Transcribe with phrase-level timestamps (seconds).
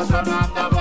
[0.00, 0.79] Nosotros no andamos en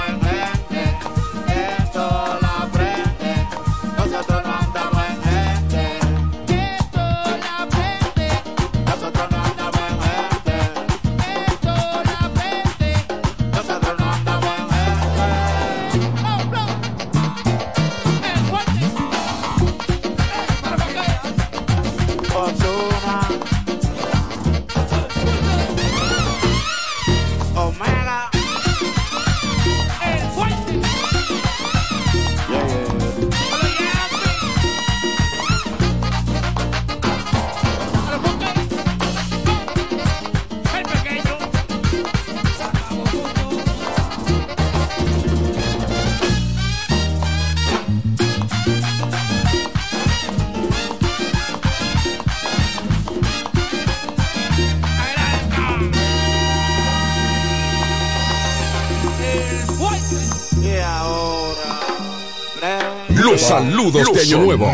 [63.91, 64.71] Los saludos de Año Nuevo.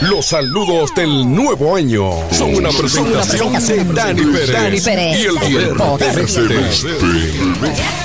[0.00, 5.18] Los saludos del nuevo año son una presentación de Dani Pérez, Dani Pérez.
[5.18, 7.97] y el El poder de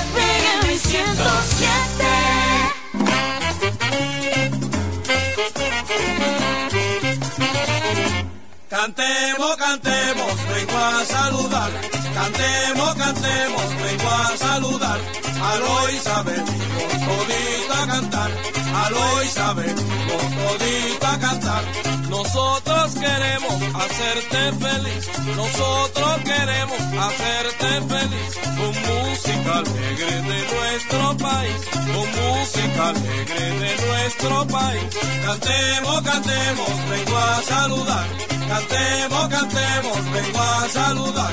[35.24, 38.06] Cantemos, cantemos, vengo a saludar.
[38.46, 41.32] Cantemos, cantemos, vengo a saludar.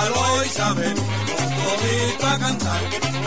[0.00, 2.80] Aló Isabel, con a cantar.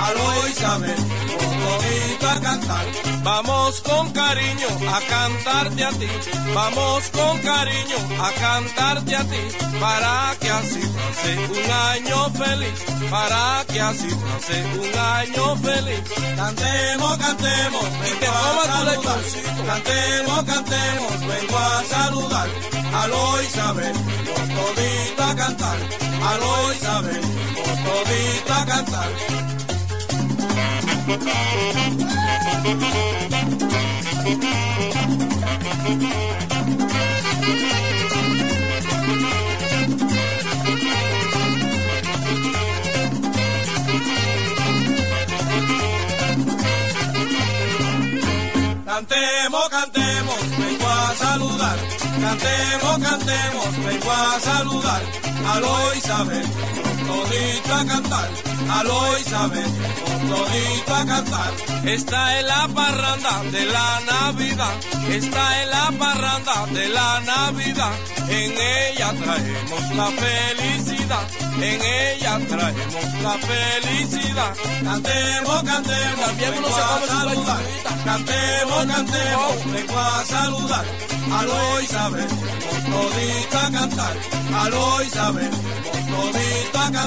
[0.06, 0.96] Aló Isabel,
[1.40, 2.86] con a cantar.
[3.24, 6.08] Vamos con cariño a cantarte a ti.
[6.54, 9.42] Vamos con cariño a cantarte a ti.
[9.80, 13.10] Para que así pase un año feliz.
[13.10, 16.02] Para que así pase un año feliz.
[16.36, 19.22] Cantemos, cantemos, vengo a saludar.
[19.66, 22.50] Cantemos, cantemos, vengo a saludar.
[22.94, 25.78] Aló Isabel, con todito a cantar.
[26.32, 27.22] Aló Isabel,
[27.56, 29.10] con todito a cantar.
[49.04, 51.78] Cantemos, cantemos, vengo a saludar.
[52.22, 55.02] Cantemos, cantemos, vengo a saludar.
[55.46, 56.46] Aló Isabel,
[56.82, 58.30] con todito a cantar.
[58.78, 59.72] Aló Isabel,
[60.06, 61.52] con todito a cantar.
[61.86, 64.76] Está en la parranda de la Navidad.
[65.10, 67.94] Está en la parranda de la Navidad.
[68.30, 71.26] En ella traemos la felicidad.
[71.70, 74.54] En ella traemos la felicidad.
[74.84, 77.64] Cantemos, cantemos, vengo a saludar.
[78.06, 80.86] Cantemos, cantemos, vengo a saludar.
[81.40, 82.28] Aló Isabel,
[82.70, 84.16] con todito a cantar.
[84.64, 85.52] Aló Isabel,
[85.92, 87.03] con todito a cantar.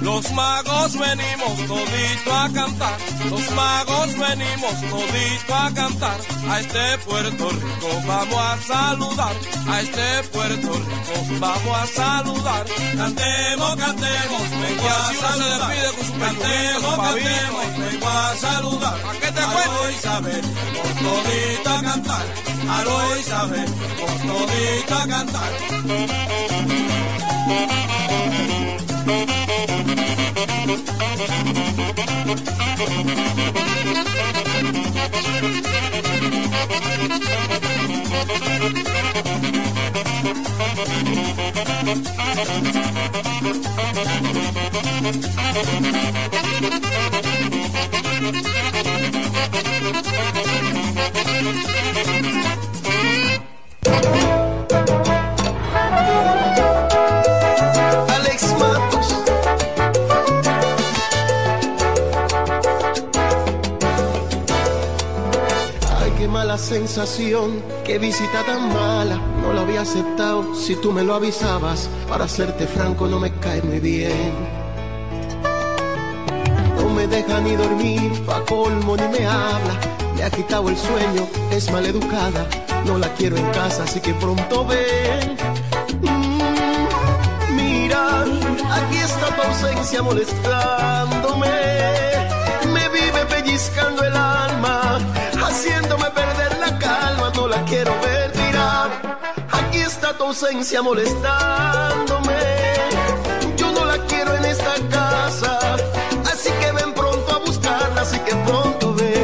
[0.00, 2.96] Los magos venimos todito a cantar.
[3.30, 6.16] Los magos venimos todito a cantar.
[6.48, 9.34] A este Puerto Rico vamos a saludar.
[9.68, 12.64] A este Puerto Rico vamos a saludar.
[12.96, 15.74] Cantemos, cantemos, vengo a saludar.
[16.20, 18.94] Cantemos, cantemos, vengo a saludar.
[18.94, 19.40] ¿A qué te
[19.98, 22.26] Isabel, con todito a cantar.
[22.68, 23.68] Aló Isabel,
[23.98, 25.52] con todito a cantar.
[29.04, 29.44] Qué mala
[66.94, 69.16] sensación, qué visita tan mala.
[69.42, 71.88] No lo había aceptado si tú me lo avisabas.
[72.08, 74.32] Para serte franco, no me cae muy bien.
[76.76, 79.74] No me deja ni dormir, pa' colmo ni me habla.
[80.14, 82.46] Me ha quitado el sueño, es maleducada.
[82.86, 85.36] No la quiero en casa, así que pronto ven.
[86.00, 91.50] Mm, Mira, aquí está tu ausencia molestándome.
[92.72, 95.00] Me vive pellizcando el alma,
[95.44, 96.53] haciéndome perder
[97.66, 98.88] quiero ver, mira.
[99.50, 102.38] Aquí está tu ausencia molestándome.
[103.56, 105.76] Yo no la quiero en esta casa.
[106.32, 109.14] Así que ven pronto a buscarla, así que pronto ven.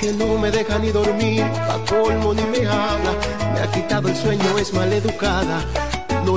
[0.00, 3.12] Que no me deja ni dormir, a colmo ni me habla.
[3.52, 5.62] Me ha quitado el sueño, es maleducada.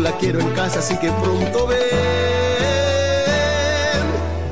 [0.02, 1.78] La quiero en casa, así que pronto ven.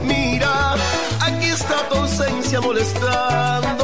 [0.03, 0.75] Mira,
[1.19, 3.80] aquí está tu ausencia molestándome.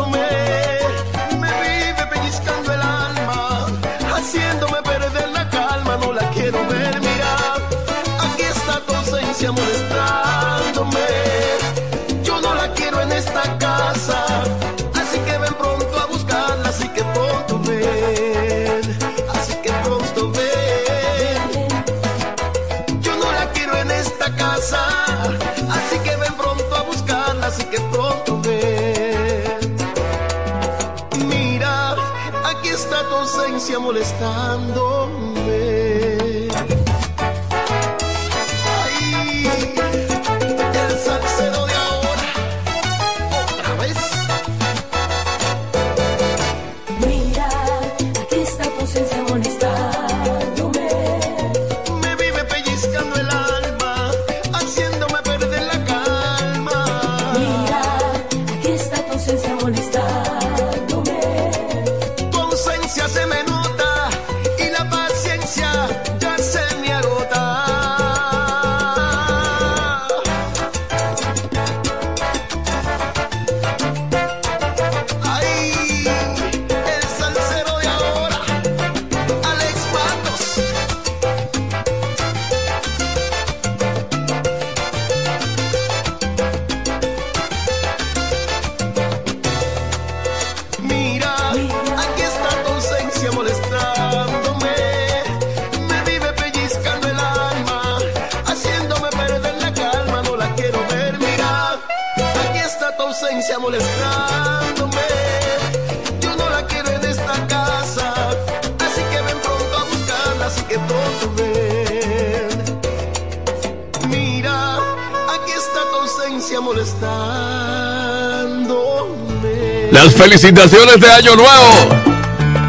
[120.18, 122.08] Felicitaciones de Año Nuevo.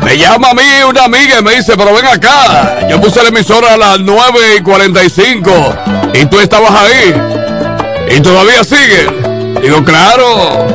[0.05, 2.87] Me llama a mí una amiga y me dice, pero ven acá.
[2.89, 5.75] Yo puse la emisora a las 9 y 45
[6.15, 7.15] y tú estabas ahí.
[8.17, 9.09] Y todavía sigue.
[9.63, 10.67] Digo, claro.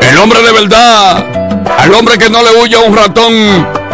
[0.00, 1.24] El hombre de verdad,
[1.78, 3.32] al hombre que no le huye a un ratón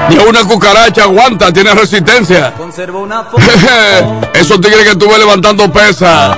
[0.09, 2.53] ni a una cucaracha, aguanta, tiene resistencia.
[4.35, 6.37] Esos tigres que estuve levantando pesas.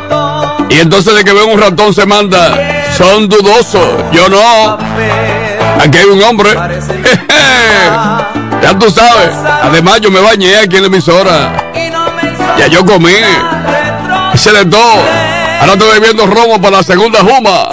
[0.68, 2.79] Y entonces de que ven un ratón se manda.
[3.00, 4.04] Son dudosos.
[4.12, 4.76] Yo no.
[5.82, 6.50] Aquí hay un hombre.
[8.62, 9.34] ya tú sabes.
[9.62, 11.70] Además, yo me bañé aquí en la emisora.
[12.58, 13.14] Ya yo comí.
[14.34, 15.02] Hice de todo.
[15.60, 17.70] Ahora estoy bebiendo romo para la segunda juma.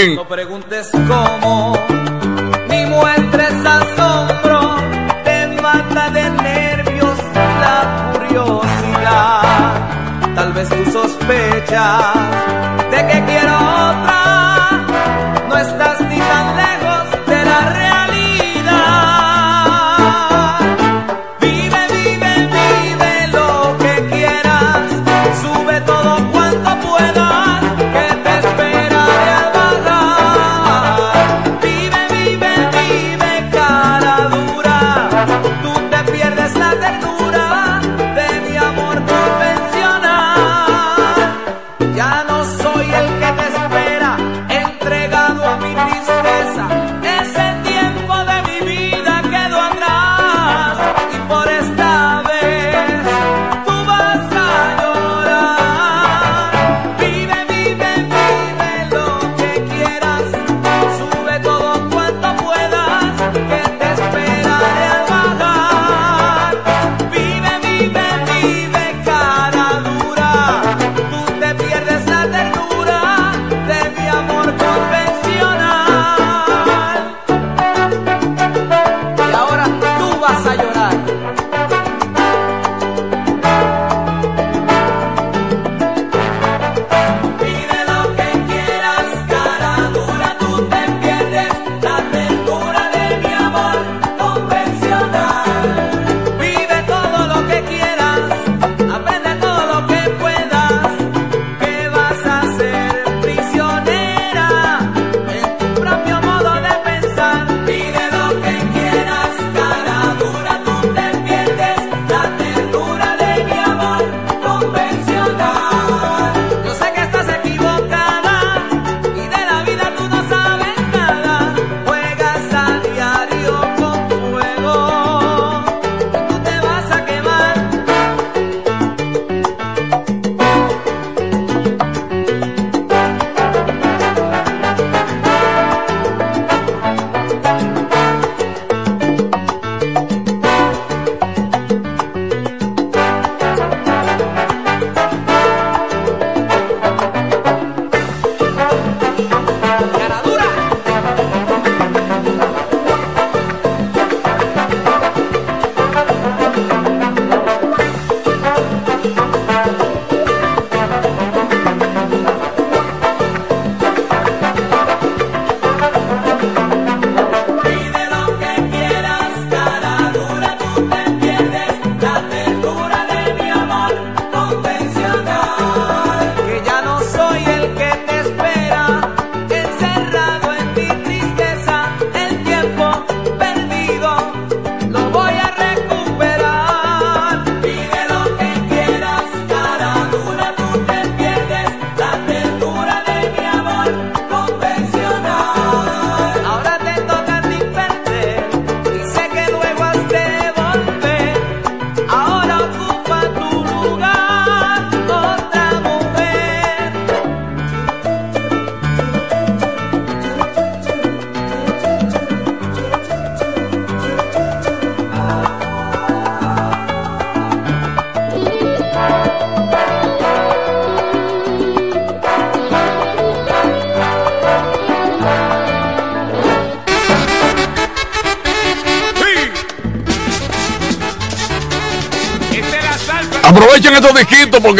[0.00, 1.76] No preguntes cómo,
[2.70, 4.76] ni muestres asombro,
[5.24, 7.18] te mata de nervios
[7.60, 9.42] la curiosidad.
[10.34, 12.16] Tal vez tú sospechas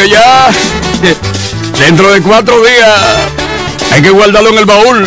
[0.01, 0.51] porque ya
[1.79, 3.01] dentro de cuatro días
[3.93, 5.07] hay que guardarlo en el baúl.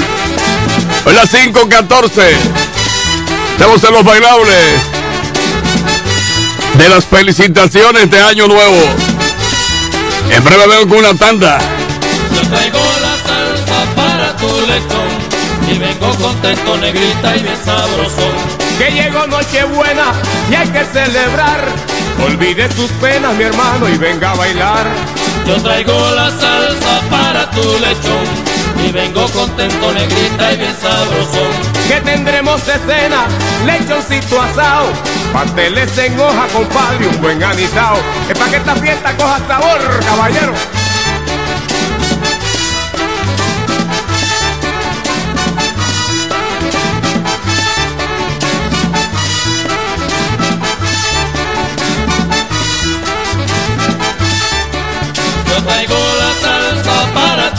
[1.05, 2.23] Hoy las 5.14.
[3.53, 4.55] Estamos en los bailables
[6.77, 8.81] de las felicitaciones de Año Nuevo.
[10.29, 11.57] En breve veo con una tanda.
[12.35, 18.33] Yo traigo la salsa para tu lechón y vengo contento, negrita y bien sabrosón.
[18.77, 20.13] que llegó Nochebuena
[20.51, 21.92] y hay que celebrar.
[22.22, 24.86] Olvide sus penas, mi hermano, y venga a bailar.
[25.48, 28.53] Yo traigo la salsa para tu lechón
[28.86, 31.51] y vengo contento, negrita y bien sabrosón.
[31.88, 33.25] Que tendremos de cena,
[33.65, 34.88] lechoncito asado,
[35.32, 37.98] pasteles en hoja, compadre, un buen anisao.
[38.29, 40.53] Es para que esta fiesta coja sabor, caballero.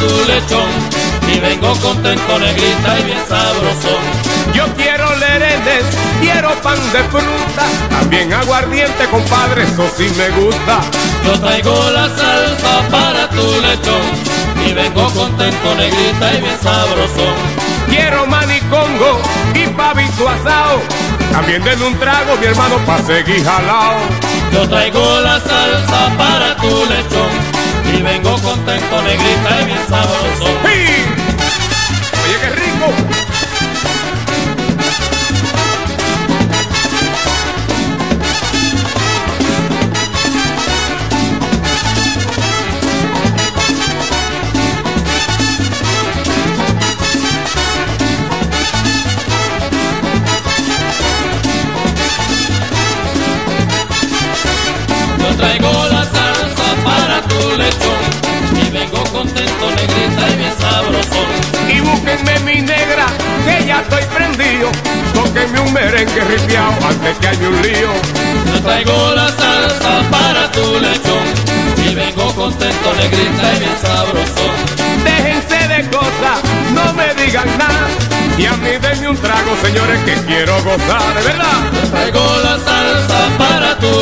[0.07, 0.71] Tu lechón
[1.33, 4.03] y vengo contento, negrita y bien sabrosón.
[4.53, 5.85] Yo quiero lerenes,
[6.21, 10.81] quiero pan de fruta, también aguardiente, compadre, eso sí me gusta.
[11.25, 14.07] Yo traigo la salsa para tu lechón
[14.67, 17.35] y vengo contento, negrita y bien sabrosón.
[17.89, 19.21] Quiero manicongo
[19.55, 20.81] y pavito asado,
[21.33, 23.99] también denle un trago, mi hermano, pa' seguir jalao.
[24.53, 27.54] Yo traigo la salsa para tu lechón
[27.93, 30.47] y vengo contento, negrita y bien sabroso.
[30.65, 31.05] ¡Sí!
[32.23, 33.24] Oye, qué rico.
[59.71, 61.29] Negrita y bien sabrosón.
[61.69, 63.07] Y búsquenme mi negra,
[63.45, 64.71] que ya estoy prendido.
[65.15, 67.93] Tóquenme un merengue ripiao antes que haya un lío.
[68.47, 71.25] Yo traigo la salsa para tu lechón
[71.87, 74.55] y vengo contento, negrita y bien sabrosón.
[75.05, 76.39] Déjense de cosas,
[76.75, 77.89] no me digan nada.
[78.37, 81.59] Y a mí denme un trago, señores, que quiero gozar, de verdad.
[81.73, 83.25] Yo traigo la salsa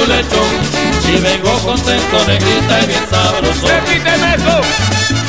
[0.06, 0.82] lechón.
[1.08, 3.66] Y vengo contento, negrita y bien sabroso.
[3.66, 5.21] Repíteme eso.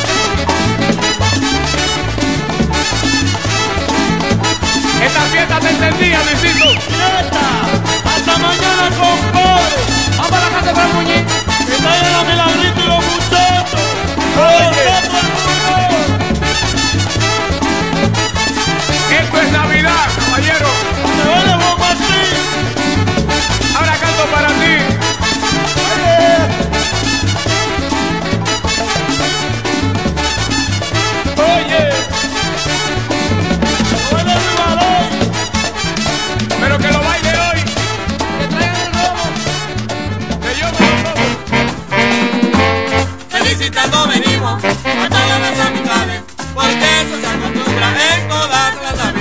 [6.64, 7.03] go.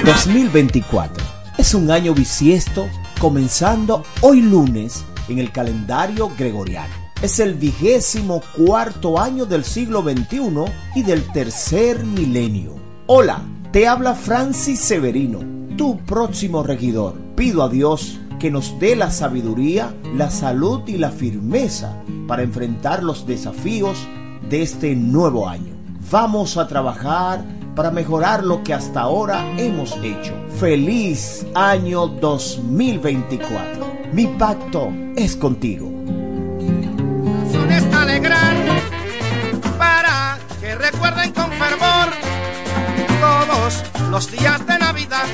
[0.04, 1.24] 2024
[1.58, 2.88] es un año bisiesto
[3.20, 6.92] comenzando hoy lunes en el calendario gregoriano.
[7.22, 10.64] Es el vigésimo cuarto año del siglo XXI
[10.96, 12.74] y del tercer milenio.
[13.06, 15.38] Hola, te habla Francis Severino,
[15.76, 17.14] tu próximo regidor.
[17.36, 23.04] Pido a Dios que nos dé la sabiduría, la salud y la firmeza para enfrentar
[23.04, 23.98] los desafíos
[24.50, 25.76] de este nuevo año.
[26.10, 30.34] Vamos a trabajar para mejorar lo que hasta ahora hemos hecho.
[30.58, 33.92] Feliz año 2024.
[34.12, 35.90] Mi pacto es contigo.
[37.44, 38.56] Razones alegrar
[39.78, 42.10] para que recuerden con fervor
[43.20, 45.24] todos los días de Navidad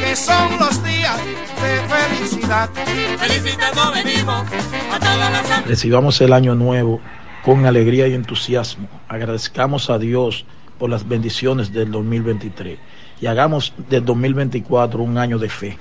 [0.00, 1.16] que son los días
[1.62, 2.70] de felicidad.
[3.18, 4.44] Felicitando venimos
[4.92, 5.66] a todas las.
[5.66, 7.00] Recibamos el año nuevo
[7.44, 8.88] con alegría y entusiasmo.
[9.08, 10.44] Agradezcamos a Dios
[10.80, 12.78] por las bendiciones del 2023
[13.20, 15.76] y hagamos del 2024 un año de fe.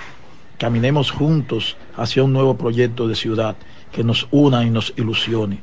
[0.57, 3.55] Caminemos juntos hacia un nuevo proyecto de ciudad
[3.93, 5.62] que nos una y nos ilusione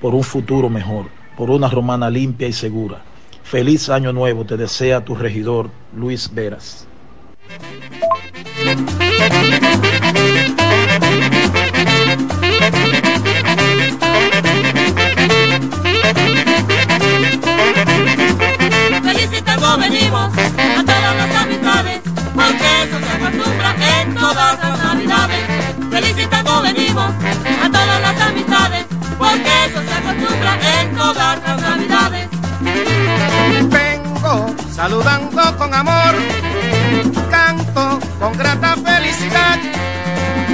[0.00, 3.02] por un futuro mejor, por una romana limpia y segura.
[3.42, 6.86] Feliz año nuevo te desea tu regidor Luis Veras.
[20.06, 22.00] A todas las amistades,
[22.32, 25.44] porque eso se acostumbra en todas las navidades.
[25.90, 27.10] Felicitando venimos
[27.64, 28.86] a todas las amistades,
[29.18, 32.28] porque eso se acostumbra en todas las navidades.
[33.68, 36.14] Vengo saludando con amor,
[37.28, 39.58] canto con grata felicidad,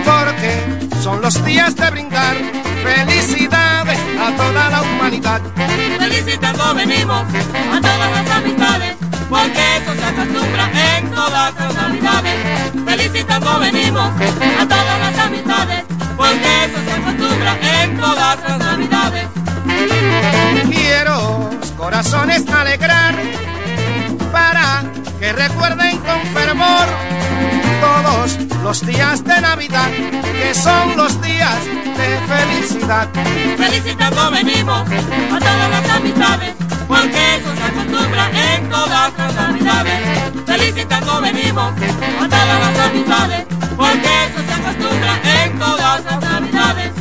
[0.05, 2.37] porque son los días de brindar
[2.83, 5.43] felicidades a toda la humanidad.
[5.99, 8.97] Felicitando venimos a todas las amistades,
[9.33, 12.37] porque eso se acostumbra en todas las navidades.
[12.85, 14.11] Felicitando venimos
[14.61, 15.85] a todas las amistades,
[16.19, 19.27] porque eso se acostumbra en todas las navidades.
[20.71, 23.15] Quiero corazones alegrar
[24.31, 24.83] para
[25.19, 26.87] que recuerden con fervor
[27.81, 29.89] todos los días de Navidad
[30.43, 33.09] que son los días de felicidad.
[33.57, 36.55] Felicitando venimos a todas las amistades,
[36.89, 40.01] porque eso se acostumbra en todas las navidades.
[40.47, 41.73] Felicitando venimos
[42.21, 43.45] a todas las amistades,
[43.77, 46.93] porque eso se acostumbra en todas las navidades.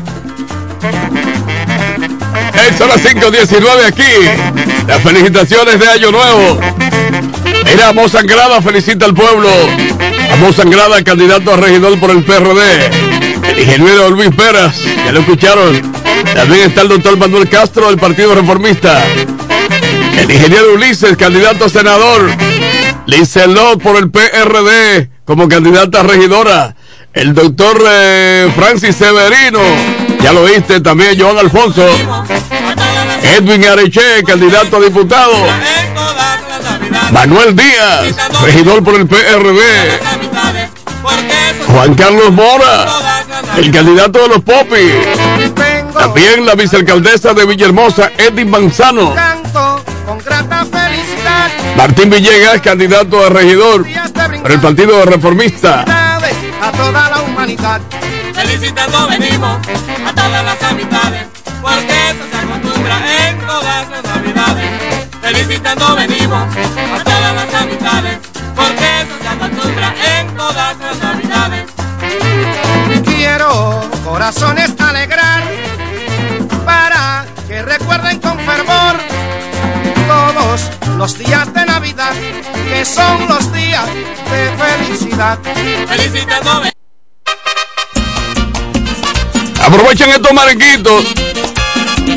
[2.53, 4.87] Hey, son las 5.19 aquí.
[4.87, 6.59] Las felicitaciones de Año Nuevo.
[7.65, 9.49] Mira, Amos Sangrada felicita al pueblo.
[10.33, 12.89] Amos Sangrada, candidato a regidor por el PRD.
[13.49, 15.81] El ingeniero Luis Peras, ya lo escucharon.
[16.33, 19.03] También está el doctor Manuel Castro del Partido Reformista.
[20.17, 22.29] El ingeniero Ulises, candidato a senador.
[23.05, 26.75] Licelot por el PRD como candidata a regidora.
[27.13, 29.59] El doctor eh, Francis Severino,
[30.21, 31.85] ya lo viste, también Joan Alfonso.
[33.23, 35.33] Edwin Areche, candidato a diputado.
[37.11, 39.99] Manuel Díaz, regidor por el PRD.
[41.67, 42.87] Juan Carlos Mora,
[43.57, 44.93] el candidato de los Popis.
[45.93, 49.13] También la vicealcaldesa de Villahermosa, Edith Manzano.
[50.41, 51.75] Grata felicidad.
[51.75, 55.81] Martín Villegas, candidato a regidor de por el Partido Reformista.
[56.61, 57.81] a toda la humanidad.
[58.33, 59.57] Felicitando venimos
[60.05, 61.25] a todas las amistades,
[61.61, 64.69] porque eso se acostumbra en todas las navidades.
[65.21, 68.17] Felicitando venimos a todas las amistades,
[68.55, 71.65] porque eso se acostumbra en todas las navidades.
[73.05, 74.80] Quiero corazones
[81.01, 82.13] los días de Navidad
[82.69, 83.87] que son los días
[84.31, 85.39] de felicidad.
[85.87, 86.73] Felicitando venimos.
[89.65, 91.05] Aprovechen estos merenguitos.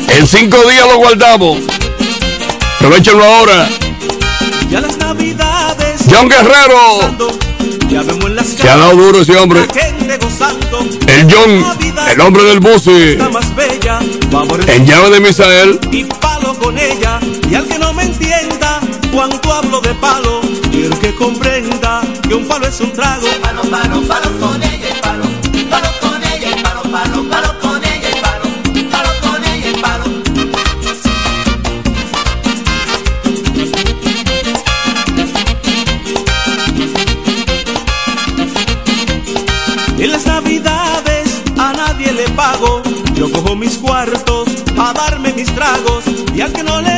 [0.07, 1.57] En cinco días lo guardamos.
[2.75, 3.67] Aprovechenlo ahora.
[4.69, 6.01] Ya las navidades.
[6.07, 7.33] John Guerrero.
[7.89, 9.61] Ya vemos en las Se ha dado duro ese hombre.
[11.07, 11.65] El John,
[12.11, 12.59] el hombre del.
[12.59, 12.83] Vamos
[14.67, 15.79] En llave de Misael.
[15.91, 17.19] y palo con ella.
[17.49, 18.34] Y al que no me entienda,
[19.15, 23.25] cuando hablo de palo, quiero que comprenda que un palo es un trago.
[23.41, 25.23] Palo, palo, palo con ella y palo.
[25.69, 28.43] Palo con ella y palo, palo, palo con ella y palo.
[28.91, 30.05] Palo con ella y palo.
[39.97, 42.83] En las navidades a nadie le pago.
[43.13, 46.03] Yo cojo mis cuartos a darme mis tragos.
[46.33, 46.94] Y al que no le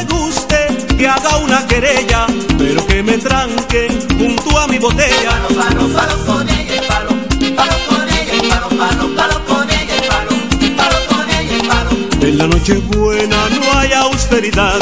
[1.08, 2.28] que haga una querella.
[2.58, 5.32] Pero que me tranque junto a mi botella.
[5.32, 7.10] Palo, palo, palo con ella y palo.
[7.56, 10.32] Palo con ella y palo, palo, palo con ella y palo.
[10.76, 11.92] Palo con ella y palo.
[12.22, 14.80] En la noche buena no hay austeridad.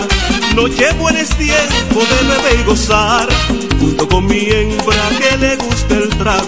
[0.56, 3.28] Noche buena es tiempo de beber y gozar.
[3.80, 6.48] Junto con mi hembra que le gusta el trago.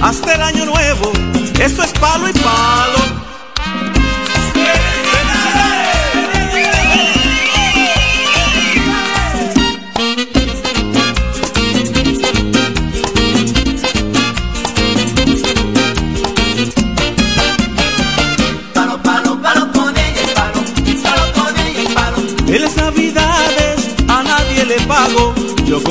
[0.00, 1.12] Hasta el año nuevo,
[1.60, 2.32] esto es palo y.
[2.32, 3.27] Palo,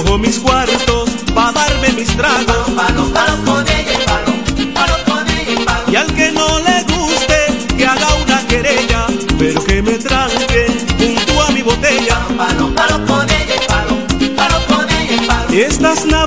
[0.03, 2.69] cojo mis cuartos para darme mis tragos.
[2.75, 4.73] Palo, palo con ella y palo.
[4.73, 5.91] Palo con ella palo.
[5.91, 9.07] Y al que no le guste, que haga una querella.
[9.39, 10.67] Pero que me tranque
[10.99, 12.19] junto a mi botella.
[12.37, 13.95] Palo, palo con ella palo.
[14.35, 15.49] Palo con ella palo.
[15.51, 16.26] Estas navidades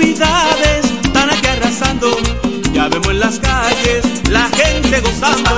[0.00, 2.16] Navidades están aquí arrasando.
[2.72, 5.50] Ya vemos en las calles la gente gozando.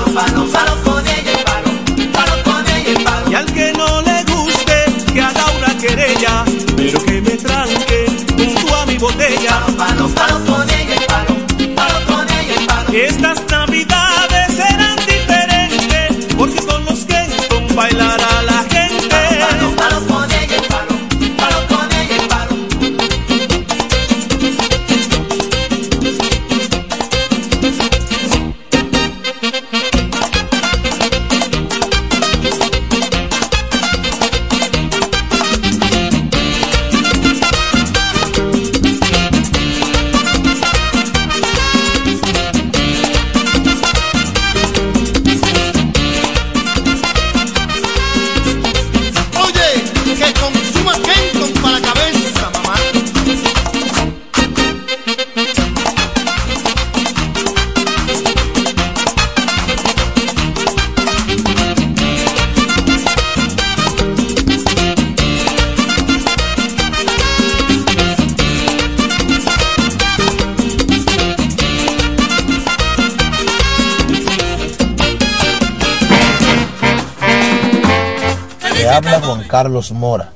[79.91, 80.33] Mora,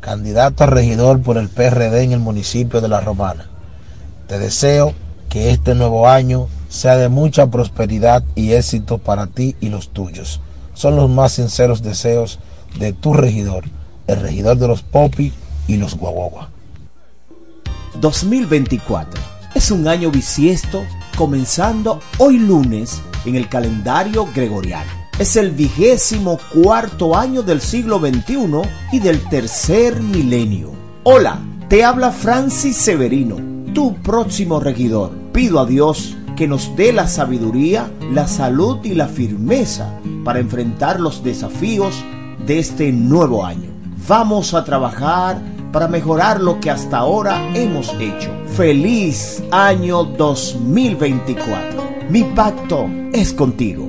[0.00, 3.46] candidato a regidor por el PRD en el municipio de La Romana.
[4.28, 4.94] Te deseo
[5.28, 10.40] que este nuevo año sea de mucha prosperidad y éxito para ti y los tuyos.
[10.74, 12.38] Son los más sinceros deseos
[12.78, 13.64] de tu regidor,
[14.06, 15.32] el regidor de los Popi
[15.66, 16.50] y los Guaguagua.
[18.00, 19.20] 2024
[19.54, 20.84] es un año bisiesto
[21.16, 24.95] comenzando hoy lunes en el calendario gregoriano.
[25.18, 28.60] Es el vigésimo cuarto año del siglo XXI
[28.92, 30.72] y del tercer milenio.
[31.04, 33.38] Hola, Te habla Francis Severino,
[33.72, 35.10] tu próximo regidor.
[35.32, 41.00] Pido a Dios que nos dé la sabiduría, la salud y la firmeza para enfrentar
[41.00, 42.04] los desafíos
[42.46, 43.70] de este nuevo año.
[44.06, 45.40] Vamos a trabajar
[45.72, 48.30] para mejorar lo que hasta ahora hemos hecho.
[48.54, 51.84] Feliz año 2024.
[52.10, 53.85] Mi pacto es contigo.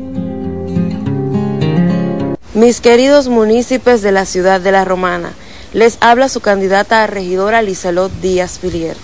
[2.57, 5.31] Mis queridos municipios de la ciudad de La Romana,
[5.73, 8.97] les habla su candidata a regidora Lizelot Díaz Villier.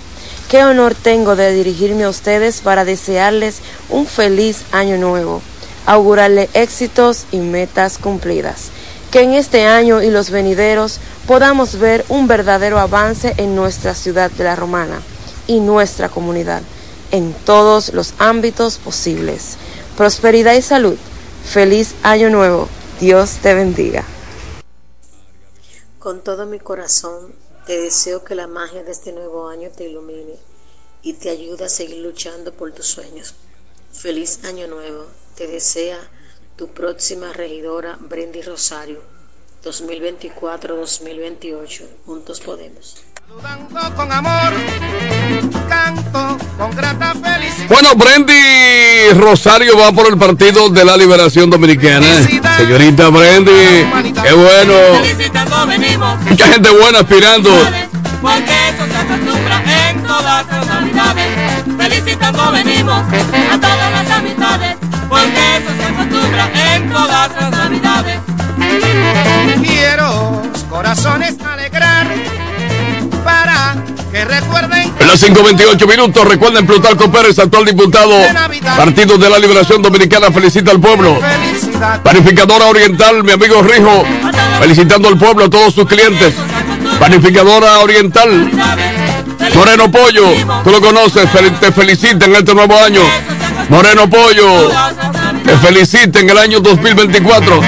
[0.49, 5.43] Qué honor tengo de dirigirme a ustedes para desearles un feliz año nuevo,
[5.85, 8.69] augurarle éxitos y metas cumplidas.
[9.11, 14.31] Que en este año y los venideros podamos ver un verdadero avance en nuestra ciudad
[14.31, 14.99] de La Romana
[15.45, 16.63] y nuestra comunidad,
[17.11, 19.57] en todos los ámbitos posibles.
[19.95, 20.97] Prosperidad y salud.
[21.45, 22.67] Feliz año nuevo.
[22.99, 24.05] Dios te bendiga.
[25.99, 27.33] Con todo mi corazón
[27.65, 30.37] te deseo que la magia de este nuevo año te ilumine
[31.01, 33.35] y te ayude a seguir luchando por tus sueños.
[33.91, 35.05] Feliz año nuevo.
[35.35, 35.99] Te desea
[36.55, 39.01] tu próxima regidora Brendy Rosario.
[39.63, 41.87] 2024-2028.
[42.05, 42.97] Juntos podemos.
[43.95, 44.53] Con amor,
[45.67, 47.67] canto con grata felicidad.
[47.69, 52.05] Bueno, Brendy Rosario va por el Partido de la Liberación Dominicana.
[52.57, 53.51] Señorita Brendy,
[54.21, 54.73] qué bueno.
[55.01, 57.49] Felicitando venimos, Mucha gente buena aspirando.
[58.21, 61.27] porque eso se acostumbra en todas las navidades.
[61.77, 63.03] Felicitando venimos
[63.51, 64.75] a todas las amistades,
[65.09, 68.19] porque eso se acostumbra en todas las navidades.
[69.61, 72.07] Quiero corazones alegrar
[73.23, 73.75] para
[74.11, 78.11] que recuerden En las 5.28 minutos, recuerden Plutarco Pérez, actual diputado,
[78.77, 81.19] Partido de la Liberación Dominicana, felicita al pueblo.
[82.03, 84.03] Panificadora Oriental, mi amigo Rijo,
[84.59, 86.33] felicitando al pueblo, a todos sus clientes.
[86.99, 88.51] Panificadora Oriental,
[89.55, 90.33] Moreno Pollo,
[90.63, 91.27] tú lo conoces,
[91.59, 93.01] te felicita en este nuevo año.
[93.69, 94.71] Moreno Pollo,
[95.45, 97.61] te felicita en el año 2024.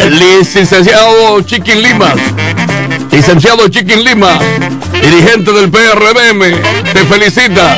[0.00, 2.14] El licenciado Chiquin Lima,
[3.10, 4.38] licenciado Chiquin Lima,
[4.92, 6.40] dirigente del PRBM,
[6.92, 7.76] te felicita.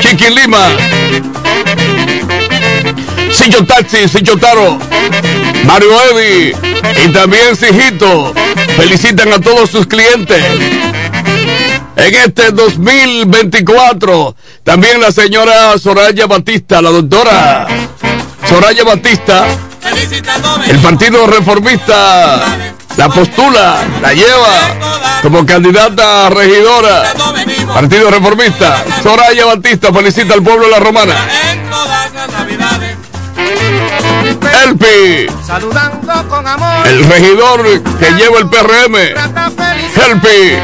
[0.00, 0.68] Chiquin Lima,
[3.32, 4.78] Sillo Taxi, Sillo Taro,
[5.64, 6.52] Mario Eddy
[7.04, 8.32] y también Sijito
[8.76, 10.42] felicitan a todos sus clientes.
[11.96, 17.66] En este 2024, también la señora Soraya Batista, la doctora
[18.48, 19.46] Soraya Batista,
[20.68, 22.65] el Partido Reformista
[22.96, 27.12] la postula, la lleva como candidata a regidora.
[27.74, 31.14] Partido Reformista, Soraya Batista felicita al pueblo de la Romana.
[31.52, 32.96] en todas las navidades.
[34.64, 36.86] Helpi, Saludando con amor.
[36.86, 37.62] el regidor
[37.98, 38.96] que lleva el PRM.
[39.94, 40.58] Helpi,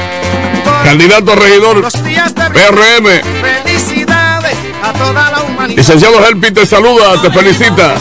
[0.85, 3.21] candidato a regidor PRM.
[3.65, 5.77] Felicidades a toda la humanidad.
[5.77, 7.95] Licenciado Helpi te saluda, te felicita.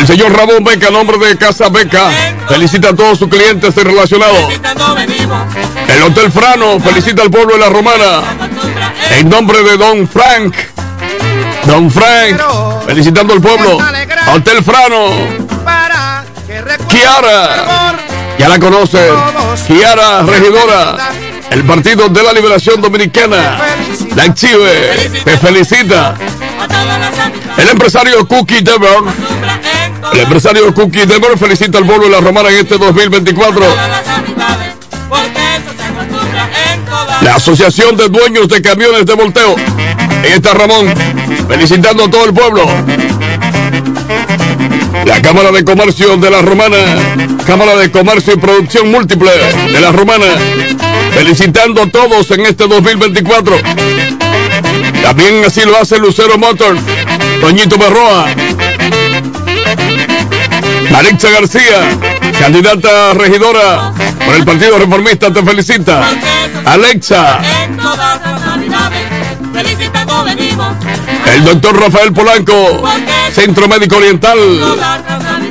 [0.00, 2.10] El señor Ramón Beca, nombre de Casa Beca,
[2.48, 4.50] felicita a todos sus clientes relacionados.
[5.88, 8.22] El Hotel Frano felicita al pueblo de la Romana.
[9.18, 10.54] En nombre de Don Frank.
[11.66, 12.40] Don Frank,
[12.86, 13.76] felicitando al pueblo.
[14.34, 15.10] Hotel Frano.
[16.88, 17.94] Kiara.
[18.38, 19.06] Ya la conoce.
[19.66, 20.96] Kiara, regidora.
[21.50, 23.58] El Partido de la Liberación Dominicana.
[24.16, 25.10] La exhibe.
[25.24, 26.14] Te felicita.
[27.58, 29.02] El empresario Cookie Dever.
[30.12, 33.64] El empresario Cookie Dever felicita al pueblo de la Romana en este 2024.
[37.22, 39.54] La Asociación de Dueños de Camiones de Volteo.
[40.24, 40.86] Ahí está Ramón,
[41.48, 42.64] felicitando a todo el pueblo.
[45.04, 46.76] La Cámara de Comercio de la Romana,
[47.46, 49.30] Cámara de Comercio y Producción Múltiple
[49.72, 50.26] de la Romana,
[51.12, 53.56] felicitando a todos en este 2024.
[55.02, 56.80] También así lo hace Lucero Motors,
[57.40, 58.26] Toñito Berroa,
[60.94, 61.98] Alexa García,
[62.38, 63.92] candidata a regidora
[64.24, 66.08] por el Partido Reformista, te felicita.
[66.64, 67.40] Alexa,
[71.34, 72.82] el doctor Rafael Polanco,
[73.32, 74.38] Centro Médico Oriental.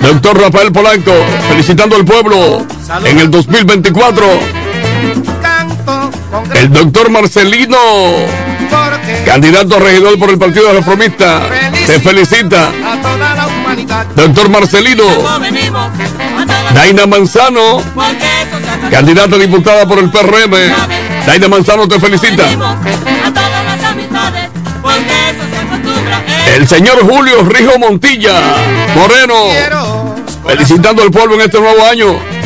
[0.02, 1.14] Doctor Rafael Polanco,
[1.50, 2.66] felicitando al pueblo
[3.04, 4.26] en el 2024.
[6.56, 7.78] El doctor Marcelino,
[9.26, 11.42] candidato a regidor por el Partido Reformista,
[11.86, 12.72] te felicita.
[14.16, 15.04] Doctor Marcelino,
[16.74, 17.82] Daina Manzano,
[18.92, 20.54] candidata diputada por el PRM.
[21.26, 22.44] Daina Manzano te felicita.
[26.56, 28.42] El señor Julio Rijo Montilla,
[28.96, 32.40] Moreno, felicitando al pueblo en este nuevo año.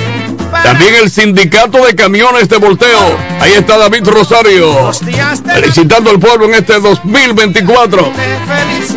[0.64, 3.18] También el sindicato de camiones de volteo.
[3.42, 4.92] Ahí está David Rosario.
[5.46, 8.12] Felicitando al pueblo en este 2024.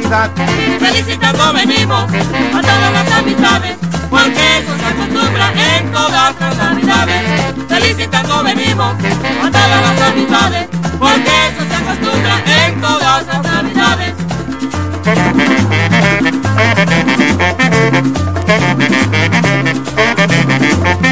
[0.07, 3.77] Felicitando venimos a todas las amistades,
[4.09, 7.23] porque eso se acostumbra en todas las navidades.
[7.69, 8.95] Felicitando venimos
[9.43, 10.69] a todas las amistades,
[11.01, 14.15] porque eso se acostumbra en todas las navidades.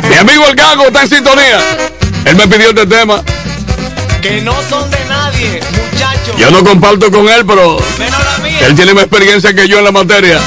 [0.08, 1.58] Mi amigo el Gago está en sintonía.
[2.26, 3.24] Él me pidió este tema.
[4.22, 6.36] Que no son de nadie, muchachos.
[6.38, 8.33] Yo no comparto con él, pero Menos
[8.66, 10.40] él tiene más experiencia que yo en la materia.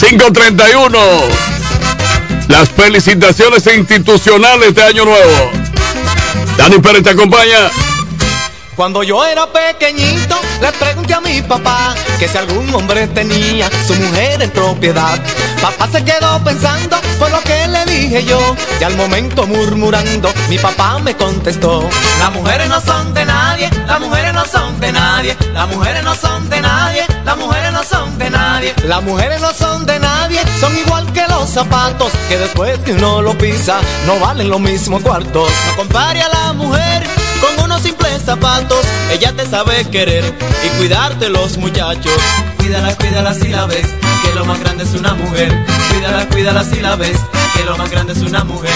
[0.00, 0.98] 531.
[2.48, 5.50] Las felicitaciones institucionales de Año Nuevo.
[6.58, 7.70] Dani Pérez te acompaña.
[8.76, 13.94] Cuando yo era pequeñito, le pregunté a mi papá que si algún hombre tenía su
[13.94, 15.16] mujer en propiedad.
[15.62, 20.58] Papá se quedó pensando por lo que le dije yo, y al momento murmurando, mi
[20.58, 25.36] papá me contestó: Las mujeres no son de nadie, las mujeres no son de nadie,
[25.52, 29.54] las mujeres no son de nadie, las mujeres no son de nadie, las mujeres no
[29.54, 34.18] son de nadie, son igual que los zapatos que después que uno lo pisa no
[34.18, 35.48] valen lo mismo cuartos.
[35.68, 37.04] No compare a la mujer
[37.44, 40.24] con unos simples zapatos, ella te sabe querer
[40.64, 42.12] y cuidarte los muchachos.
[42.56, 43.86] Cuídala, cuídala si la ves,
[44.22, 45.52] que lo más grande es una mujer.
[45.90, 47.18] Cuídala, cuídala si la ves,
[47.54, 48.72] que lo más grande es una mujer.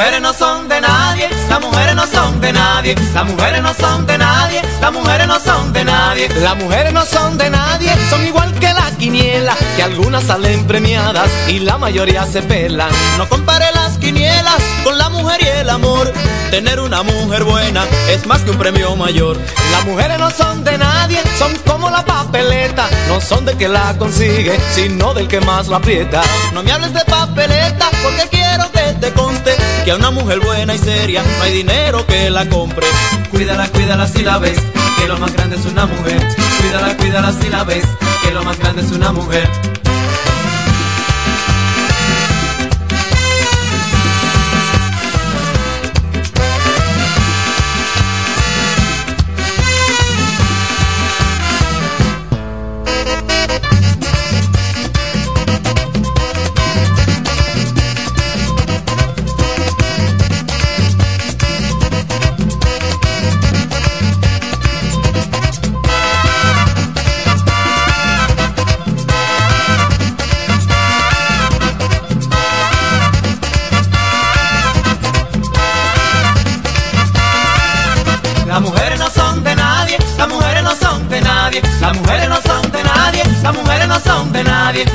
[0.00, 4.06] Mujeres no son de nadie, las mujeres no son de nadie, las mujeres no son
[4.06, 8.26] de nadie, las mujeres no son de nadie, las mujeres no son de nadie, son
[8.26, 12.88] igual que la quiniela, que algunas salen premiadas y la mayoría se pelan.
[13.18, 16.10] No compare las quinielas con la mujer y el amor,
[16.50, 19.36] tener una mujer buena es más que un premio mayor.
[19.70, 23.94] Las mujeres no son de nadie, son como la papeleta, no son del que la
[23.98, 26.22] consigue, sino del que más la aprieta.
[26.54, 30.74] No me hables de papeleta porque quiero que te conste que a una mujer buena
[30.74, 32.86] y seria no hay dinero que la compre.
[33.30, 34.58] Cuídala, cuídala si la ves,
[34.98, 36.26] que lo más grande es una mujer.
[36.60, 37.84] Cuídala, cuídala si la ves,
[38.22, 39.48] que lo más grande es una mujer.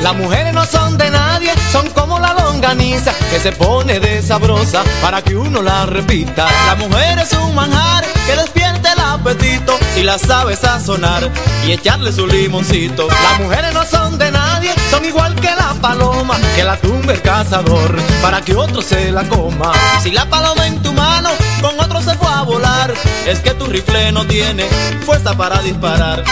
[0.02, 4.82] Las mujeres no son de nadie, son como la longaniza que se pone de sabrosa
[5.00, 6.46] para que uno la repita.
[6.66, 11.30] La mujer es un manjar que despierte el apetito si la sabe sazonar
[11.66, 13.08] y echarle su limoncito.
[13.08, 17.22] Las mujeres no son de nadie, son igual que la paloma que la tumba el
[17.22, 19.72] cazador para que otro se la coma.
[20.02, 22.92] Si la paloma en tu mano con otro se fue a volar,
[23.26, 24.64] es que tu rifle no tiene
[25.04, 26.24] fuerza para disparar.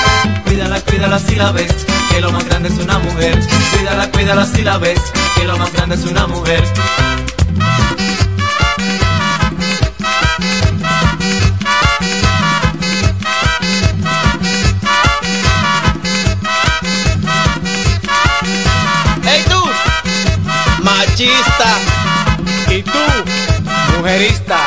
[0.45, 3.39] Cuídala, cuídala si la ves, que lo más grande es una mujer.
[3.73, 5.01] Cuídala, cuídala si la ves,
[5.35, 6.62] que lo más grande es una mujer.
[19.27, 19.65] ¡Ey tú!
[20.85, 21.79] Machista.
[22.71, 22.99] Y tú,
[23.97, 24.59] mujerista.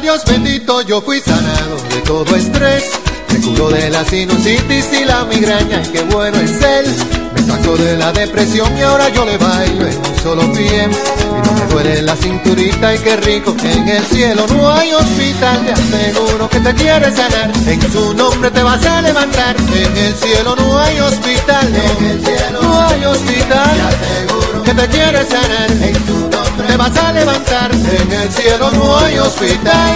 [0.00, 2.84] Dios bendito yo fui sanado de todo estrés.
[3.32, 6.86] Me curó de la sinusitis y la migraña, y qué bueno es él.
[7.34, 10.88] Me sacó de la depresión y ahora yo le bailo en un solo pie.
[10.88, 15.64] Y no me duele la cinturita y qué rico en el cielo no hay hospital.
[15.64, 19.56] Te aseguro que te quiere sanar, en su nombre te vas a levantar.
[19.56, 23.76] En el cielo no hay hospital, en el cielo no hay hospital.
[23.76, 26.33] Te aseguro que te quiere sanar, en nombre
[26.76, 27.70] vas a levantar.
[27.72, 29.92] En el cielo no hay hospital.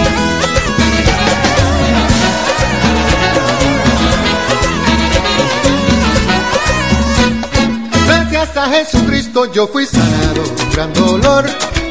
[8.07, 11.47] Gracias a Jesucristo yo fui sanado, un gran dolor.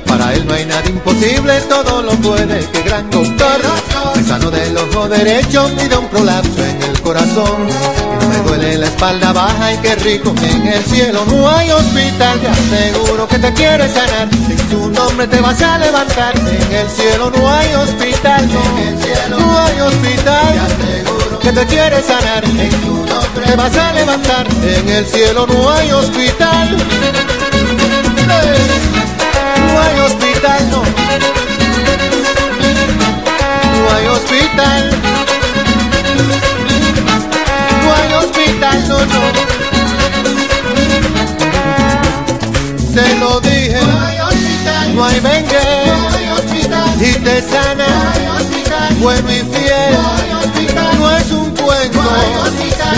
[0.06, 3.62] Para él no hay nada imposible, todo lo puede, que gran doctor.
[4.16, 8.07] Me sano del ojo derecho y de un prolapso en el corazón.
[8.38, 12.40] No me duele la espalda baja y qué rico, en el cielo no hay hospital.
[12.40, 16.38] Te aseguro que te quiere sanar, en su nombre te vas a levantar.
[16.38, 20.54] En el cielo no hay hospital, en el cielo no hay hospital.
[20.54, 24.48] Te aseguro que te quiere sanar, en su nombre te vas a levantar.
[24.64, 26.78] En el cielo no hay hospital.
[29.68, 30.84] No hay hospital, no.
[33.82, 34.98] No hay hospital.
[38.68, 38.98] No.
[42.94, 43.80] Te lo dije.
[44.94, 45.58] No hay vengue.
[47.00, 47.86] Y te sana.
[49.00, 49.98] Bueno y fiel.
[51.00, 52.02] No es un cuento.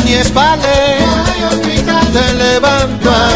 [0.05, 0.97] Ni es vale.
[2.13, 3.30] Te levanta.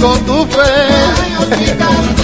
[0.00, 2.21] Con tu fe.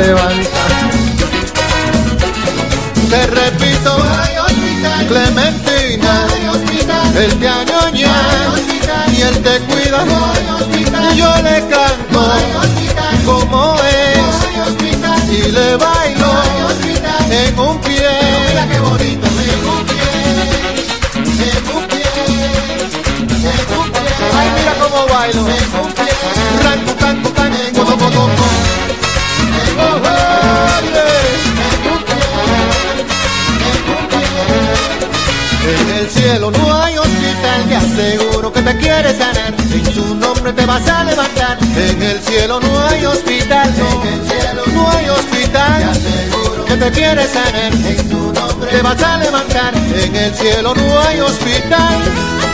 [0.00, 0.64] Levanta.
[3.10, 3.96] Te repito,
[5.08, 6.26] Clementina,
[7.18, 8.12] él te añoña
[9.14, 10.04] y él te cuida.
[11.14, 12.20] Yo le canto.
[13.26, 14.36] Como es.
[15.30, 16.32] Y le bailo.
[17.30, 18.10] En un pie.
[18.48, 20.08] Mira qué bonito, en un pie,
[21.46, 22.04] en un pie.
[24.38, 26.10] Ay, mira cómo bailo, en un pie.
[35.62, 39.54] En el cielo no hay hospital, te aseguro que te quiere sanar.
[39.72, 41.58] En su nombre te vas a levantar.
[41.76, 44.02] En el cielo no hay hospital, no.
[44.02, 47.72] En el cielo no hay hospital, te aseguro que te quiere sanar.
[47.72, 49.74] En su nombre te vas a levantar.
[49.76, 52.49] En el cielo no hay hospital.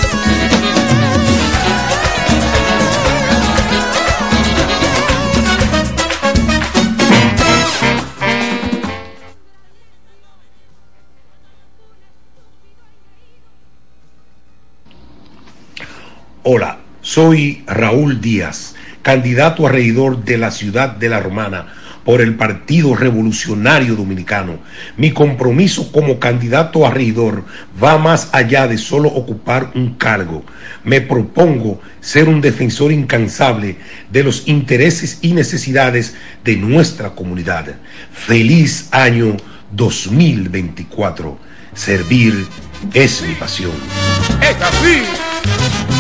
[17.17, 21.73] Soy Raúl Díaz, candidato a regidor de la ciudad de La Romana
[22.05, 24.59] por el Partido Revolucionario Dominicano.
[24.99, 27.47] Mi compromiso como candidato a regidor
[27.83, 30.45] va más allá de solo ocupar un cargo.
[30.85, 33.79] Me propongo ser un defensor incansable
[34.13, 37.77] de los intereses y necesidades de nuestra comunidad.
[38.13, 39.39] Feliz año
[39.73, 41.39] 2024.
[41.73, 42.47] Servir
[42.93, 43.73] es mi pasión.
[44.43, 45.96] ¡Es así!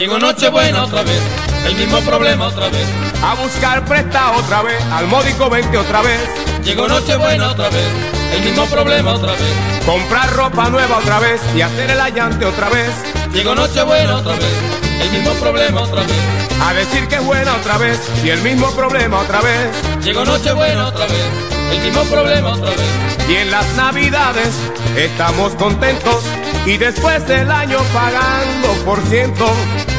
[0.00, 1.20] Llegó Nochebuena otra vez,
[1.66, 2.88] el mismo problema otra vez.
[3.22, 6.18] A buscar presta otra vez, al módico 20 otra vez.
[6.64, 7.84] Llegó Nochebuena otra vez,
[8.32, 9.84] el mismo problema otra vez.
[9.84, 12.90] Comprar ropa nueva otra vez y hacer el allante otra vez.
[13.34, 14.54] Llegó Nochebuena otra vez,
[15.02, 16.22] el mismo problema otra vez.
[16.62, 19.68] A decir que es buena otra vez y el mismo problema otra vez.
[20.02, 21.26] Llegó Nochebuena otra vez,
[21.72, 23.28] el mismo problema otra vez.
[23.28, 24.48] Y en las navidades
[24.96, 26.24] estamos contentos
[26.66, 29.46] y después del año pagando por ciento.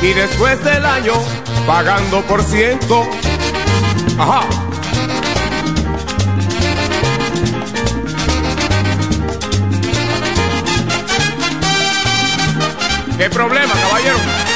[0.02, 1.14] Y después del año
[1.66, 3.08] pagando por ciento.
[4.18, 4.42] Ajá.
[13.18, 14.51] ¿Qué problema, caballero?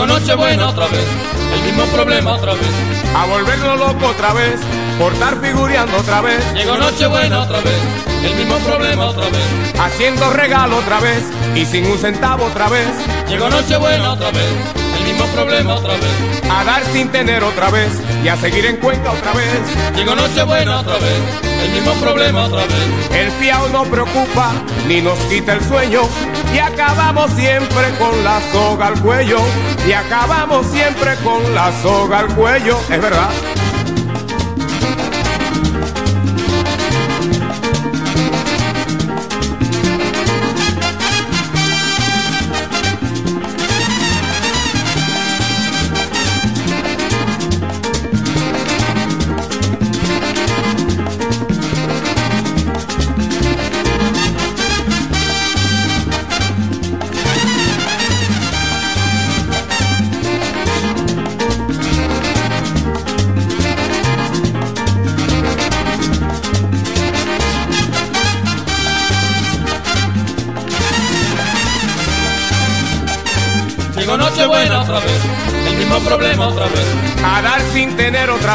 [0.00, 1.06] Llegó Nochebuena otra vez,
[1.52, 2.70] el mismo problema otra vez.
[3.14, 4.58] A volverlo loco otra vez,
[4.98, 6.42] por estar figureando otra vez.
[6.54, 7.78] Llegó Nochebuena otra vez,
[8.24, 9.44] el mismo problema otra vez.
[9.78, 11.22] Haciendo regalo otra vez
[11.54, 12.88] y sin un centavo otra vez.
[13.28, 14.50] Llegó Nochebuena otra vez,
[14.98, 16.50] el mismo problema otra vez.
[16.50, 17.92] A dar sin tener otra vez
[18.24, 19.60] y a seguir en cuenta otra vez.
[19.94, 21.20] Llegó Nochebuena otra vez,
[21.62, 23.10] el mismo problema otra vez.
[23.12, 24.52] El fiao no preocupa
[24.88, 26.08] ni nos quita el sueño.
[26.54, 29.38] Y acabamos siempre con la soga al cuello.
[29.86, 32.78] Y acabamos siempre con la soga al cuello.
[32.90, 33.30] Es verdad.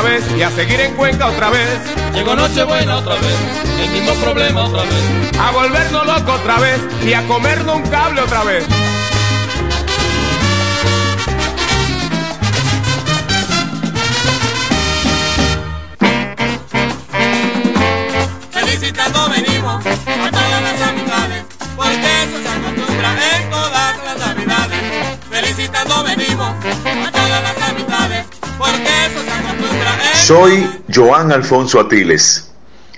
[0.06, 1.80] Vez y a seguir en Cuenca otra vez.
[2.14, 3.36] Llegó Nochebuena otra vez,
[3.82, 5.40] el mismo problema otra vez.
[5.40, 8.66] A volvernos locos otra vez y a comernos un cable otra vez.
[30.26, 32.52] Soy Joan Alfonso Atiles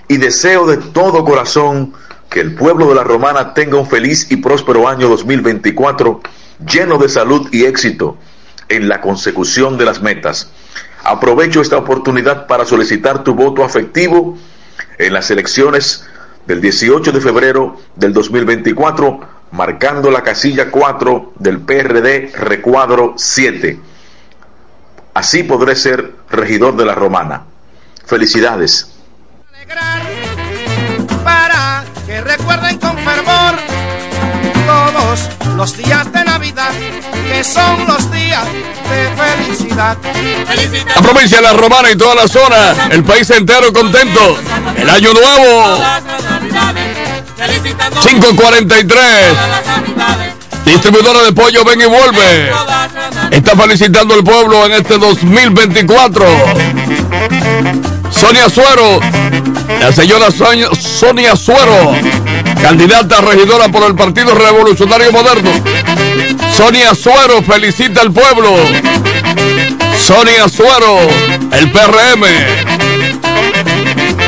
[0.08, 1.92] y deseo de todo corazón
[2.30, 6.22] que el pueblo de la Romana tenga un feliz y próspero año 2024
[6.66, 8.16] lleno de salud y éxito
[8.70, 10.50] en la consecución de las metas.
[11.04, 14.38] Aprovecho esta oportunidad para solicitar tu voto afectivo
[14.96, 16.06] en las elecciones
[16.46, 19.20] del 18 de febrero del 2024,
[19.50, 23.78] marcando la casilla 4 del PRD recuadro 7.
[25.18, 27.42] Así podré ser regidor de la Romana.
[28.06, 28.86] Felicidades.
[31.24, 33.56] para que recuerden con fervor
[34.64, 36.70] todos los días de Navidad,
[37.28, 39.98] que son los días de felicidad.
[40.94, 44.38] La provincia de la Romana y toda la zona, el país entero contento.
[44.76, 45.82] El año nuevo,
[48.02, 50.37] 543.
[50.68, 52.50] Distribuidora de pollo, ven y vuelve.
[53.30, 56.26] Está felicitando al pueblo en este 2024.
[58.10, 59.00] Sonia Suero,
[59.80, 61.94] la señora Sonia, Suero,
[62.60, 65.50] candidata regidora por el Partido Revolucionario Moderno.
[66.54, 68.54] Sonia Suero felicita al pueblo.
[69.98, 70.98] Sonia Suero,
[71.50, 72.24] el PRM.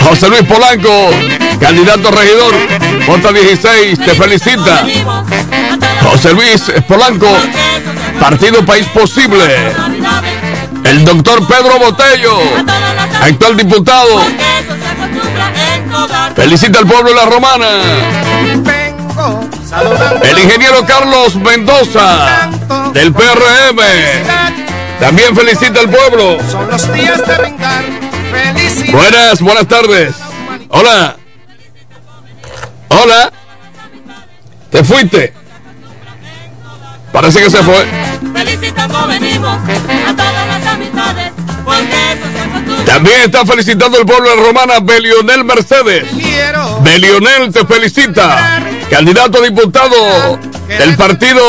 [0.04, 1.10] José Luis Polanco,
[1.60, 2.54] candidato a regidor,
[3.06, 4.86] J16, te felicita.
[6.02, 7.28] José Luis Polanco,
[8.18, 9.72] Partido País Posible.
[10.84, 12.38] El doctor Pedro Botello,
[13.22, 14.20] actual diputado.
[16.34, 17.66] Felicita al pueblo de la Romana.
[20.22, 22.48] El ingeniero Carlos Mendoza,
[22.92, 23.80] del PRM.
[24.98, 26.38] También felicita al pueblo.
[28.92, 30.14] Buenas, buenas tardes.
[30.68, 31.16] Hola.
[32.88, 33.32] Hola.
[34.70, 35.39] ¿Te fuiste?
[37.12, 37.86] Parece que se fue.
[38.32, 41.32] Felicitando venimos a todas las amistades,
[41.64, 42.84] porque eso se acostumbra.
[42.84, 46.06] También está felicitando el pueblo de Romana Belionel Mercedes.
[46.82, 48.62] Belionel te felicita.
[48.88, 51.40] Candidato a diputado del partido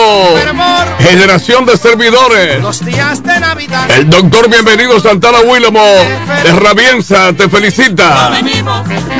[0.99, 2.62] Generación de Servidores.
[2.62, 3.89] Los días de Navidad.
[3.91, 5.84] El doctor Bienvenido Santana Willamo
[6.43, 8.32] de Rabienza te felicita.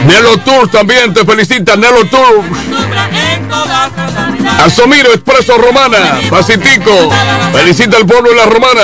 [0.05, 1.75] Nelo Tour también te felicita.
[1.75, 2.43] Nelo Tour.
[4.63, 6.19] Asomiro Expreso Romana.
[6.29, 7.11] Pacitico.
[7.53, 8.81] Felicita al pueblo de la Romana.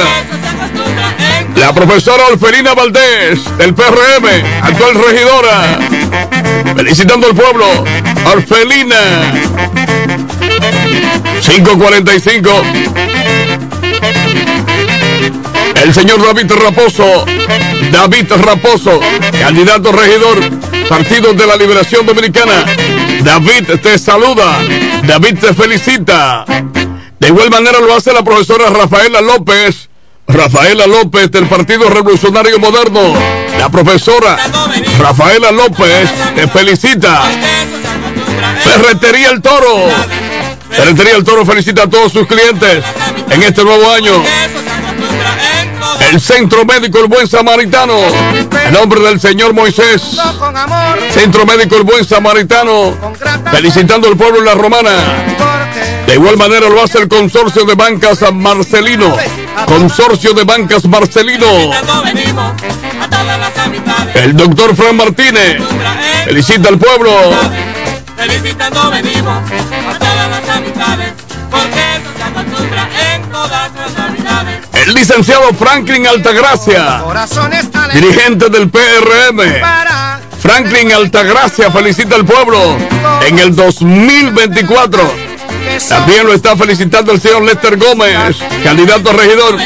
[1.56, 4.26] La profesora Orfelina Valdés del PRM,
[4.62, 5.80] actual regidora.
[6.76, 7.66] Felicitando al pueblo.
[8.26, 8.96] Orfelina.
[11.42, 12.50] 545.
[15.84, 17.26] El señor David Raposo.
[17.92, 19.00] David Raposo,
[19.40, 20.38] candidato regidor,
[20.90, 22.66] Partido de la Liberación Dominicana.
[23.28, 24.58] David te saluda.
[25.04, 26.46] David te felicita.
[27.20, 29.90] De igual manera lo hace la profesora Rafaela López.
[30.26, 33.02] Rafaela López del Partido Revolucionario Moderno.
[33.60, 34.38] La profesora
[34.98, 37.24] Rafaela López te felicita.
[38.64, 39.90] Ferretería El Toro.
[40.70, 42.82] Ferretería El Toro felicita a todos sus clientes
[43.30, 44.24] en este nuevo año.
[46.10, 47.96] El Centro Médico El Buen Samaritano.
[48.66, 50.02] En nombre del señor Moisés.
[51.12, 52.96] Centro Médico El Buen Samaritano.
[53.52, 54.92] Felicitando al pueblo de la Romana.
[56.06, 59.16] De igual manera lo hace el Consorcio de Bancas Marcelino.
[59.66, 61.72] Consorcio de Bancas Marcelino.
[64.14, 65.62] El doctor Fran Martínez.
[66.26, 67.12] Felicita al pueblo.
[68.16, 71.14] Felicitando venimos a todas las amistades,
[74.88, 77.04] El licenciado Franklin Altagracia.
[77.94, 79.42] Dirigente del PRM.
[80.40, 82.78] Franklin Altagracia felicita al pueblo
[83.28, 85.14] en el 2024.
[85.90, 89.58] También lo está felicitando el señor Lester Gómez, candidato a regidor,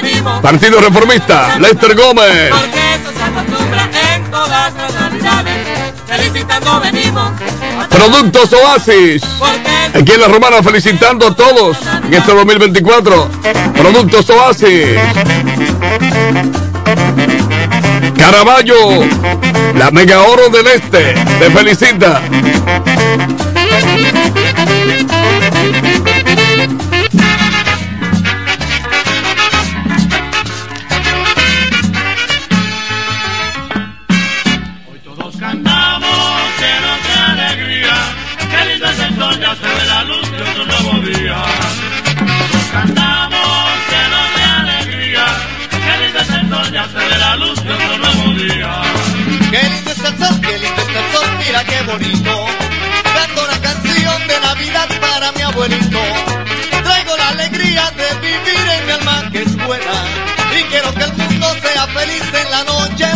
[0.42, 1.56] Partido Reformista.
[1.60, 2.50] Lester Gómez.
[2.50, 5.94] Porque eso se acostumbra en todas las navidades.
[6.08, 7.32] Felicitando venimos
[7.92, 9.22] Productos Oasis.
[9.94, 13.30] Aquí en la Romana felicitando a todos en este 2024.
[13.74, 14.88] Productos Oasis.
[18.18, 18.76] Caraballo,
[19.78, 22.22] la Mega Oro del Este, te felicita.
[55.52, 56.00] Abuelito.
[56.84, 59.94] Traigo la alegría de vivir en mi alma que es buena.
[60.58, 63.11] Y quiero que el mundo sea feliz en la noche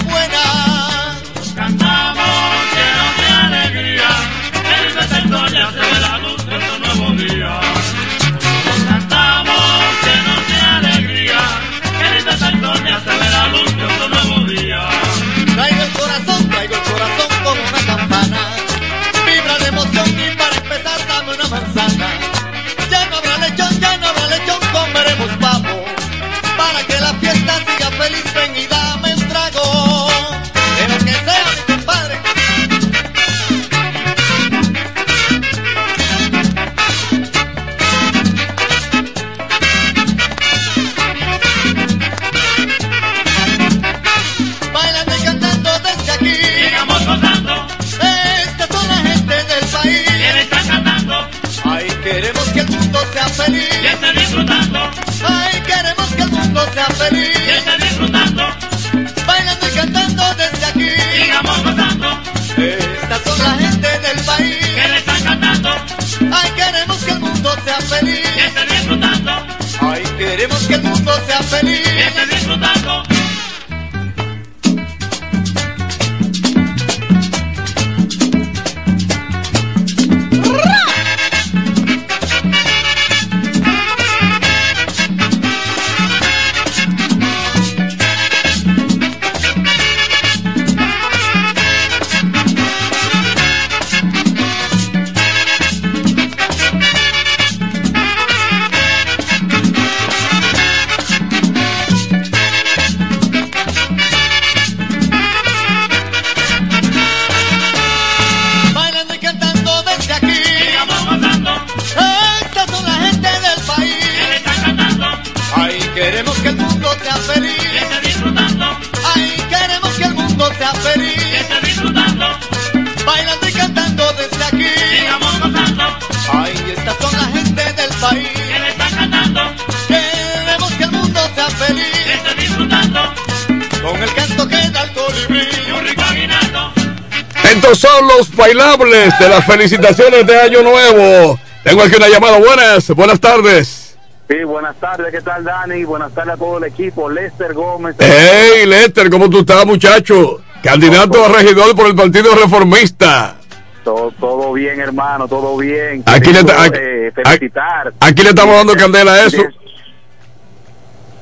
[138.96, 141.38] de las felicitaciones de Año Nuevo.
[141.64, 142.38] Tengo aquí una llamada.
[142.40, 143.98] Buenas, buenas tardes.
[144.30, 145.84] Sí, buenas tardes, ¿qué tal Dani?
[145.84, 147.96] Buenas tardes a todo el equipo, Lester Gómez.
[148.00, 150.42] Hey, Lester, ¿cómo tú estás, muchacho?
[150.64, 153.36] Candidato a regidor por el Partido Reformista.
[153.84, 156.02] Todo, todo bien, hermano, todo bien.
[156.08, 157.94] Aquí le, aquí, eh, felicitar.
[158.00, 159.44] aquí le estamos dando candela a eso.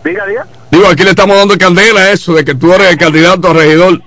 [0.06, 0.48] Diga, diga.
[0.72, 3.54] Digo, aquí le estamos dando candela a eso de que tú eres el candidato a
[3.54, 4.02] regidor.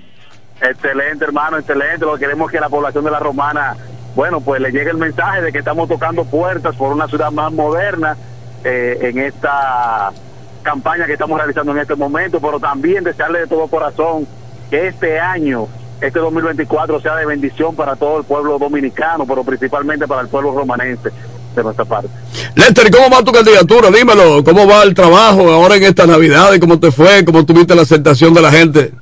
[1.17, 2.05] Excelente, hermano, excelente.
[2.05, 3.75] Lo que queremos que la población de la Romana,
[4.14, 7.53] bueno, pues le llegue el mensaje de que estamos tocando puertas por una ciudad más
[7.53, 8.17] moderna
[8.64, 10.12] eh, en esta
[10.62, 14.27] campaña que estamos realizando en este momento, pero también desearle de todo corazón
[14.69, 15.69] que este año,
[16.01, 20.53] este 2024, sea de bendición para todo el pueblo dominicano, pero principalmente para el pueblo
[20.53, 21.11] romanense
[21.55, 22.09] de nuestra parte.
[22.57, 23.91] Lester, ¿cómo va tu candidatura?
[23.91, 26.61] Dímelo, ¿cómo va el trabajo ahora en estas navidades?
[26.61, 27.25] ¿Cómo te fue?
[27.25, 28.93] ¿Cómo tuviste la aceptación de la gente?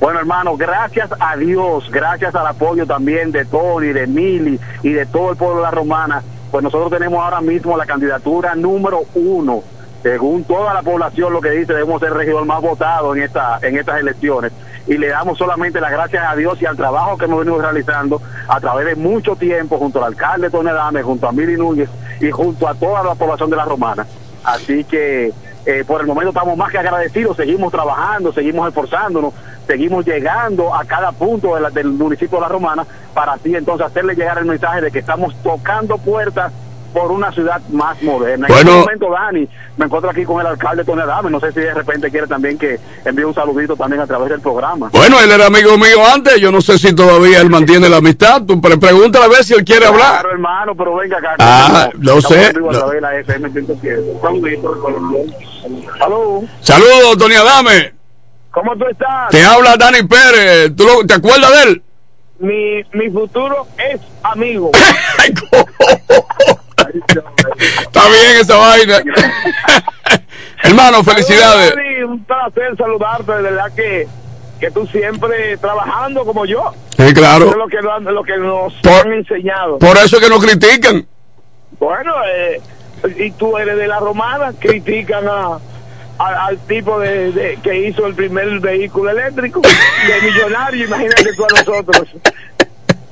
[0.00, 5.06] Bueno, hermano, gracias a Dios, gracias al apoyo también de Tony, de Mili y de
[5.06, 6.22] todo el pueblo de la Romana,
[6.52, 9.62] pues nosotros tenemos ahora mismo la candidatura número uno.
[10.02, 13.58] Según toda la población lo que dice, debemos ser el regidor más votado en, esta,
[13.60, 14.52] en estas elecciones.
[14.86, 18.22] Y le damos solamente las gracias a Dios y al trabajo que hemos venido realizando
[18.46, 21.90] a través de mucho tiempo junto al alcalde Tony Adame, junto a Mili Núñez
[22.20, 24.06] y junto a toda la población de la Romana.
[24.44, 25.32] Así que
[25.66, 29.34] eh, por el momento estamos más que agradecidos, seguimos trabajando, seguimos esforzándonos,
[29.68, 33.86] seguimos llegando a cada punto de la- del municipio de La Romana para así entonces
[33.86, 36.52] hacerle llegar el mensaje de que estamos tocando puertas
[36.92, 38.46] por una ciudad más moderna.
[38.48, 38.70] En Bueno.
[38.70, 39.46] este momento, Dani,
[39.76, 42.56] me encuentro aquí con el alcalde Tony Adame, no sé si de repente quiere también
[42.56, 44.88] que envíe un saludito también a través del programa.
[44.90, 48.40] Bueno, él era amigo mío antes, yo no sé si todavía él mantiene la amistad.
[48.42, 50.12] Tú pre- pregúntale a ver si él quiere hablar.
[50.22, 51.36] Claro, hermano, pero venga acá.
[51.38, 54.02] Ah, lo Estamos sé, en vivo a lo- través de la FM 107.
[54.22, 54.74] Saludito.
[56.00, 57.97] Aló, Saludos, Tony Adame.
[58.50, 59.30] ¿Cómo tú estás?
[59.30, 60.74] Te habla Dani Pérez.
[60.76, 61.82] ¿Tú lo- ¿Te acuerdas de él?
[62.40, 64.70] Mi, mi futuro es amigo.
[67.80, 68.98] Está bien esa vaina.
[70.62, 71.74] Hermano, felicidades.
[72.06, 74.06] Un placer saludarte, de verdad que,
[74.60, 76.72] que tú siempre trabajando como yo.
[76.96, 77.46] Sí, claro.
[77.46, 79.78] Eso es lo que, nos- lo que nos Por- han enseñado.
[79.78, 81.06] Por eso es que nos critican.
[81.78, 82.60] Bueno, eh,
[83.18, 85.58] y tú eres de la romana, critican a,
[86.18, 89.60] al tipo de, de- que hizo el primer vehículo eléctrico,
[90.06, 92.08] de millonario, imagínate tú a nosotros.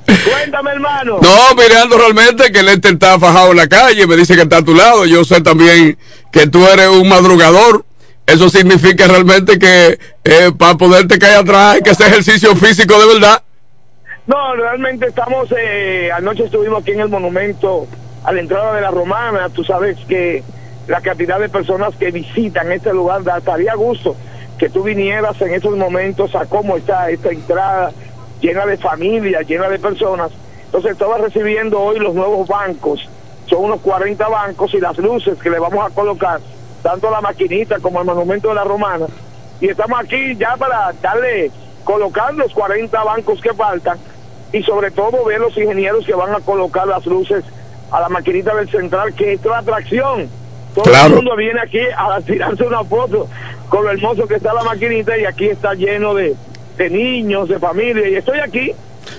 [0.07, 1.19] Cuéntame, hermano.
[1.21, 4.63] No, mirando realmente que Lester está fajado en la calle, me dice que está a
[4.65, 5.05] tu lado.
[5.07, 5.97] Yo sé también
[6.33, 7.85] que tú eres un madrugador.
[8.27, 13.15] Eso significa realmente que eh, para poderte caer atrás hay que hacer ejercicio físico de
[13.15, 13.43] verdad.
[14.27, 17.87] No, realmente estamos, eh, anoche estuvimos aquí en el monumento
[18.25, 19.49] a la entrada de la Romana.
[19.51, 20.43] Tú sabes que
[20.87, 24.17] la cantidad de personas que visitan este lugar da- daría gusto
[24.59, 27.93] que tú vinieras en esos momentos a cómo está esta entrada
[28.41, 30.31] llena de familias, llena de personas.
[30.65, 33.01] Entonces estaba recibiendo hoy los nuevos bancos,
[33.47, 36.41] son unos 40 bancos y las luces que le vamos a colocar,
[36.83, 39.07] tanto a la maquinita como al monumento de la Romana.
[39.61, 41.51] Y estamos aquí ya para darle,
[41.85, 43.99] colocar los 40 bancos que faltan
[44.53, 47.45] y sobre todo ver los ingenieros que van a colocar las luces
[47.91, 50.31] a la maquinita del central, que es la atracción.
[50.77, 51.07] Todo Claro.
[51.09, 53.29] el mundo viene aquí a tirarse una foto
[53.71, 56.35] con lo hermoso que está la maquinita y aquí está lleno de,
[56.77, 58.09] de niños, de familia.
[58.09, 58.73] Y estoy aquí.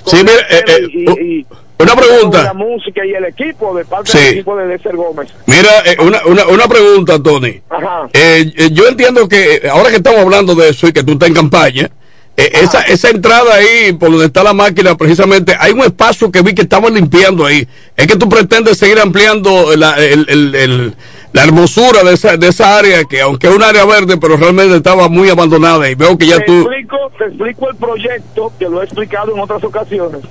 [0.05, 1.45] Sí, mire, eh, eh, y- y-
[1.79, 2.43] una pregunta.
[2.43, 4.17] La música y el equipo, de parte Sí.
[4.19, 5.29] del equipo de Lester Gómez.
[5.47, 7.59] Mira, eh, una, una, una pregunta, Tony.
[7.69, 8.07] Ajá.
[8.13, 11.35] Eh, yo entiendo que ahora que estamos hablando de eso y que tú estás en
[11.35, 11.89] campaña,
[12.35, 16.53] esa, esa entrada ahí por donde está la máquina, precisamente, hay un espacio que vi
[16.53, 17.67] que estaban limpiando ahí.
[17.95, 20.95] Es que tú pretendes seguir ampliando la, el- el- el-
[21.37, 24.75] la hermosura de esa, de esa área, que aunque es un área verde, pero realmente
[24.75, 26.61] estaba muy abandonada y veo que ya te tú...
[26.61, 30.21] explico, te explico el proyecto, que lo he explicado en otras ocasiones.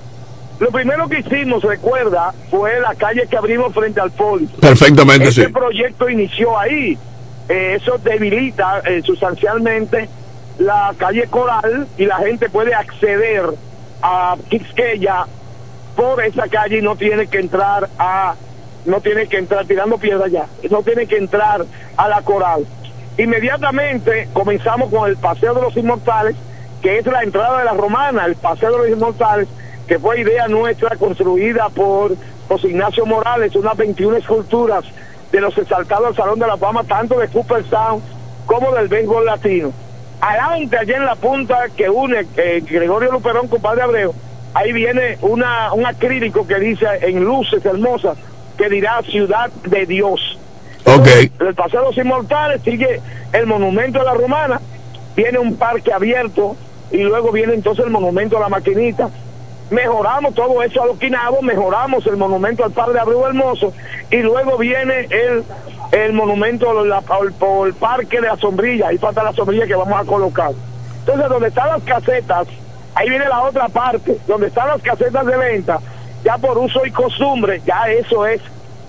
[0.58, 4.46] Lo primero que hicimos, recuerda, fue la calle que abrimos frente al poli.
[4.60, 5.52] Perfectamente, Ese sí.
[5.52, 6.98] proyecto inició ahí.
[7.48, 10.08] Eh, eso debilita eh, sustancialmente
[10.58, 13.44] la calle Coral y la gente puede acceder
[14.02, 15.26] a Quisqueya
[15.94, 18.34] por esa calle y no tiene que entrar a
[18.86, 21.64] no tiene que entrar tirando piedra ya no tiene que entrar
[21.96, 22.66] a la Coral.
[23.18, 26.36] Inmediatamente comenzamos con el paseo de los inmortales
[26.82, 29.48] que es la entrada de la romana el paseo de los inmortales
[29.86, 32.16] que fue idea nuestra construida por
[32.48, 34.84] José Ignacio Morales unas 21 esculturas
[35.32, 38.00] de los exaltados al Salón de la Fama tanto de Cooperstown
[38.46, 39.72] como del béisbol latino.
[40.20, 44.14] Adelante allá en la punta que une eh, Gregorio Luperón con Padre Abreu
[44.54, 48.16] ahí viene una un acrílico que dice en luces hermosas
[48.56, 50.38] que dirá Ciudad de Dios.
[50.84, 51.06] Ok.
[51.40, 53.00] El Paseo de los Inmortales sigue
[53.32, 54.60] el Monumento a la Romana,
[55.16, 56.56] viene un parque abierto
[56.90, 59.08] y luego viene entonces el Monumento a la Maquinita.
[59.70, 63.72] Mejoramos todo eso adoquinado, mejoramos el Monumento al Padre Abreu Hermoso
[64.12, 65.42] y luego viene el,
[65.90, 70.04] el Monumento al- al Parque de la Sombrilla, ahí falta la sombrilla que vamos a
[70.04, 70.52] colocar.
[71.00, 72.46] Entonces, donde están las casetas,
[72.94, 75.80] ahí viene la otra parte, donde están las casetas de venta,
[76.26, 78.40] ya por uso y costumbre, ya eso es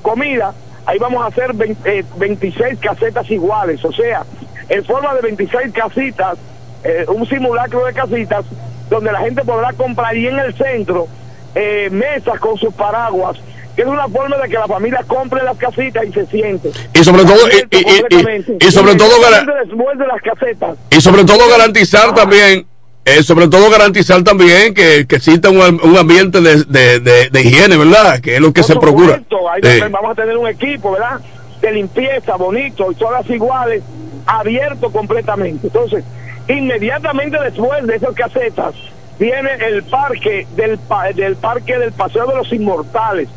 [0.01, 0.53] comida,
[0.87, 4.23] ahí vamos a hacer 20, eh, 26 casetas iguales, o sea,
[4.69, 6.35] en forma de 26 casitas,
[6.83, 8.43] eh, un simulacro de casitas,
[8.89, 11.07] donde la gente podrá comprar y en el centro
[11.53, 13.37] eh, mesas con sus paraguas,
[13.75, 16.71] que es una forma de que la familia compre las casitas y se siente.
[16.93, 20.77] Y sobre todo, y- y- sobre todo, gara- Inmediatamente después de las casetas.
[20.89, 22.65] Y sobre todo garantizar también,
[23.07, 27.41] eh, sobre todo garantizar también que, que exista un, un ambiente de, de, de- de
[27.41, 28.19] higiene, ¿verdad?
[28.19, 29.15] Que es lo que se procura.
[29.17, 29.79] Supuesto, ahí Sí.
[29.89, 31.19] vamos a tener un equipo, ¿verdad?
[31.61, 33.81] De limpieza, bonito, y todas iguales,
[34.25, 35.67] abierto completamente.
[35.67, 36.03] Entonces,
[36.47, 38.73] inmediatamente después de esas casetas,
[39.19, 40.79] viene el parque del,
[41.15, 43.27] del parque del Paseo de los Inmortales.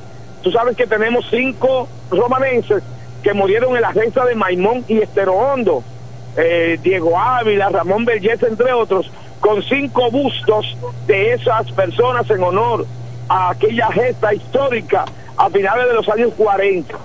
[0.42, 2.82] Tú sabes que tenemos cinco romanenses
[3.22, 5.82] que murieron en la gesta de Maimón y Estero Hondo.
[6.36, 9.10] Eh, Diego Ávila, Ramón Belleza, entre otros,
[9.40, 10.76] con cinco bustos
[11.06, 12.86] de esas personas en honor
[13.28, 15.04] a aquella gesta histórica
[15.36, 16.96] a finales de los años 40.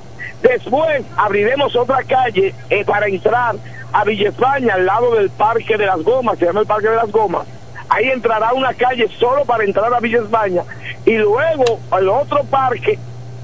[0.41, 3.55] Después abriremos otra calle eh, para entrar
[3.93, 6.95] a Villa España, al lado del Parque de las Gomas, se llama el Parque de
[6.97, 7.47] las Gomas.
[7.87, 10.63] Ahí entrará una calle solo para entrar a Villa España.
[11.05, 12.99] Y luego el otro parque,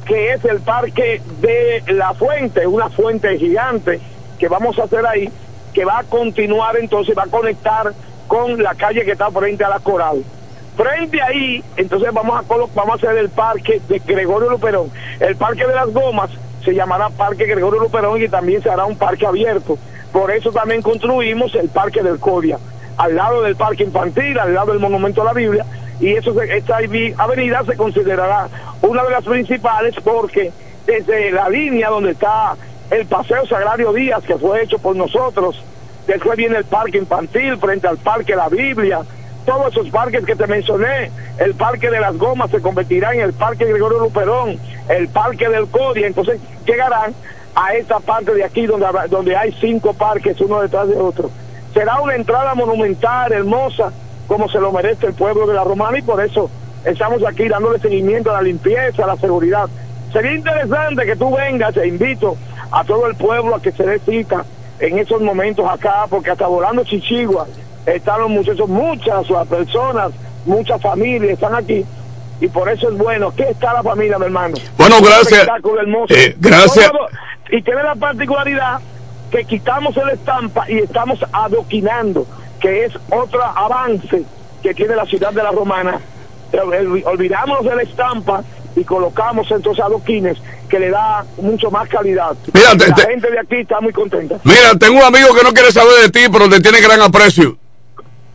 [0.06, 4.02] que es el Parque de la Fuente, una fuente gigante
[4.38, 5.30] que vamos a hacer ahí,
[5.74, 7.94] que va a continuar entonces, va a conectar
[8.32, 10.24] con la calle que está frente a la Coral.
[10.78, 14.90] Frente ahí, entonces vamos a vamos a hacer el parque de Gregorio Luperón.
[15.20, 16.30] El parque de las gomas
[16.64, 19.78] se llamará Parque Gregorio Luperón y también se hará un parque abierto.
[20.14, 22.58] Por eso también construimos el Parque del Codia,
[22.96, 25.66] al lado del Parque Infantil, al lado del Monumento a la Biblia,
[26.00, 26.78] y eso esta
[27.18, 28.48] avenida se considerará
[28.82, 30.54] una de las principales porque
[30.86, 32.56] desde la línea donde está
[32.92, 35.62] el Paseo Sagrario Díaz, que fue hecho por nosotros,
[36.08, 39.02] después viene el Parque Infantil frente al Parque La Biblia,
[39.46, 43.34] todos esos parques que te mencioné, el Parque de las Gomas se convertirá en el
[43.34, 47.14] Parque Gregorio Luperón, el Parque del Codia, entonces llegarán
[47.56, 51.30] a esta parte de aquí donde, donde hay cinco parques uno detrás de otro.
[51.74, 53.92] Será una entrada monumental, hermosa,
[54.28, 56.50] como se lo merece el pueblo de la Romana y por eso
[56.86, 59.68] estamos aquí dándole seguimiento a la limpieza, a la seguridad.
[60.14, 62.38] Sería interesante que tú vengas, te invito
[62.72, 64.46] a todo el pueblo a que se dé cita
[64.82, 67.48] en esos momentos acá, porque hasta volando Chichigua
[67.86, 70.12] están los muchachos, muchas personas,
[70.46, 71.86] muchas familias están aquí.
[72.40, 73.32] Y por eso es bueno.
[73.36, 74.56] ¿Qué está la familia, mi hermano?
[74.78, 75.48] Bueno, gracias.
[76.10, 76.92] Eh, gracias.
[77.52, 78.80] Y tiene la particularidad
[79.30, 82.26] que quitamos el estampa y estamos adoquinando,
[82.60, 84.24] que es otro avance
[84.64, 86.00] que tiene la ciudad de la Romana.
[86.52, 88.44] El- el- Olvidamos de la estampa
[88.76, 90.38] y colocamos entonces adoquines
[90.70, 92.34] que le da mucho más calidad.
[92.54, 94.38] Mira, te- la te- gente de aquí está muy contenta.
[94.44, 97.58] Mira, tengo un amigo que no quiere saber de ti, pero te tiene gran aprecio.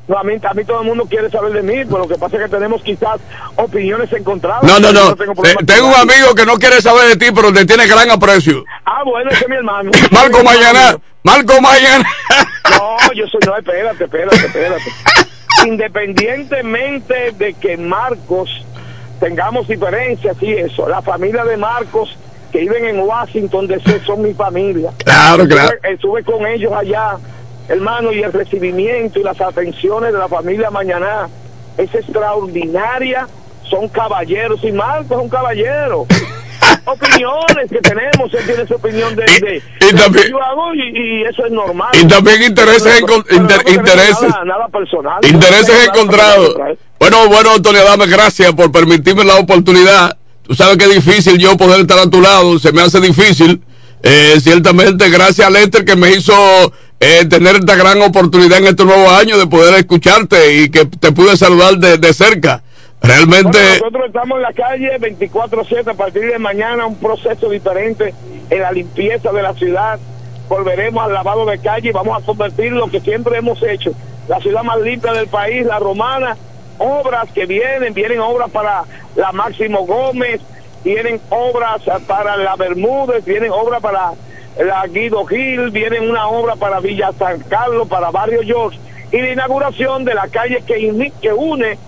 [0.08, 2.14] No, a, mí, a mí todo el mundo quiere saber de mí, pero lo que
[2.16, 3.16] pasa es que tenemos quizás
[3.56, 4.62] opiniones encontradas.
[4.62, 5.16] No, no, no.
[5.16, 8.08] tengo Eh, tengo un amigo que no quiere saber de ti, pero te tiene gran
[8.10, 8.64] aprecio.
[8.84, 9.90] Ah, bueno, ese es mi hermano.
[10.12, 10.96] Marco Mañana.
[11.24, 12.08] Marco Mañana.
[12.70, 14.84] No, yo soy, no, espérate, espérate, espérate.
[15.66, 18.48] Independientemente de que Marcos
[19.20, 22.16] tengamos diferencias y eso, la familia de Marcos
[22.52, 24.92] que viven en Washington DC son mi familia.
[25.04, 25.74] Claro, claro.
[25.74, 27.16] Estuve, estuve con ellos allá,
[27.68, 31.28] hermano, y el recibimiento y las atenciones de la familia Mañana
[31.76, 33.28] es extraordinaria.
[33.64, 36.06] Son caballeros y Marcos es un caballero.
[36.86, 40.80] Opiniones que tenemos, él tiene su opinión de, de, de también- que yo hago y,
[40.96, 41.88] y eso es normal.
[42.00, 45.18] Y también intereses, Pero- no intereses, Nada, nada personal.
[45.26, 46.56] intereses encontrados.
[46.98, 50.16] Bueno, bueno, Antonio Adame, gracias por permitirme la oportunidad.
[50.42, 53.60] Tú sabes que es difícil yo poder estar a tu lado, se me hace difícil.
[54.02, 56.32] Eh, ciertamente, gracias a Lester que me hizo
[57.00, 61.10] eh, tener esta gran oportunidad en este nuevo año de poder escucharte y que te
[61.10, 62.62] pude saludar de, de cerca.
[63.06, 68.12] Realmente, nosotros estamos en la calle 24-7 a partir de mañana, un proceso diferente
[68.50, 70.00] en la limpieza de la ciudad.
[70.48, 73.92] Volveremos al lavado de calle y vamos a convertir lo que siempre hemos hecho,
[74.28, 76.36] la ciudad más limpia del país, la romana.
[76.78, 78.82] Obras que vienen, vienen obras para
[79.14, 80.40] la Máximo Gómez,
[80.82, 84.12] vienen obras para la Bermúdez, vienen obras para
[84.58, 88.78] la Guido Gil, vienen una obra para Villa San Carlos, para Barrio George
[89.12, 91.78] y la inauguración de la calle que, que une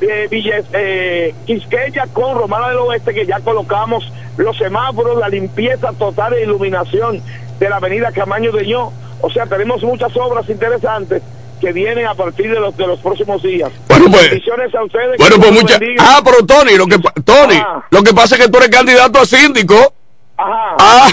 [0.00, 5.92] de Villa eh, Quisqueya con Romana del Oeste que ya colocamos los semáforos, la limpieza
[5.92, 7.22] total de iluminación
[7.58, 8.92] de la avenida Camaño de Ño.
[9.20, 11.22] O sea, tenemos muchas obras interesantes
[11.60, 13.70] que vienen a partir de los de los próximos días.
[13.88, 15.16] Bueno, pues- Bendiciones a ustedes.
[15.18, 15.78] bueno, pues muchas.
[16.00, 17.84] Ah, pero Tony, lo que, Tony, Ah.
[17.90, 19.92] lo que pasa es que tú eres candidato a síndico.
[20.36, 20.76] Ajá.
[20.80, 21.08] Ah.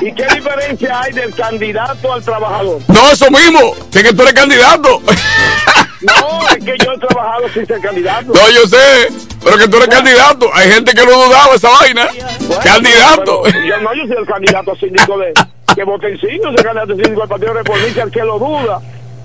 [0.00, 2.78] ¿Y qué diferencia hay del candidato al trabajador?
[2.88, 5.02] No, eso mismo, que, que tú eres candidato.
[6.00, 8.32] No, es que yo he trabajado sin ser candidato.
[8.32, 9.08] No, yo sé,
[9.44, 10.48] pero que tú eres candidato.
[10.54, 12.08] Hay gente que no dudaba esa vaina.
[12.40, 13.42] Bueno, candidato.
[13.44, 15.32] pero yo no, yo soy el candidato a síndico de
[15.74, 18.80] que voten sí, yo soy el candidato síndico del Partido Reformista, el que lo duda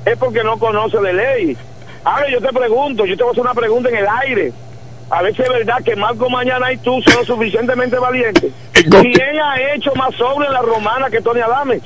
[0.06, 1.58] es porque no conoce de ley.
[2.04, 4.54] Ahora yo te pregunto, yo te voy a hacer una pregunta en el aire.
[5.10, 8.52] A ver si es verdad que Marco Mañana y tú son lo suficientemente valientes.
[8.74, 11.82] ¿Quién ha hecho más sobre la romana que Tony Adames?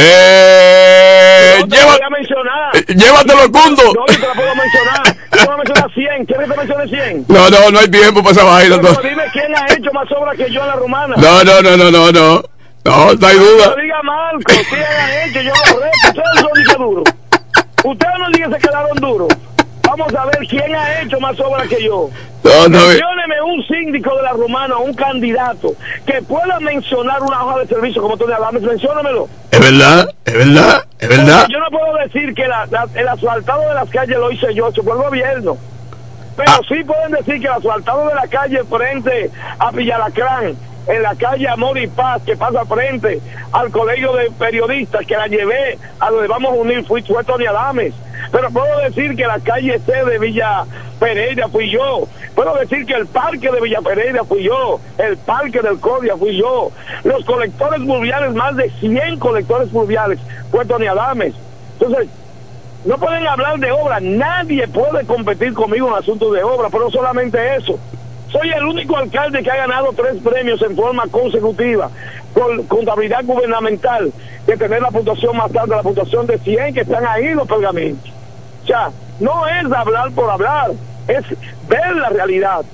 [0.00, 2.76] Eh, No te lleva- voy a mencionar.
[2.76, 3.82] eh, llévatelo, Cundo.
[3.94, 5.02] No, te la puedo mencionar.
[5.32, 6.26] Yo voy a mencionar 100.
[6.26, 7.24] ¿Quieres que te mencione 100?
[7.28, 8.76] No, no, no hay tiempo para esa vaina.
[8.80, 11.14] Pero No, dime quién ha hecho más obras que yo en la romana.
[11.16, 12.12] no, no, no, no, no.
[12.12, 12.42] No,
[12.84, 13.66] no, no hay duda.
[13.66, 15.40] No diga Marco, ¿quién ha hecho?
[15.42, 16.08] Yo lo reto.
[16.08, 17.04] Ustedes son dije duros.
[17.84, 19.28] Ustedes no digan que se quedaron duros.
[19.88, 22.10] Vamos a ver quién ha hecho más obras que yo.
[22.44, 25.72] No, no, Mencióneme un síndico de la Romana, un candidato,
[26.06, 28.62] que pueda mencionar una hoja de servicio como Tony Adames.
[28.62, 29.28] Menciónamelo.
[29.50, 31.40] Es verdad, es verdad, es verdad.
[31.40, 34.54] Porque yo no puedo decir que la- la- el asfaltado de las calles lo hice
[34.54, 35.56] yo, eso fue el gobierno.
[36.36, 36.60] Pero Ah.
[36.68, 40.54] sí pueden decir que el asfaltado de la calle frente a Villalacrán,
[40.88, 43.20] en la calle Amor y Paz, que pasa frente
[43.52, 47.46] al colegio de periodistas, que la llevé a donde vamos a unir, fui, fue Tony
[47.46, 47.94] Adames.
[48.32, 50.64] Pero puedo decir que la calle C de Villa
[50.98, 52.08] Pereira fui yo.
[52.34, 54.80] Puedo decir que el parque de Villa Pereira fui yo.
[54.98, 56.70] El parque del Codia fui yo.
[57.04, 60.18] Los colectores fluviales, más de 100 colectores fluviales,
[60.50, 61.34] fue Tony Adames.
[61.78, 62.08] Entonces,
[62.84, 67.56] no pueden hablar de obra, nadie puede competir conmigo en asuntos de obra, pero solamente
[67.56, 67.78] eso.
[68.30, 71.90] Soy el único alcalde que ha ganado tres premios en forma consecutiva
[72.34, 74.12] con contabilidad gubernamental
[74.46, 77.98] de tener la puntuación más alta, la puntuación de 100 que están ahí los pergaminos.
[78.64, 80.72] O sea, no es hablar por hablar,
[81.06, 81.24] es
[81.68, 82.64] ver la realidad.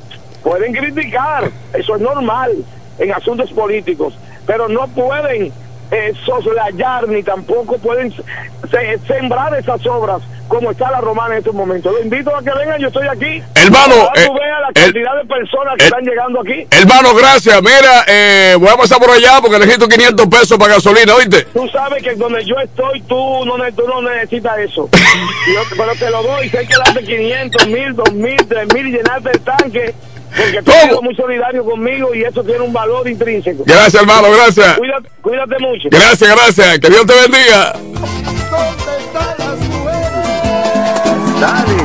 [0.42, 2.50] Pueden criticar, eso es normal
[2.98, 4.14] en asuntos políticos,
[4.46, 5.52] pero no pueden
[5.94, 11.54] eh, soslayar ni tampoco pueden se, sembrar esas obras como está la romana en estos
[11.54, 11.92] momentos.
[11.92, 13.42] Lo invito a que vengan, yo estoy aquí.
[13.54, 14.28] Hermano, eh,
[14.60, 16.66] la cantidad de personas que el, están llegando aquí.
[16.70, 17.62] Hermano, gracias.
[17.62, 21.42] Mira, eh, voy a pasar por allá porque necesito 500 pesos para gasolina, ¿oíste?
[21.44, 24.88] Tú sabes que donde yo estoy, tú no, tú no necesitas eso.
[25.54, 29.30] yo, pero te lo doy, si hay que darte 500, 1000, 2000, 3000 y llenarte
[29.30, 29.94] el tanque
[30.36, 33.64] porque tú eres muy solidario conmigo y eso tiene un valor intrínseco.
[33.66, 34.76] Gracias, hermano, gracias.
[34.76, 35.88] Cuídate, cuídate mucho.
[35.90, 36.78] Gracias, gracias.
[36.80, 37.72] Que Dios te bendiga.
[37.74, 41.40] ¿Dónde están las mujeres?
[41.40, 41.83] Dale.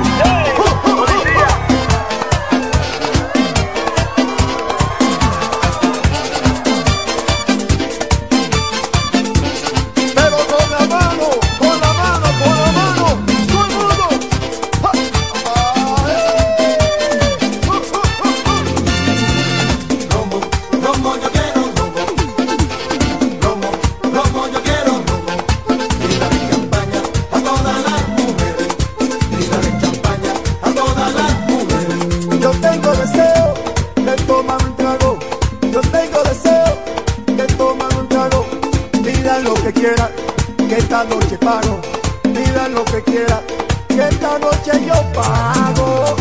[40.80, 41.80] esta noche paro,
[42.24, 43.42] pida lo que quiera,
[43.88, 46.19] que esta noche yo pago.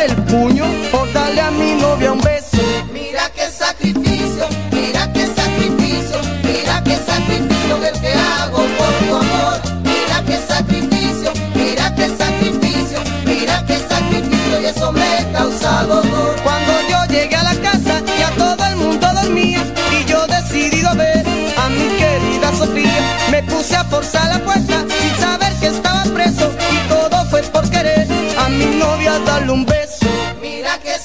[0.00, 2.58] el puño por darle a mi novia un beso.
[2.92, 9.60] Mira qué sacrificio, mira qué sacrificio, mira qué sacrificio que hago por tu amor.
[9.82, 16.36] Mira qué sacrificio, mira qué sacrificio, mira qué sacrificio y eso me ha causado dolor.
[16.42, 20.88] Cuando yo llegué a la casa y a todo el mundo dormía y yo decidido
[20.90, 21.24] a ver
[21.56, 24.63] a mi querida Sofía, me puse a forzar la puerta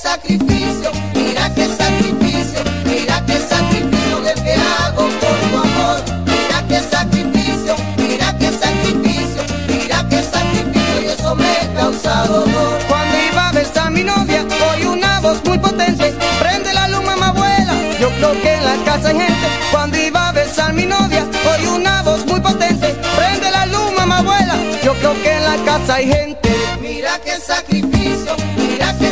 [0.10, 6.80] sacrificio, mira qué sacrificio, mira qué sacrificio del que hago por tu amor, mira qué
[6.96, 12.80] sacrificio, mira qué sacrificio, mira qué sacrificio y eso me ha causado dolor.
[12.88, 17.28] Cuando iba a besar mi novia, oí una voz muy potente, prende la luz mamá
[17.28, 19.48] abuela, yo creo que en la casa hay gente.
[19.72, 24.18] Cuando iba a besar mi novia, oí una voz muy potente, prende la luz mamá
[24.18, 26.50] abuela, yo creo que en la casa hay gente.
[26.82, 29.09] Mira qué sacrificio, mira qué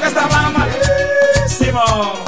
[0.00, 2.27] que estaba malísimo.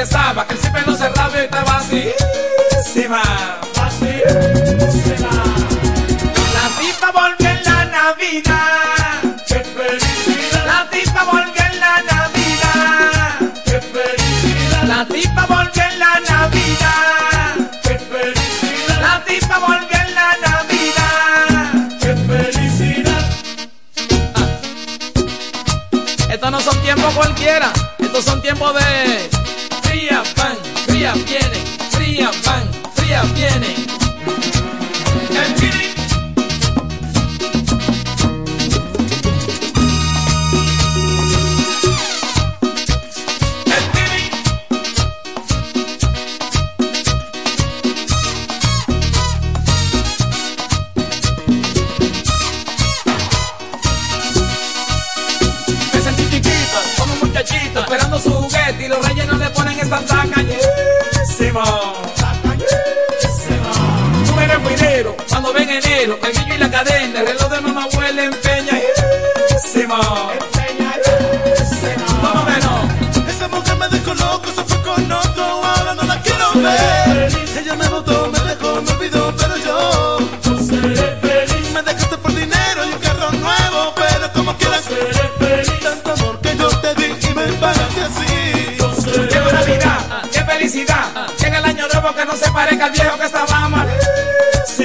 [0.00, 2.08] empezaba, que el siempre no cerraba y estaba así.
[2.80, 4.12] Así.
[6.54, 9.20] La tipa volvió en la Navidad.
[9.46, 10.66] ¡Qué felicidad!
[10.66, 13.40] La tipa volvió en la Navidad.
[13.66, 14.84] ¡Qué felicidad!
[14.84, 17.56] La tipa volvió en la Navidad.
[17.82, 19.00] ¡Qué felicidad!
[19.00, 21.72] La tipa volvió en la Navidad.
[22.00, 23.22] ¡Qué felicidad!
[24.34, 24.48] Ah.
[26.32, 29.39] Estos no son tiempos cualquiera, estos son tiempos de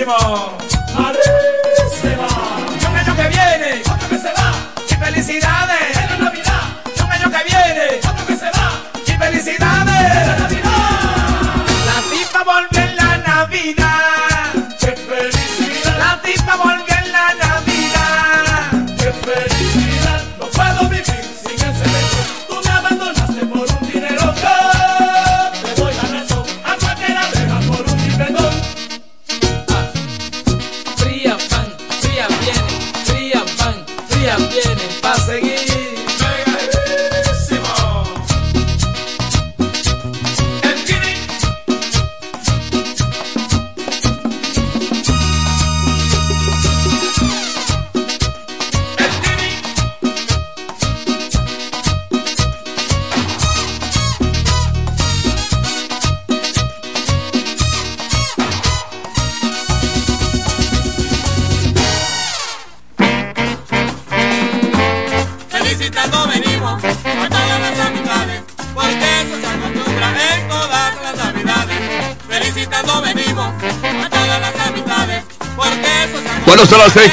[0.05, 0.64] malísimo.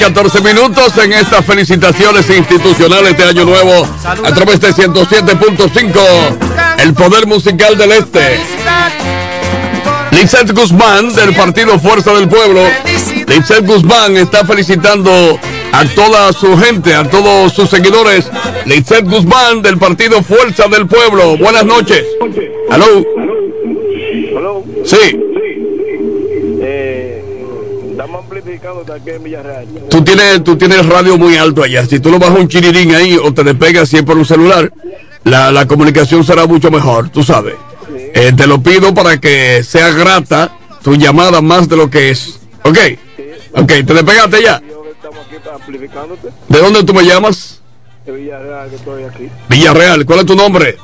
[0.03, 3.87] 14 minutos en estas felicitaciones institucionales de Año Nuevo
[4.25, 8.41] a través de 107.5, el poder musical del Este.
[10.11, 12.63] Lizeth Guzmán del partido Fuerza del Pueblo.
[13.29, 15.39] Lizeth Guzmán está felicitando
[15.71, 18.29] a toda su gente, a todos sus seguidores.
[18.67, 21.37] Lizeth Guzmán del partido Fuerza del Pueblo.
[21.37, 22.05] Buenas noches.
[22.71, 23.05] Aló.
[24.85, 25.32] Sí.
[28.51, 29.67] Estamos amplificando aquí en Villarreal.
[29.89, 31.87] Tú tienes, tú tienes radio muy alto allá.
[31.87, 34.73] Si tú lo bajas un chirirín ahí o te despegas siempre por un celular,
[35.25, 37.55] la, la comunicación será mucho mejor, tú sabes.
[38.15, 40.53] Eh, te lo pido para que sea grata
[40.83, 42.41] tu llamada más de lo que es.
[42.65, 42.79] Ok.
[43.55, 44.61] Ok, te despegaste ya.
[46.49, 47.61] ¿De dónde tú me llamas?
[48.07, 49.29] De Villarreal, que estoy aquí.
[49.49, 50.05] Villarreal.
[50.07, 50.77] ¿Cuál es tu nombre?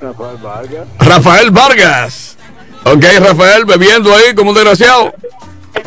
[0.00, 0.86] Rafael Vargas.
[0.98, 2.36] Rafael Vargas.
[2.84, 5.12] Ok, Rafael, bebiendo ahí como un desgraciado.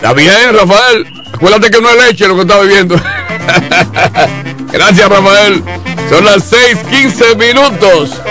[0.03, 1.23] Está bien, Rafael.
[1.33, 2.95] Acuérdate que no es leche lo que está bebiendo.
[4.73, 5.63] Gracias, Rafael.
[6.09, 8.21] Son las 6:15 minutos.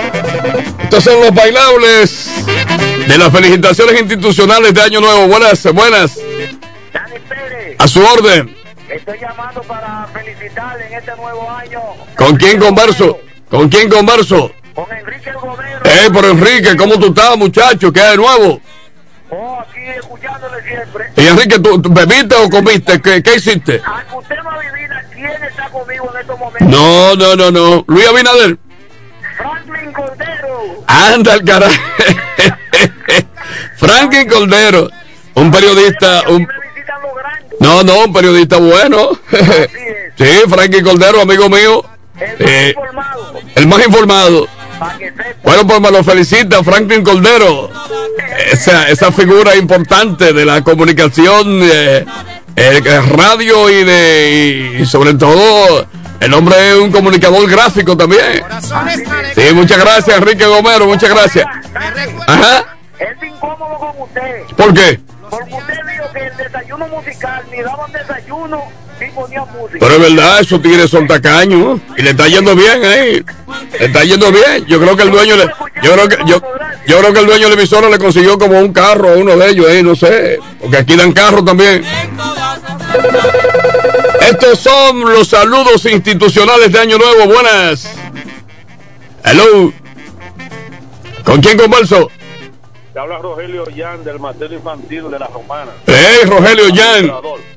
[0.82, 2.28] Estos son los bailables
[3.08, 5.28] de las felicitaciones institucionales de Año Nuevo.
[5.28, 6.20] Buenas, buenas.
[7.78, 8.54] A su orden.
[8.90, 11.80] Estoy llamando para felicitarle en este nuevo año.
[12.18, 13.18] ¿Con quién converso?
[13.48, 14.52] ¿Con quién converso?
[14.74, 15.80] Con Enrique Gomero.
[15.84, 17.90] Eh, pero Enrique, ¿cómo tú estás, muchacho?
[17.90, 18.60] ¿Qué hay de nuevo?
[19.30, 19.80] Oh, aquí
[20.72, 21.12] siempre.
[21.16, 23.00] Y Enrique, ¿tú, tú bebiste o comiste?
[23.00, 23.82] ¿Qué, qué hiciste?
[24.16, 26.68] Usted no adivina quién está conmigo en estos momentos.
[26.68, 27.84] No, no, no, no.
[27.88, 28.58] Luis Abinader.
[29.36, 30.84] Franklin Cordero.
[30.86, 31.74] Anda el carajo.
[33.76, 34.90] Franklin Cordero.
[35.34, 36.22] Un periodista.
[36.28, 36.48] Un...
[37.60, 39.10] No, no, un periodista bueno.
[40.18, 41.84] sí, Franklin Cordero, amigo mío.
[42.18, 42.74] Eh,
[43.56, 44.48] el más informado.
[45.42, 47.70] Bueno, pues me lo felicita Franklin Cordero.
[48.50, 52.04] Esa, esa figura importante de la comunicación, eh,
[52.56, 55.86] eh, radio y de y sobre todo
[56.20, 58.44] el hombre es un comunicador gráfico también.
[59.34, 61.46] Sí, muchas gracias, Enrique Gomero, muchas gracias.
[62.26, 62.76] Ajá.
[62.98, 64.42] Es incómodo con usted.
[64.56, 65.00] ¿Por qué?
[65.28, 68.62] Porque usted dijo que el desayuno musical ni daban desayuno.
[69.78, 73.24] Pero es verdad, esos tigres son tacaños y le está yendo bien ahí.
[73.78, 74.64] Le está yendo bien.
[74.66, 75.46] Yo creo que el dueño le,
[75.82, 76.40] yo creo que yo,
[76.86, 79.36] yo creo que el dueño de la emisora le consiguió como un carro a uno
[79.36, 81.84] de ellos ahí, no sé, porque aquí dan carro también.
[84.20, 87.32] Estos son los saludos institucionales de Año Nuevo.
[87.32, 87.88] Buenas.
[89.24, 89.72] Hello.
[91.24, 92.10] ¿Con quién converso?
[92.92, 95.72] Te habla Rogelio Yan del Mateo Infantil de la Romana.
[95.86, 97.12] Hey, Rogelio Yan.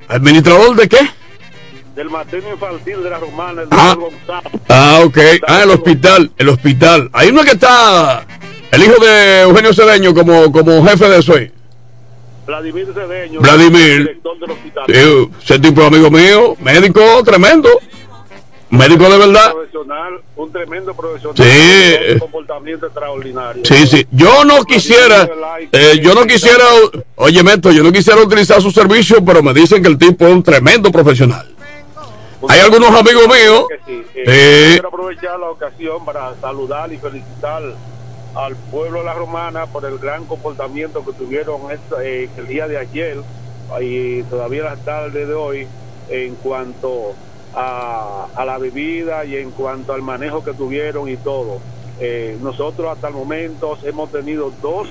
[0.08, 1.00] ¿Administrador de qué?
[1.96, 3.96] Del Mateo Infantil de la Romana, el Ah.
[4.68, 5.18] Ah, ok.
[5.48, 6.30] Ah, el hospital.
[6.38, 7.10] El hospital.
[7.14, 8.26] Hay uno que está.
[8.72, 11.34] El hijo de Eugenio Cedeño como, como jefe de eso.
[12.46, 14.00] Vladimir Cedeño, Vladimir.
[14.00, 14.84] director del hospital.
[14.88, 16.56] Sí, ese tipo de amigo mío.
[16.60, 17.70] Médico tremendo.
[18.70, 19.52] Médico de verdad.
[19.54, 21.36] Profesional, un tremendo profesional.
[21.38, 22.14] Sí.
[22.14, 23.64] un comportamiento extraordinario.
[23.66, 24.06] Sí, sí.
[24.12, 25.30] Yo no quisiera,
[25.72, 26.66] eh, yo no quisiera,
[27.16, 30.34] oye, Meto, yo no quisiera utilizar su servicio, pero me dicen que el tipo es
[30.34, 31.55] un tremendo profesional.
[32.50, 33.66] Hay algunos amigos míos.
[33.86, 37.62] Sí, eh, eh, Quiero aprovechar la ocasión para saludar y felicitar
[38.36, 42.68] al pueblo de la Romana por el gran comportamiento que tuvieron esta- eh, el día
[42.68, 43.18] de ayer
[43.82, 45.68] y todavía la tarde de hoy
[46.10, 47.14] en cuanto
[47.54, 51.60] a, a la bebida y en cuanto al manejo que tuvieron y todo.
[52.00, 54.88] Eh, nosotros hasta el momento hemos tenido dos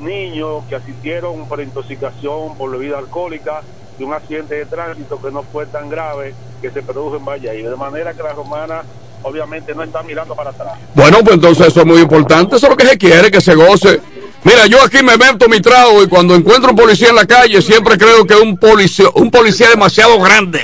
[0.00, 3.62] niños que asistieron por intoxicación por bebida alcohólica
[4.04, 7.50] un accidente de tránsito que no fue tan grave que se produjo en Valle.
[7.50, 8.82] De manera que la romana
[9.22, 10.78] obviamente no está mirando para atrás.
[10.94, 13.54] bueno, pues entonces eso es muy importante, eso es lo que se quiere, que se
[13.54, 14.00] goce.
[14.42, 17.60] Mira, yo aquí me meto mi trago y cuando encuentro un policía en la calle
[17.60, 20.60] siempre creo que es un policía, un policía demasiado grande.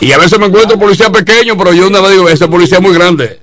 [0.00, 2.76] Y a veces me encuentro un policía pequeño, pero yo una vez digo, ese policía
[2.78, 3.40] es muy grande.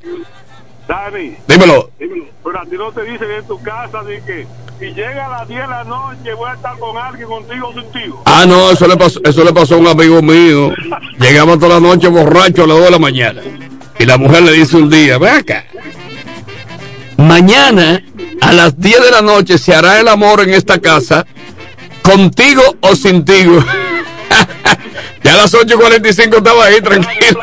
[0.88, 1.89] Dani, Dímelo.
[1.99, 4.45] dímelo, pero a ti no te dicen en tu casa de que
[4.80, 7.73] si llega a las 10 de la noche voy a estar con alguien contigo o
[7.73, 8.22] contigo.
[8.26, 10.72] Ah, no, eso le pasó, eso le pasó a un amigo mío.
[11.19, 13.41] Llegaba toda la noche borracho a las 2 de la mañana.
[13.97, 15.65] Y la mujer le dice un día, ven acá.
[17.17, 18.03] Mañana
[18.41, 21.26] a las 10 de la noche se hará el amor en esta casa,
[22.03, 23.57] contigo o sin tigo.
[25.23, 27.39] ya a las 8.45 estaba ahí tranquilo.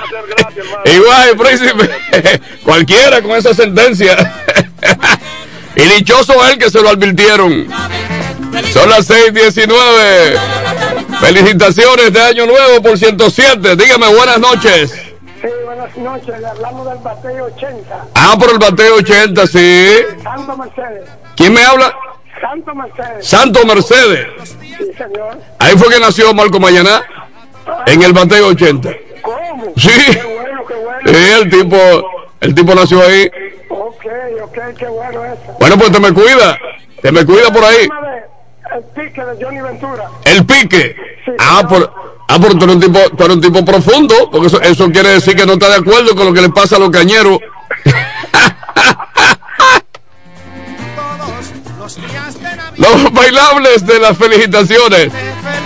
[0.85, 1.91] Igual, príncipe.
[2.63, 4.33] Cualquiera con esa sentencia.
[5.77, 7.69] y dichoso él que se lo advirtieron.
[8.73, 10.39] Son las 6:19.
[11.21, 13.77] Felicitaciones de Año Nuevo por 107.
[13.77, 14.93] Dígame buenas noches.
[15.41, 16.41] Sí, buenas noches.
[16.41, 18.07] Le hablamos del bateo 80.
[18.15, 19.89] Ah, por el bateo 80, sí.
[20.23, 21.09] Santo Mercedes.
[21.37, 21.95] ¿Quién me habla?
[22.41, 23.27] Santo Mercedes.
[23.27, 24.27] Santo Mercedes.
[24.61, 25.39] Sí, señor.
[25.59, 27.03] Ahí fue que nació Marco Mañana.
[27.87, 28.91] En el bateo 80.
[29.23, 29.73] ¿Cómo?
[29.77, 29.91] Sí.
[29.91, 31.01] Qué bueno, qué bueno.
[31.07, 31.77] Sí, el tipo,
[32.41, 33.31] el tipo nació ahí.
[34.05, 35.57] Ok, ok, qué bueno eso.
[35.61, 36.59] Bueno, pues te me cuida.
[37.01, 37.89] Te me cuida por ahí.
[38.75, 40.05] El pique de Johnny Ventura.
[40.25, 40.97] El pique.
[41.39, 41.93] Ah, por,
[42.29, 45.11] ah, pero tú eres un tipo, tú eres un tipo profundo, porque eso, eso quiere
[45.11, 47.39] decir que no está de acuerdo con lo que le pasa a los cañeros.
[52.77, 55.13] Los bailables de las felicitaciones.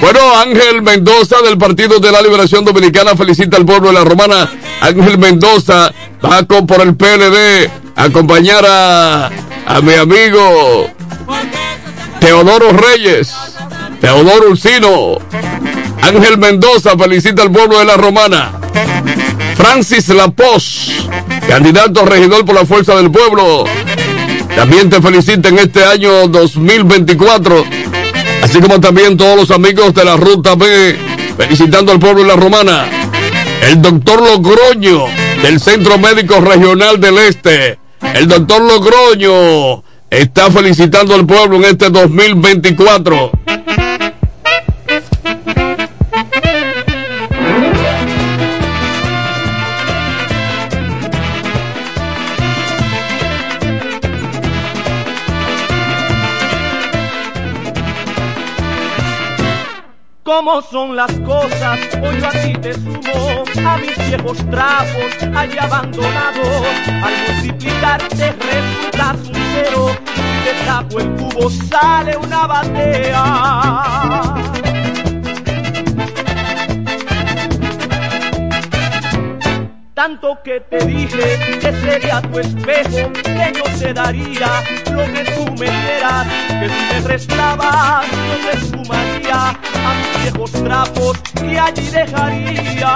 [0.00, 4.50] Bueno, Ángel Mendoza del Partido de la Liberación Dominicana felicita al pueblo de la Romana.
[4.80, 5.92] Ángel Mendoza
[6.24, 9.31] va con- por el PLD acompañar a,
[9.82, 10.90] mi amigo
[12.20, 13.35] Teodoro Reyes,
[14.01, 15.18] Teodoro Ursino.
[16.02, 18.52] Ángel Mendoza felicita al pueblo de la Romana.
[19.56, 21.09] Francis Lapos,
[21.48, 23.64] candidato a regidor por la fuerza del pueblo.
[24.55, 27.64] También te felicita en este año 2024.
[28.43, 30.97] Así como también todos los amigos de la Ruta B,
[31.36, 32.86] felicitando al pueblo de la Romana.
[33.62, 35.06] El doctor Logroño,
[35.43, 37.85] del Centro Médico Regional del Este.
[38.14, 43.30] El doctor Logroño está felicitando al pueblo en este 2024.
[60.36, 61.80] ¿Cómo son las cosas?
[61.94, 66.66] Hoy yo aquí te sumo a mis viejos trapos allí abandonados.
[66.86, 69.96] Al multiplicarte resultas un cero.
[70.14, 73.24] Si te tapo el cubo sale una batea.
[79.97, 84.62] Tanto que te dije que sería tu espejo, que yo te daría
[84.93, 90.52] lo que tú me dieras, que si me prestabas yo te sumaría a mis viejos
[90.52, 92.93] trapos y allí dejaría.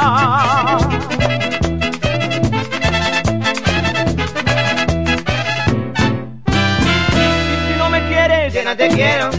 [6.85, 9.31] Y si no me quieres, ya no te quiero.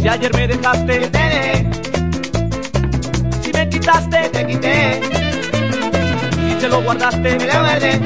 [0.00, 1.70] Si ayer me dejaste, te dejé.
[3.42, 5.19] Si me quitaste, te quité.
[6.60, 8.00] Te lo guardaste, me lo guardé.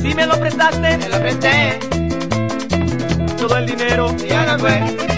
[0.00, 1.78] Si me lo prestaste, te lo presté.
[3.36, 5.11] Todo el dinero ya no fue.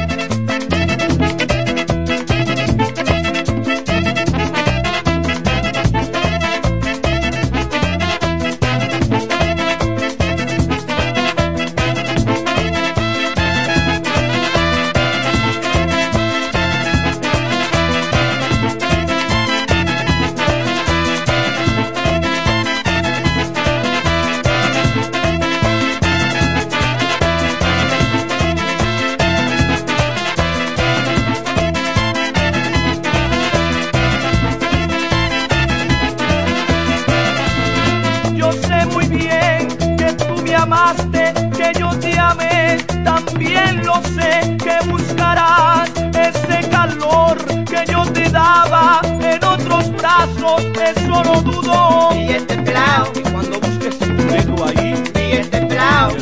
[50.45, 50.65] Brazos,
[50.97, 52.11] eso no dudo.
[52.15, 56.17] Y este pelao, y cuando busques un negro ahí, y el tan lejos,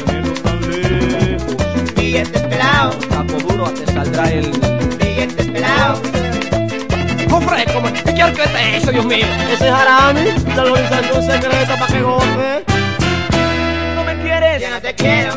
[2.01, 4.51] y este pelao, taco duro te saldrá el...
[5.01, 6.01] y este pelao.
[7.31, 9.27] ¡Hombre, como ¿qué quiero que te eso, Dios mío?
[9.53, 12.65] Ese jarami, valorizando un secreto para que goce.
[13.97, 15.33] No me quieres, Ya no te quiero,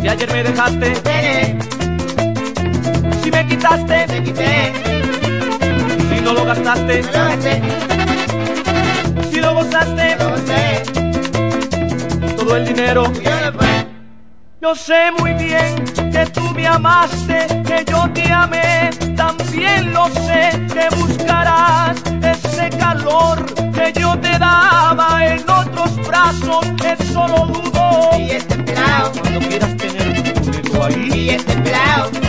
[0.00, 0.94] si ayer me dejaste,
[3.22, 4.85] si me quitaste, te quité,
[6.26, 7.62] no lo gastaste, no lo gasté,
[9.30, 10.82] si lo gozaste, lo gocé,
[12.36, 13.12] todo el dinero.
[14.60, 20.50] yo sé muy bien que tú me amaste, que yo te amé, también lo sé
[20.74, 28.10] que buscarás ese calor que yo te daba en otros brazos, eso lo dudo.
[28.18, 30.32] Y este pelao, Cuando quieras tener
[30.64, 32.25] tu ahí, y este pelao,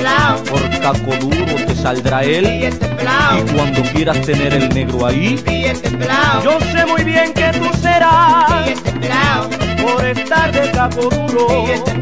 [0.00, 2.44] pelao, por taco duro te saldrá él.
[2.96, 5.36] pelao, Y cuando quieras tener el negro ahí,
[5.98, 8.70] pelao, yo sé muy bien que tú serás
[9.00, 9.48] pelao,
[9.82, 11.46] por estar de taco duro.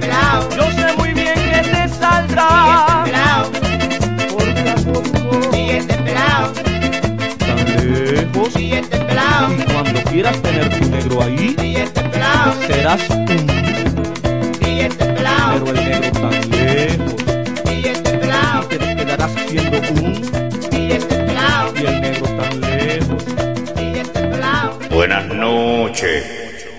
[0.00, 3.50] pelao, Yo sé muy bien que te saldrá pelao,
[4.30, 5.50] por taco duro.
[5.50, 6.52] pelao,
[7.38, 7.60] Tan
[8.14, 8.56] lejos.
[8.56, 13.26] y pelao, Y cuando quieras tener tu negro ahí, este pelao, serás un
[15.16, 16.57] pelao, pero el negro tan
[25.89, 26.24] noches.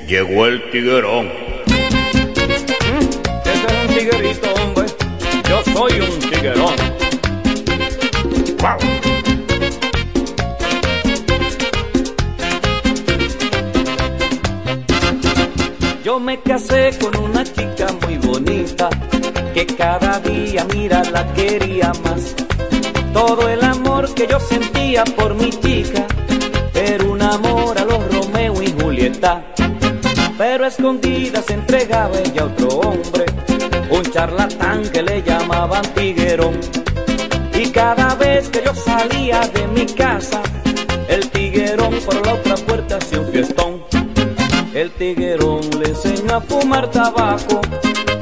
[0.07, 1.31] Llegó el tiguerón.
[3.45, 4.85] Ese es un tiguerito, hombre.
[5.49, 6.75] Yo soy un tiguerón.
[8.59, 8.77] ¡Guau!
[16.03, 18.89] Yo me casé con una chica muy bonita
[19.53, 22.35] que cada día, mira, la quería más.
[23.13, 26.05] Todo el amor que yo sentía por mi chica
[26.73, 27.78] era un amor
[30.59, 33.25] Pero a escondidas se entregaba ella a otro hombre,
[33.91, 36.59] un charlatán que le llamaban Tiguerón.
[37.53, 40.41] Y cada vez que yo salía de mi casa,
[41.07, 43.85] el tiguerón por la otra puerta hacía un fiestón.
[44.73, 47.61] El tiguerón le enseñó a fumar tabaco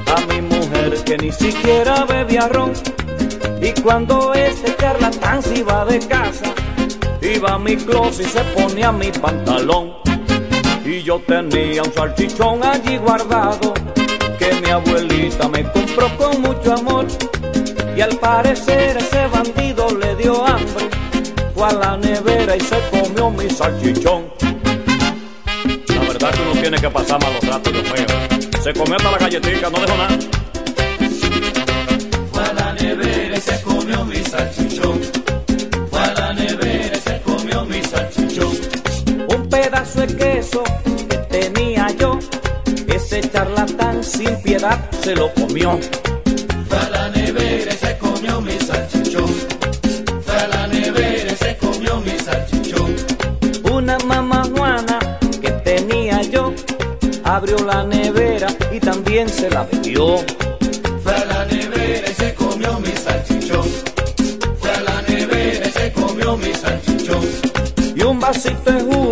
[0.05, 2.71] a mi mujer que ni siquiera bebía ron.
[3.63, 6.53] Y cuando este charlatán se iba de casa,
[7.19, 10.06] iba a mi closet y se ponía mi pantalón.
[10.87, 13.73] Y yo tenía un salchichón allí guardado
[14.39, 17.05] que mi abuelita me compró con mucho amor.
[17.97, 20.87] Y al parecer ese bandido le dio hambre,
[21.53, 24.31] fue a la nevera y se comió mi salchichón.
[25.89, 28.61] La verdad que uno tiene que pasar malos ratos, Dios mío.
[28.63, 30.17] Se comió hasta la galletita, no dejó nada.
[32.31, 35.01] Fue a la nevera y se comió mi salchichón.
[35.89, 38.51] Fue a la nevera y se comió mi salchichón.
[39.27, 40.76] Un pedazo de queso yo,
[43.17, 45.79] ese charlatán sin piedad se lo comió.
[46.69, 49.29] Fue a la nevera y se comió mi salchichón.
[50.25, 52.95] Fue a la nevera y se comió mi salchichón.
[53.71, 54.99] Una mamá Juana
[55.41, 56.53] que tenía yo,
[57.23, 60.17] abrió la nevera y también se la bebió.
[61.03, 63.67] Fue a la nevera y se comió mi salchichón.
[64.59, 67.25] Fue a la nevera y se comió mi salchichón.
[67.95, 69.06] Y un vasito de jugo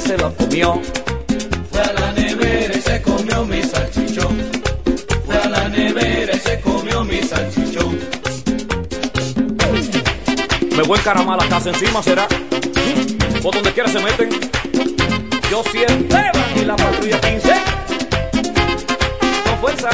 [0.00, 0.80] se la comió.
[1.70, 4.38] Fue a la nevera y se comió mi salchichón.
[5.26, 7.98] Fue a la nevera y se comió mi salchichón.
[10.76, 12.26] Me voy a encaramar la casa encima, ¿será?
[13.42, 14.30] Por donde quiera se meten.
[15.50, 17.52] Yo siempre y la patrulla 15.
[19.44, 19.90] Con fuerza.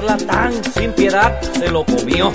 [0.00, 2.32] Charlatán sin piedad se lo comió.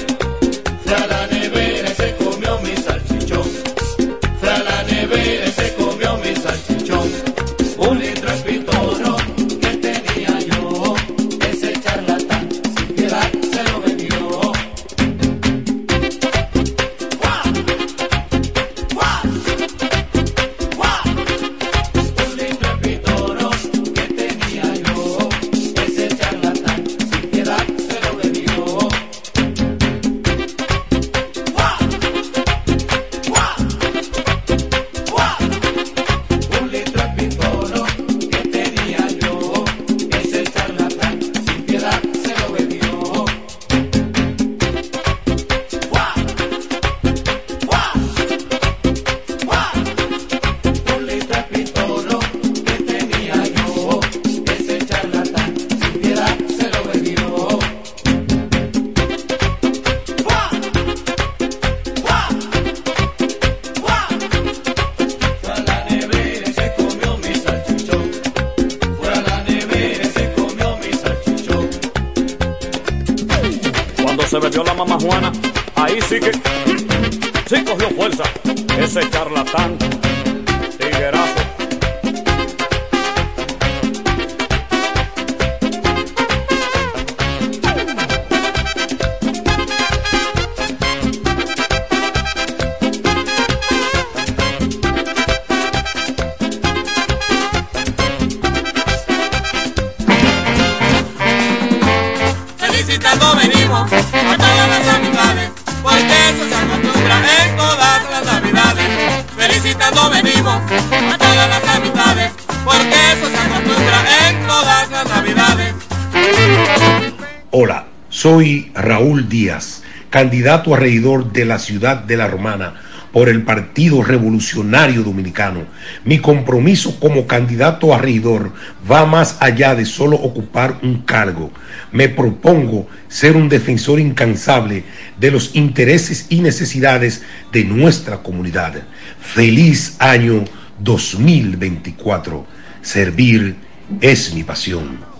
[120.25, 122.73] Candidato a regidor de la ciudad de La Romana
[123.11, 125.65] por el Partido Revolucionario Dominicano.
[126.03, 128.51] Mi compromiso como candidato a regidor
[128.89, 131.51] va más allá de solo ocupar un cargo.
[131.91, 134.83] Me propongo ser un defensor incansable
[135.19, 137.21] de los intereses y necesidades
[137.51, 138.73] de nuestra comunidad.
[139.21, 140.43] Feliz año
[140.79, 142.47] 2024.
[142.81, 143.57] Servir
[144.01, 145.14] es mi pasión.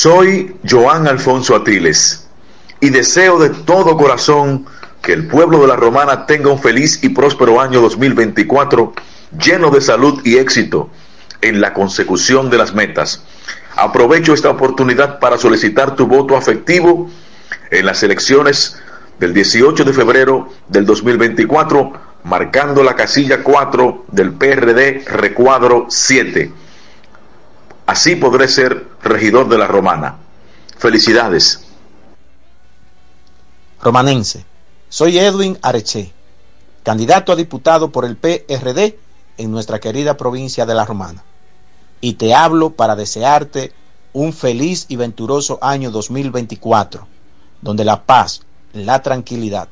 [0.00, 2.28] Soy Joan Alfonso Atiles
[2.78, 4.64] y deseo de todo corazón
[5.02, 8.92] que el pueblo de la Romana tenga un feliz y próspero año 2024
[9.36, 10.88] lleno de salud y éxito
[11.40, 13.24] en la consecución de las metas.
[13.74, 17.10] Aprovecho esta oportunidad para solicitar tu voto afectivo
[17.72, 18.80] en las elecciones
[19.18, 21.92] del 18 de febrero del 2024,
[22.22, 26.52] marcando la casilla 4 del PRD recuadro 7.
[27.86, 30.16] Así podré ser regidor de la Romana.
[30.76, 31.60] Felicidades.
[33.80, 34.44] Romanense.
[34.88, 36.12] Soy Edwin Areche,
[36.82, 38.98] candidato a diputado por el PRD
[39.36, 41.22] en nuestra querida provincia de La Romana.
[42.00, 43.72] Y te hablo para desearte
[44.12, 47.06] un feliz y venturoso año 2024,
[47.60, 48.42] donde la paz,
[48.72, 49.68] la tranquilidad,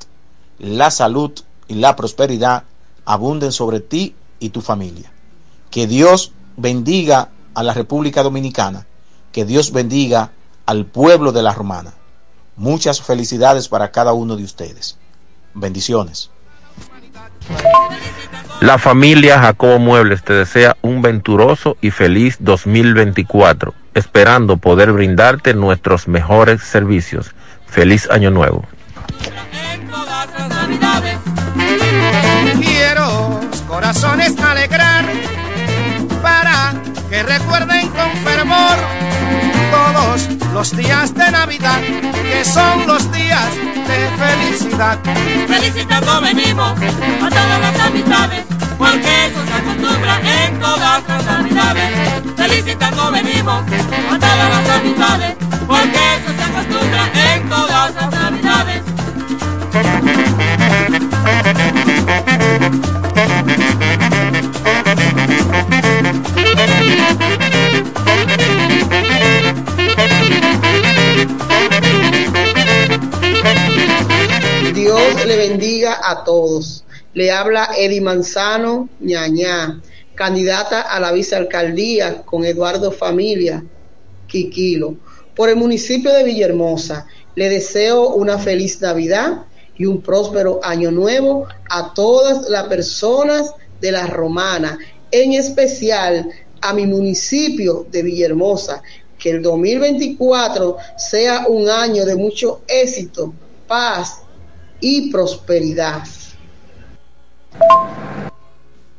[0.58, 1.32] la salud
[1.68, 2.64] y la prosperidad
[3.04, 5.10] abunden sobre ti y tu familia.
[5.70, 8.86] Que Dios bendiga a la República Dominicana,
[9.36, 10.30] que Dios bendiga
[10.64, 11.92] al pueblo de La Romana.
[12.56, 14.96] Muchas felicidades para cada uno de ustedes.
[15.52, 16.30] Bendiciones.
[18.62, 26.08] La familia Jacobo Muebles te desea un venturoso y feliz 2024, esperando poder brindarte nuestros
[26.08, 27.34] mejores servicios.
[27.66, 28.64] Feliz año nuevo.
[32.58, 35.04] Quiero corazones alegrar
[36.22, 36.72] para
[37.10, 39.05] que recuerden con fervor
[39.70, 41.80] todos los días de Navidad
[42.30, 43.50] que son los días
[43.88, 44.98] de felicidad.
[45.46, 46.72] Felicitando venimos
[47.22, 48.44] a todas las amistades,
[48.78, 51.90] porque eso se acostumbra en todas las navidades.
[52.36, 53.64] Felicitando venimos
[54.10, 55.36] a todas las amistades,
[55.66, 58.82] porque eso se acostumbra en todas las navidades.
[74.86, 76.84] Dios le bendiga a todos.
[77.12, 79.82] Le habla Eddie Manzano, ñañá,
[80.14, 83.64] candidata a la vicealcaldía con Eduardo Familia,
[84.28, 84.94] Quiquilo.
[85.34, 87.04] Por el municipio de Villahermosa,
[87.34, 89.46] le deseo una feliz Navidad
[89.76, 94.78] y un próspero año nuevo a todas las personas de la Romana,
[95.10, 96.30] en especial
[96.60, 98.84] a mi municipio de Villahermosa.
[99.18, 103.34] Que el 2024 sea un año de mucho éxito,
[103.66, 104.20] paz
[104.80, 106.02] y prosperidad.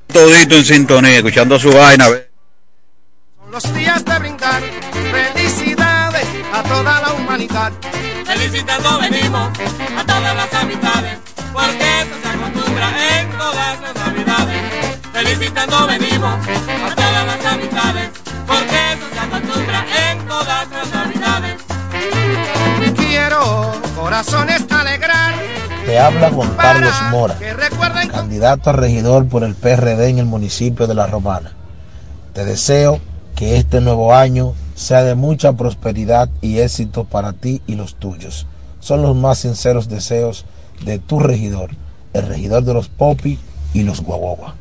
[0.07, 2.05] Todito en sintonía, escuchando su vaina.
[2.05, 4.61] Son los días de brindar
[5.11, 7.71] felicidades a toda la humanidad.
[8.25, 9.49] Felicitando venimos
[9.97, 11.17] a todas las amistades,
[11.53, 14.99] porque eso se acostumbra en todas las navidades.
[15.13, 16.47] Felicitando venimos
[16.85, 18.09] a todas las amistades,
[18.47, 21.55] porque eso se acostumbra en todas las navidades.
[22.95, 25.16] Quiero corazones alegrar.
[25.87, 30.25] Te habla Juan Carlos Mora, Que recuerden candidato a regidor por el PRD en el
[30.25, 31.53] municipio de La Romana.
[32.33, 32.99] Te deseo
[33.37, 38.47] que este nuevo año sea de mucha prosperidad y éxito para ti y los tuyos.
[38.81, 40.43] Son los más sinceros deseos
[40.83, 41.69] de tu regidor,
[42.11, 43.39] el regidor de los Popi
[43.73, 44.55] y los Guaguagua.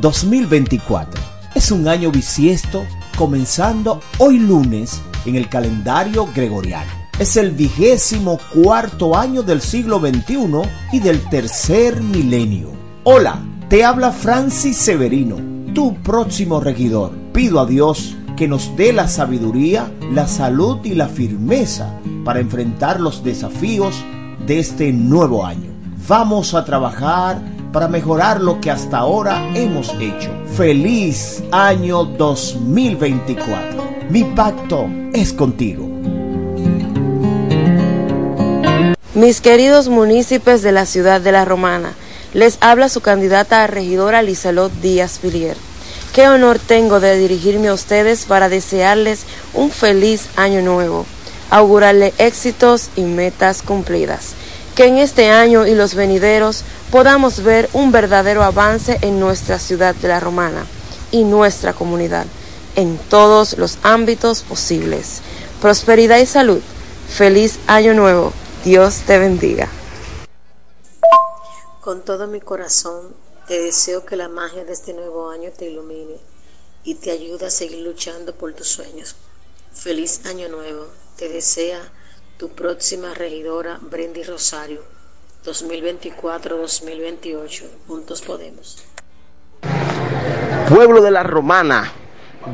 [0.00, 1.20] 2024
[1.54, 2.86] es un año bisiesto
[3.16, 6.90] comenzando hoy lunes en el calendario gregoriano.
[7.18, 10.62] Es el vigésimo cuarto año del siglo XXI
[10.92, 12.72] y del tercer milenio.
[13.04, 15.36] Hola, te habla Francis Severino,
[15.74, 17.12] tu próximo regidor.
[17.32, 23.00] Pido a Dios que nos dé la sabiduría, la salud y la firmeza para enfrentar
[23.00, 23.94] los desafíos
[24.46, 25.73] de este nuevo año.
[26.06, 27.40] Vamos a trabajar
[27.72, 30.30] para mejorar lo que hasta ahora hemos hecho.
[30.54, 33.82] Feliz año 2024.
[34.10, 35.88] Mi pacto es contigo.
[39.14, 41.94] Mis queridos municipios de la ciudad de La Romana,
[42.34, 45.56] les habla su candidata a regidora Lizelot Díaz Villier.
[46.12, 49.24] Qué honor tengo de dirigirme a ustedes para desearles
[49.54, 51.06] un feliz año nuevo,
[51.48, 54.34] augurarle éxitos y metas cumplidas.
[54.74, 59.94] Que en este año y los venideros podamos ver un verdadero avance en nuestra ciudad
[59.94, 60.66] de La Romana
[61.12, 62.26] y nuestra comunidad,
[62.74, 65.20] en todos los ámbitos posibles.
[65.60, 66.60] Prosperidad y salud.
[67.08, 68.32] Feliz año nuevo.
[68.64, 69.68] Dios te bendiga.
[71.80, 73.14] Con todo mi corazón
[73.46, 76.16] te deseo que la magia de este nuevo año te ilumine
[76.82, 79.14] y te ayude a seguir luchando por tus sueños.
[79.72, 80.86] Feliz año nuevo.
[81.16, 81.80] Te desea
[82.44, 84.82] tu próxima regidora Brendy Rosario.
[85.46, 87.62] 2024-2028.
[87.88, 88.84] Juntos podemos.
[90.68, 91.90] Pueblo de la Romana,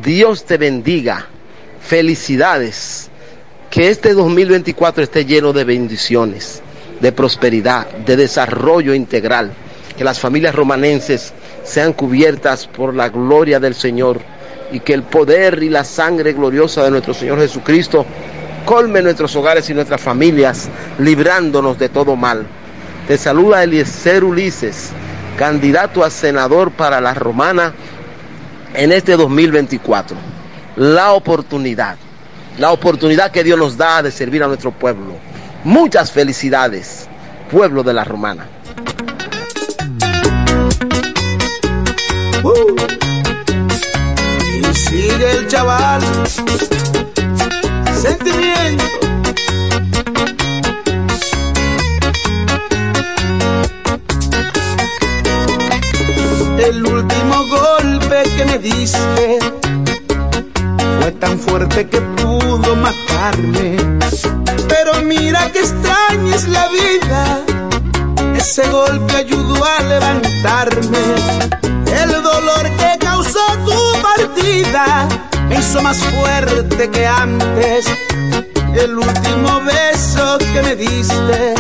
[0.01, 1.27] Dios te bendiga.
[1.81, 3.11] Felicidades.
[3.69, 6.63] Que este 2024 esté lleno de bendiciones,
[7.01, 9.51] de prosperidad, de desarrollo integral.
[9.99, 11.33] Que las familias romanenses
[11.65, 14.21] sean cubiertas por la gloria del Señor
[14.71, 18.07] y que el poder y la sangre gloriosa de nuestro Señor Jesucristo
[18.71, 20.69] colme nuestros hogares y nuestras familias,
[21.01, 22.47] librándonos de todo mal.
[23.09, 24.91] Te saluda Eliezer Ulises,
[25.37, 27.75] candidato a senador para la Romana
[28.75, 30.17] en este 2024.
[30.77, 31.97] La oportunidad,
[32.59, 35.17] la oportunidad que Dios nos da de servir a nuestro pueblo.
[35.65, 37.09] Muchas felicidades,
[37.51, 38.47] pueblo de la Romana.
[44.63, 46.01] Y sigue el chaval.
[48.01, 48.85] Sentimiento.
[56.59, 59.39] El último golpe que me diste
[60.99, 63.77] fue tan fuerte que pudo matarme.
[64.67, 67.41] Pero mira que extraña es la vida.
[68.35, 71.05] Ese golpe ayudó a levantarme.
[72.03, 75.07] El dolor que causó tu partida
[75.51, 77.85] me hizo más fuerte que antes.
[78.75, 81.55] El último beso que me diste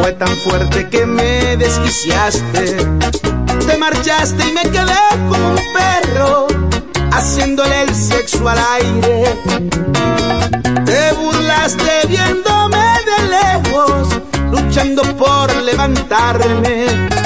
[0.00, 2.76] fue tan fuerte que me desquiciaste.
[3.66, 6.46] Te marchaste y me quedé como un perro
[7.10, 9.24] haciéndole el sexo al aire.
[10.84, 14.08] Te burlaste viéndome de lejos,
[14.50, 17.25] luchando por levantarme.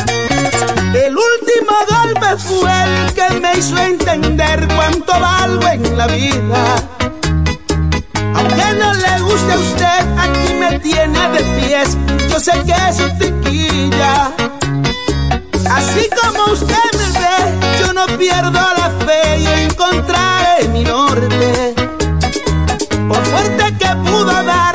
[0.93, 6.75] El último golpe fue el que me hizo entender cuánto valgo en la vida.
[8.35, 11.97] Aunque no le guste a usted, aquí me tiene de pies.
[12.29, 14.33] Yo sé que es un tiquilla.
[15.71, 21.75] Así como usted me ve, yo no pierdo la fe y encontraré mi norte.
[23.09, 24.75] Por fuerte que pudo dar,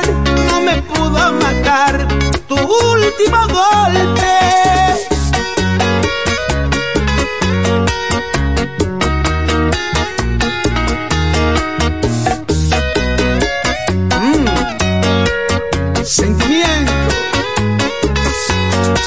[0.50, 2.08] no me pudo matar
[2.48, 4.75] tu último golpe.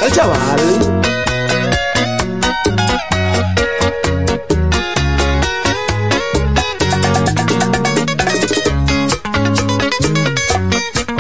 [0.01, 0.59] el chaval.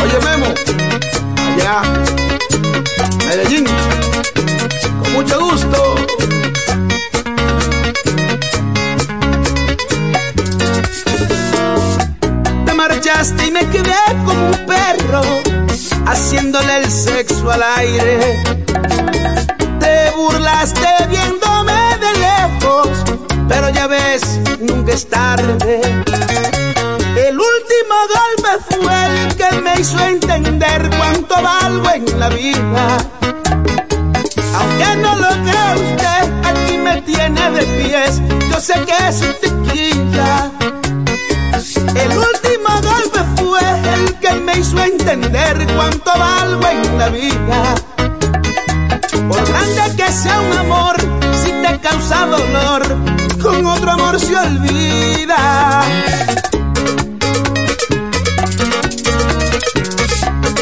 [0.01, 0.45] Oye, Memo,
[1.55, 1.81] allá,
[3.27, 3.65] Medellín,
[5.01, 5.95] con mucho gusto.
[12.65, 13.95] Te marchaste y me quedé
[14.25, 15.48] como un perro
[16.09, 18.41] haciéndole el sexo al aire.
[19.79, 22.89] Te burlaste viéndome de lejos,
[23.47, 25.81] pero ya ves, nunca es tarde.
[27.27, 32.97] El último golpe fue el que me hizo entender cuánto valgo en la vida.
[34.55, 38.21] Aunque no lo crea usted, aquí me tiene de pies.
[38.51, 40.51] Yo sé que es un tequila.
[41.95, 42.48] El último
[44.29, 47.75] que me hizo entender cuánto valgo en la vida.
[49.27, 50.95] Por grande que sea un amor,
[51.43, 52.83] si te causa dolor,
[53.41, 55.83] con otro amor se olvida.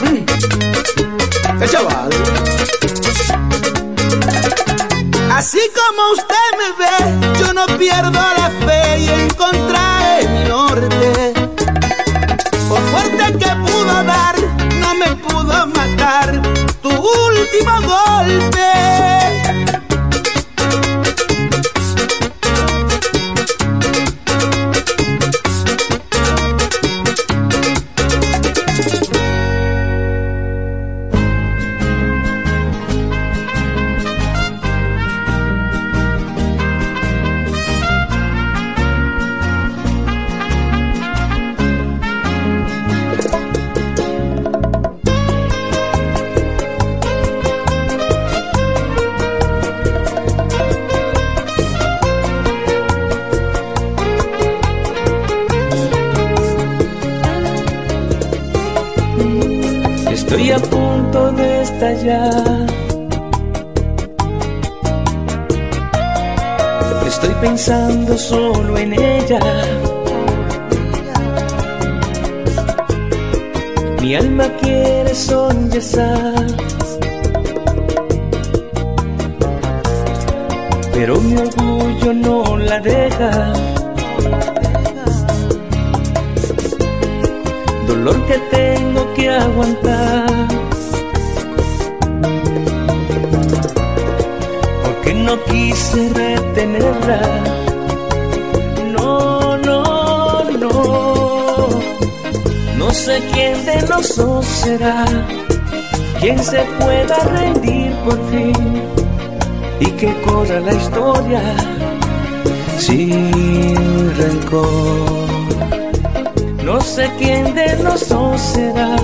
[0.04, 1.60] Mm.
[1.60, 2.10] ¡Qué chaval!
[5.34, 10.07] Así como usted me ve, yo no pierdo la fe y encontraré
[17.48, 19.07] último golpe.
[67.06, 69.40] Estoy pensando solo en ella.
[74.02, 76.48] Mi alma quiere sollozar.
[80.94, 83.54] Pero mi orgullo no la deja.
[87.86, 90.67] Dolor que tengo que aguantar.
[95.88, 97.20] Quise retenerla.
[98.92, 101.68] No, no, no.
[102.78, 105.06] No sé quién de los dos será
[106.20, 108.84] quien se pueda rendir por fin
[109.80, 111.42] y que corra la historia
[112.80, 115.28] sin rencor.
[116.64, 118.96] No sé quién de los dos será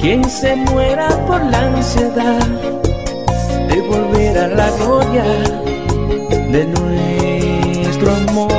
[0.00, 2.46] quien se muera por la ansiedad
[3.68, 5.61] de volver a la gloria
[6.52, 8.51] de nuestro amor.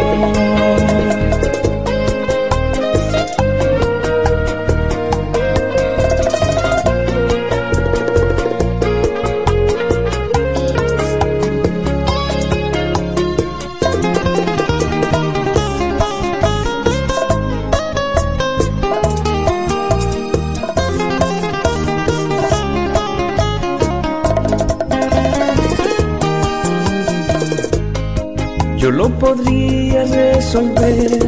[29.24, 31.20] Podría resolver.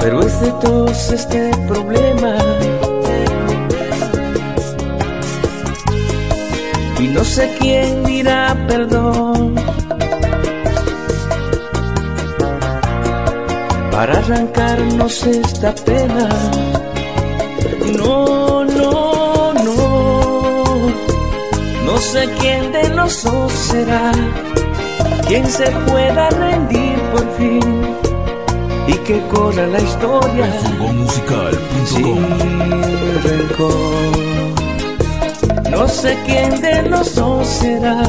[0.00, 2.34] Pero es de todos este problema.
[6.98, 9.54] Y no sé quién dirá perdón.
[13.92, 16.75] Para arrancarnos esta pena.
[22.12, 24.12] Sé quién de los dos será
[25.26, 27.60] quien se pueda rendir por fin
[28.86, 30.46] y que corra la historia.
[31.84, 32.16] Sin
[33.24, 34.12] rencor.
[35.70, 38.02] No sé quién de los dos será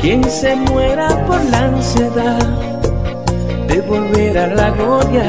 [0.00, 2.46] quien se muera por la ansiedad
[3.66, 5.28] de volver a la gloria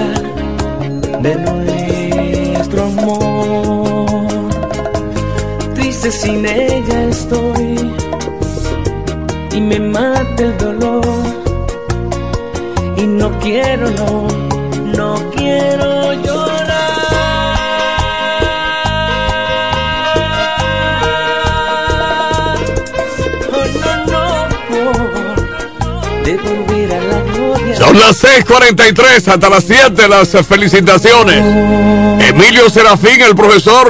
[1.26, 3.75] de nuestro amor
[6.06, 7.92] triste sin ella estoy
[9.52, 11.04] y me mata el dolor.
[12.98, 14.28] Y no quiero no
[14.98, 16.66] no quiero llorar.
[23.52, 24.24] Oh no no
[26.24, 27.76] de volver a la gloria.
[27.78, 31.38] Son las 6:43 hasta las 7 las felicitaciones.
[32.30, 33.88] Emilio Serafín, el profesor,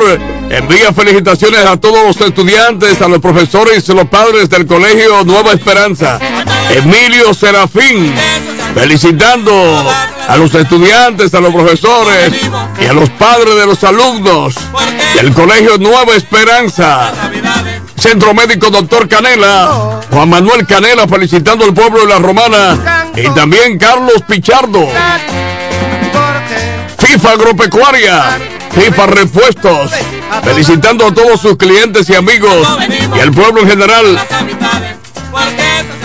[0.49, 5.23] envía felicitaciones a todos los estudiantes, a los profesores y a los padres del colegio
[5.23, 6.19] Nueva Esperanza.
[6.69, 8.13] Emilio Serafín.
[8.73, 9.85] felicitando
[10.27, 12.33] a los estudiantes, a los profesores
[12.81, 14.55] y a los padres de los alumnos
[15.15, 17.11] del Colegio Nueva Esperanza.
[17.97, 23.77] Centro Médico Doctor Canela, Juan Manuel Canela felicitando al pueblo de la Romana y también
[23.77, 24.87] Carlos Pichardo.
[26.97, 28.39] FIFA Agropecuaria,
[28.71, 29.91] FIFA Repuestos,
[30.43, 32.67] felicitando a todos sus clientes y amigos
[33.15, 34.19] y al pueblo en general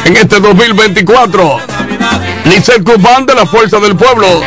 [0.05, 1.59] en este 2024.
[2.45, 4.41] Licel Cubán de la Fuerza del Pueblo.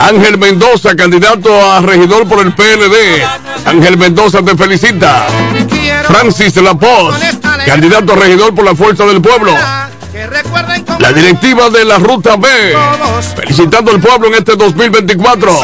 [0.00, 3.22] Ángel Mendoza, candidato a regidor por el PLD.
[3.66, 5.26] Ángel Mendoza te felicita.
[6.04, 7.16] Francis Lapoz,
[7.66, 9.54] candidato a regidor por la Fuerza del Pueblo.
[10.98, 12.48] La directiva de la Ruta B,
[13.36, 15.58] felicitando al pueblo en este 2024.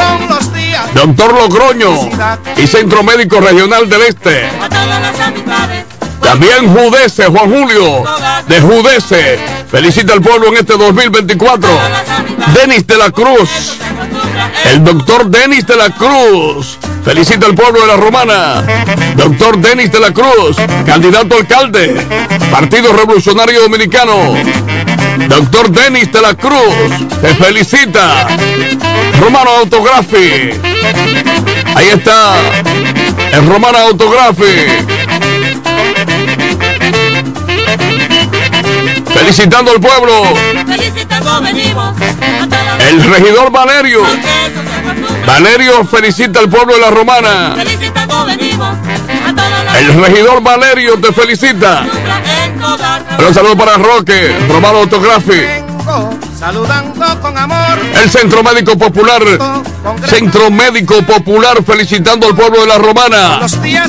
[0.94, 2.10] Doctor Logroño
[2.56, 4.48] y Centro Médico Regional del Este.
[6.20, 8.04] También Judece, Juan Julio,
[8.48, 9.38] de Judece.
[9.70, 11.68] Felicita al pueblo en este 2024.
[12.54, 13.76] Denis de la Cruz.
[14.64, 16.78] El doctor Denis de la Cruz.
[17.04, 18.64] Felicita al pueblo de la Romana.
[19.14, 22.04] Doctor Denis de la Cruz, candidato a alcalde.
[22.50, 24.34] Partido Revolucionario Dominicano.
[25.28, 26.74] Doctor Denis de la Cruz,
[27.20, 28.26] te felicita.
[29.20, 30.50] Romano Autografi.
[31.74, 32.36] Ahí está.
[33.32, 34.44] El Romano Autografi.
[39.14, 40.22] Felicitando al pueblo.
[42.78, 44.02] El regidor Valerio.
[45.26, 47.56] Valerio felicita al pueblo de la Romana.
[49.78, 51.84] El regidor Valerio te felicita.
[53.18, 55.40] Un saludo para Roque, Romano Autografi.
[56.38, 57.78] Saludando con amor.
[58.02, 59.22] El Centro Médico Popular.
[60.06, 63.40] Centro Médico Popular felicitando al pueblo de la Romana.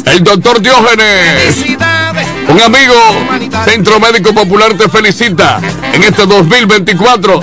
[0.06, 1.66] El doctor Diógenes.
[2.50, 2.94] Un amigo,
[3.66, 5.60] Centro Médico Popular te felicita
[5.92, 7.40] en este 2024.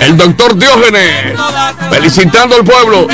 [0.00, 1.38] El doctor Diógenes,
[1.90, 3.06] felicitando al pueblo.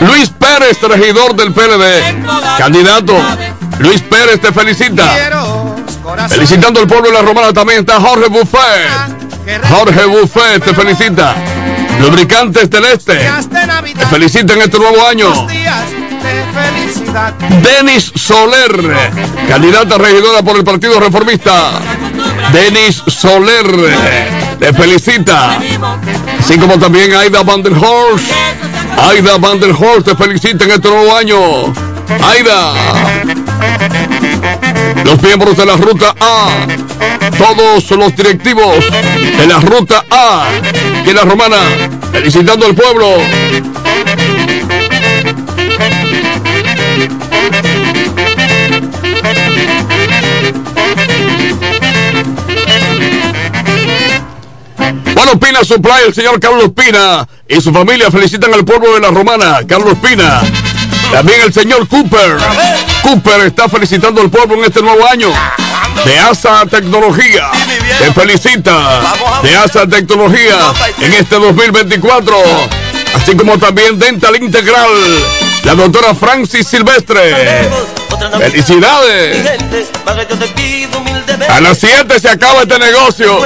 [0.00, 2.22] Luis Pérez, regidor del PLD,
[2.58, 3.16] candidato.
[3.78, 5.04] Luis Pérez te felicita.
[6.28, 9.68] Felicitando al pueblo de la Romana también está Jorge Buffet.
[9.68, 11.34] Jorge Buffet te felicita.
[12.00, 13.30] Lubricantes del Este
[13.98, 15.46] te felicita en este nuevo año.
[17.62, 18.96] Denis Soler,
[19.48, 21.80] candidata regidora por el Partido Reformista.
[22.52, 23.66] Denis Soler,
[24.58, 25.58] te felicita.
[26.38, 28.30] Así como también Aida Van der Horst.
[29.10, 31.72] Aida Van der Horst te felicita en este nuevo año.
[32.22, 32.72] Aida.
[35.04, 36.66] Los miembros de la Ruta A.
[37.36, 38.84] Todos los directivos
[39.38, 40.46] de la Ruta A.
[41.06, 41.58] Y la Romana.
[42.12, 43.18] Felicitando al pueblo.
[55.14, 59.10] Bueno, Pina Supply, el señor Carlos Pina y su familia felicitan al pueblo de la
[59.10, 60.42] Romana, Carlos Pina.
[61.14, 62.38] También el señor Cooper.
[63.02, 65.28] Cooper está felicitando al pueblo en este nuevo año.
[66.04, 67.52] De ASA Tecnología.
[68.00, 69.00] Te felicita.
[69.40, 72.36] De ASA Tecnología en este 2024.
[73.14, 74.90] Así como también Dental Integral.
[75.64, 77.68] La doctora Francis Silvestre.
[78.38, 79.48] Felicidades.
[81.48, 83.38] A las 7 se acaba este negocio.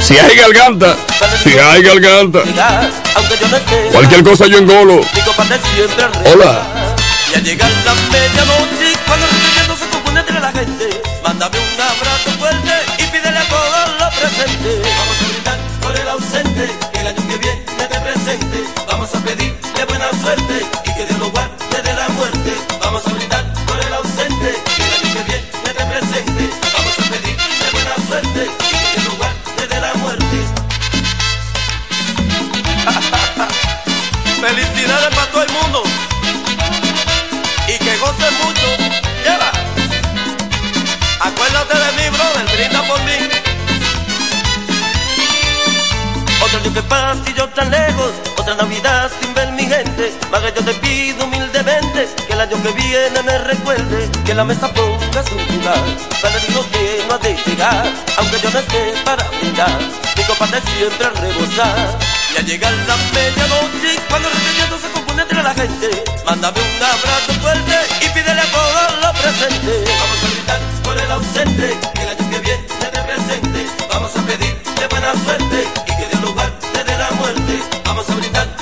[0.00, 0.96] Si hay garganta,
[1.42, 2.40] si hay garganta.
[3.92, 5.00] Cualquier cosa yo engolo.
[6.24, 6.62] Hola.
[7.30, 11.80] Y al llegar la medianoche, cuando el requeriendo se compone entre la gente, mándame un
[11.80, 14.80] abrazo fuerte y pídele a todos los presentes.
[14.96, 18.64] Vamos a brindar por el ausente, que el año que viene te presente.
[18.86, 20.77] Vamos a pedirle buena suerte
[38.42, 38.68] mucho.
[39.24, 39.50] Lleva.
[41.20, 43.18] Acuérdate de mí, brother, brinda por mí.
[46.42, 50.12] Otro año que pasa y yo tan lejos, otra Navidad sin ver mi gente.
[50.30, 54.68] Maga, yo te pido humildemente que el año que viene me recuerde que la mesa
[54.72, 55.84] ponga su lugar.
[56.22, 57.86] Para vino que no ha de llegar,
[58.18, 59.78] aunque yo no esté para brindar.
[60.16, 62.17] Mi copa de siempre a rebosar.
[62.34, 66.82] Y al llegar la medianoche, cuando el requeriendo se compone entre la gente, mándame un
[66.82, 69.88] abrazo fuerte y pídele a todos los presentes.
[69.98, 73.66] Vamos a gritar por el ausente, que el año que viene te presente.
[73.88, 77.62] Vamos a pedirle buena suerte y que Dios lo guarde de la muerte.
[77.84, 78.57] Vamos a brindar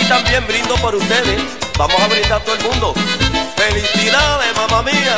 [0.00, 1.40] Y también brindo por ustedes.
[1.78, 2.94] Vamos a brindar a todo el mundo.
[3.56, 5.16] Felicidades, mamá mía.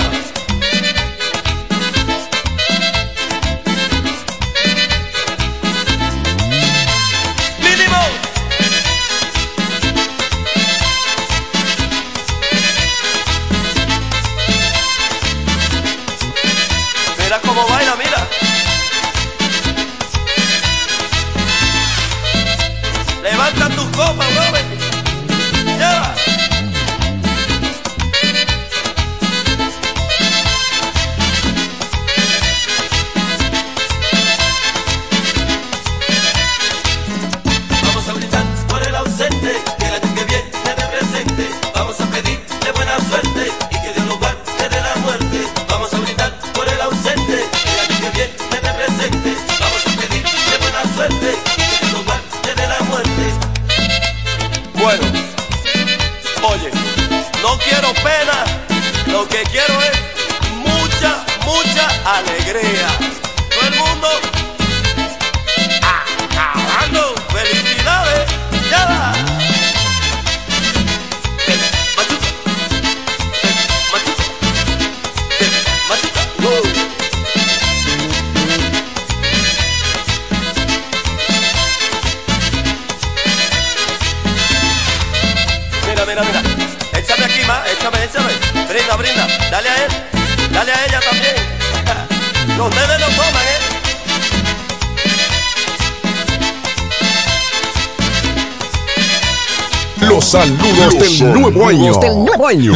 [100.34, 101.98] saludos del nuevo año.
[102.00, 102.72] Del nuevo año.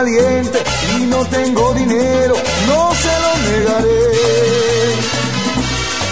[0.00, 0.58] caliente
[0.96, 2.34] y no tengo dinero,
[2.68, 4.00] no se lo negaré.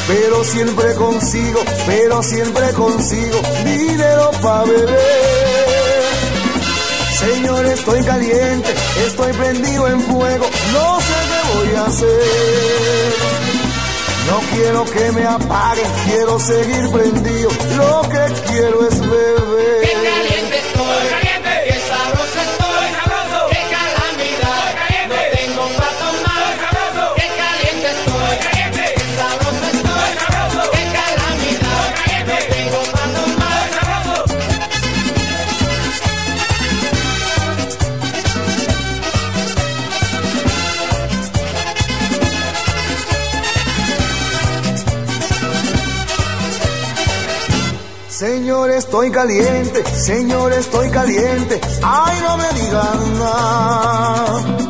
[0.08, 6.04] Pero siempre consigo, pero siempre consigo dinero para beber.
[7.18, 8.74] Señor, estoy caliente,
[9.06, 13.14] estoy prendido en fuego, no sé qué voy a hacer.
[14.28, 20.27] No quiero que me apaguen, quiero seguir prendido, lo que quiero es beber.
[49.10, 51.60] caliente, Señor, estoy caliente.
[51.82, 54.68] Ay, no me digan nada.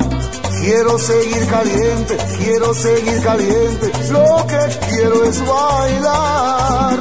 [0.60, 3.93] Quiero seguir caliente, quiero seguir caliente.
[4.10, 6.98] Lo que quiero es bailar.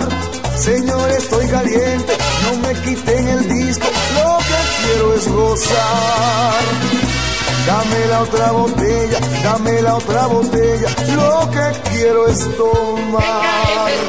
[0.57, 3.87] Señor, estoy caliente, no me quiten el disco.
[4.15, 6.63] Lo que quiero es gozar.
[7.67, 10.89] Dame la otra botella, dame la otra botella.
[11.15, 14.06] Lo que quiero es tomar.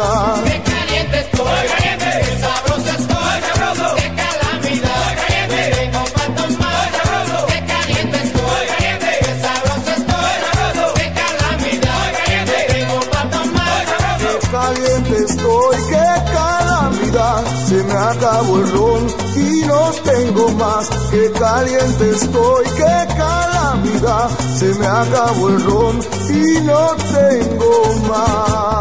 [0.00, 0.42] Consiga.
[0.44, 7.46] Qué caliente estoy, caliente, qué sabroso estoy, sabroso, qué calamidad, caliente, vengo pa' tomar, sabroso,
[7.46, 14.38] qué caliente estoy, caliente, qué sabroso estoy, sabroso, qué calamidad, caliente, vengo pa' tomar, sabroso.
[14.40, 17.44] Qué caliente estoy, qué calamidad.
[17.68, 19.06] Se me acabó el ron
[19.36, 20.88] y no tengo más.
[21.10, 24.28] Qué caliente estoy, qué calamidad.
[24.58, 28.79] Se me acabó el ron y no tengo más.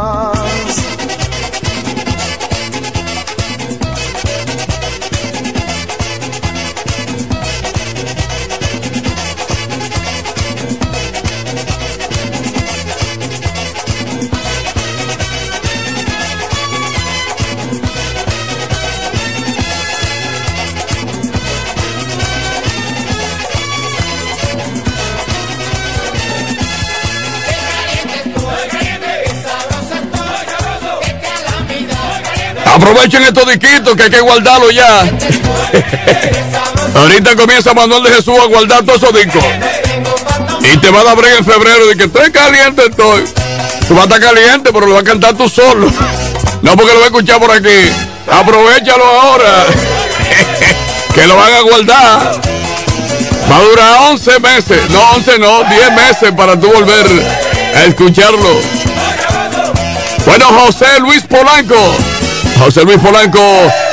[32.80, 35.02] Aprovechen estos disquitos que hay que guardarlos ya.
[36.96, 39.44] Ahorita comienza Manuel de Jesús a guardar todos esos discos.
[40.62, 43.26] Y te va a abrir en febrero de que estoy caliente estoy.
[43.86, 45.92] Tú vas a estar caliente, pero lo vas a cantar tú solo.
[46.62, 47.90] No porque lo voy a escuchar por aquí.
[48.30, 49.66] Aprovechalo ahora.
[51.16, 52.42] que lo van a guardar.
[53.50, 54.90] Va a durar 11 meses.
[54.90, 57.06] No, 11 no, 10 meses para tú volver
[57.76, 58.62] a escucharlo.
[60.26, 61.96] Bueno, José Luis Polanco.
[62.60, 63.42] José Luis Polanco,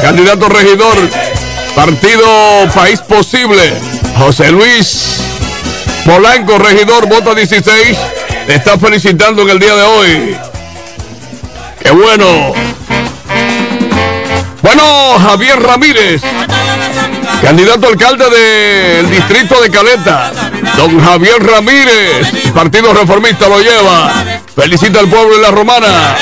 [0.02, 0.96] candidato regidor,
[1.74, 2.26] partido
[2.74, 3.72] País Posible.
[4.18, 5.20] José Luis
[6.04, 7.96] Polanco, regidor, vota 16.
[8.46, 10.36] Te está felicitando en el día de hoy.
[11.80, 12.52] Qué bueno.
[14.62, 16.20] Bueno, Javier Ramírez,
[17.40, 20.32] candidato alcalde del distrito de Caleta.
[20.76, 24.24] Don Javier Ramírez, Partido Reformista lo lleva.
[24.56, 26.16] Felicita al pueblo de la Romana.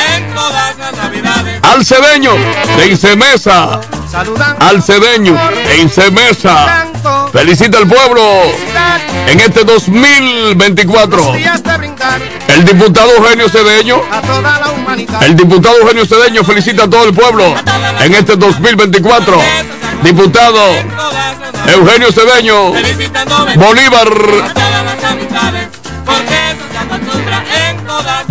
[1.74, 2.30] Al cedeño
[2.78, 3.80] de Incemesa.
[4.60, 5.36] Al cedeño
[5.66, 6.86] de Incemesa.
[7.32, 8.22] Felicita al pueblo
[9.26, 11.34] en este 2024.
[12.46, 14.00] El diputado Eugenio Cedeño.
[15.20, 17.52] El diputado Eugenio Cedeño felicita a todo el pueblo
[17.98, 19.36] en este 2024.
[20.04, 20.60] Diputado
[21.66, 22.72] Eugenio Cedeño.
[23.56, 24.08] Bolívar.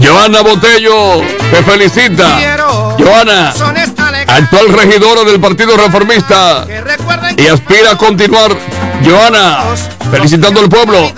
[0.01, 1.21] Joana Botello
[1.51, 2.52] te felicita.
[2.97, 3.53] Joana,
[4.27, 6.65] actual regidora del Partido Reformista
[7.37, 8.51] y aspira a continuar.
[9.03, 9.59] Joana,
[10.11, 11.11] felicitando al pueblo.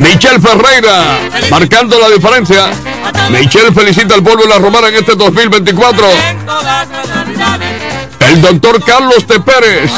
[0.00, 1.18] Michelle Ferreira,
[1.50, 2.70] marcando la diferencia.
[3.30, 6.06] Michelle felicita al pueblo de la Romana en este 2024.
[8.20, 9.40] El doctor Carlos T.
[9.40, 9.90] Pérez,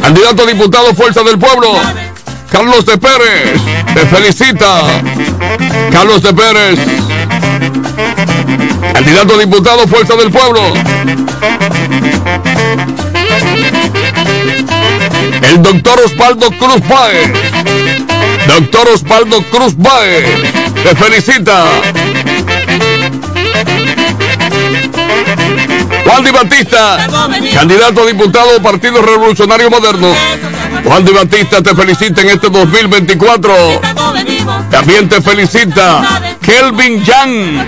[0.00, 1.72] candidato a diputado Fuerza del Pueblo.
[2.52, 3.60] Carlos de Pérez,
[3.94, 4.82] te felicita.
[5.90, 6.78] Carlos de Pérez,
[8.92, 10.60] candidato a diputado Fuerza del Pueblo.
[15.42, 17.32] El doctor Osvaldo Cruz Baez.
[18.46, 20.26] Doctor Osvaldo Cruz Baez,
[20.74, 21.64] te felicita.
[26.04, 27.08] Juan Di Batista,
[27.54, 30.14] candidato a diputado Partido Revolucionario Moderno.
[30.84, 33.80] Juan Di Batista te felicita en este 2024.
[34.70, 37.66] También te felicita Kelvin Yang,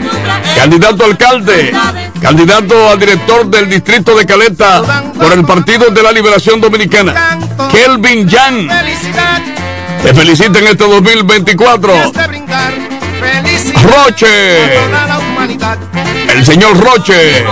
[0.56, 1.72] candidato a alcalde,
[2.20, 4.82] candidato a director del distrito de Caleta
[5.18, 7.38] por el Partido de la Liberación Dominicana.
[7.70, 8.68] Kelvin Yang
[10.02, 12.12] te felicita en este 2024.
[13.82, 14.78] Roche,
[16.28, 17.44] el señor Roche,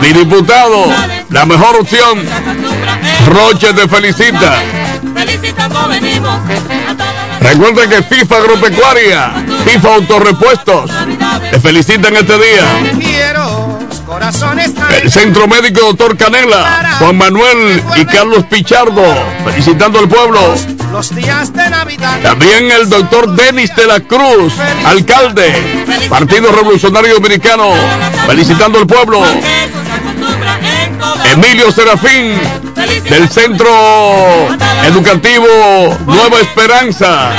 [0.00, 0.86] mi diputado,
[1.30, 2.22] la mejor opción.
[3.26, 4.62] Roche te felicita.
[7.40, 9.32] Recuerden que FIFA Agropecuaria,
[9.64, 10.90] FIFA Autorepuestos,
[11.50, 12.64] te felicitan este día.
[15.02, 19.02] El Centro Médico Doctor Canela, Juan Manuel y Carlos Pichardo,
[19.44, 20.40] felicitando al pueblo.
[20.92, 22.20] los días de Navidad.
[22.22, 24.52] También el doctor Denis de la Cruz,
[24.84, 25.52] alcalde,
[26.08, 27.70] Partido Revolucionario Dominicano,
[28.26, 29.22] felicitando al pueblo.
[31.32, 32.40] Emilio Serafín,
[32.76, 33.70] del Centro
[34.84, 35.46] Educativo
[36.06, 37.32] Nueva Esperanza.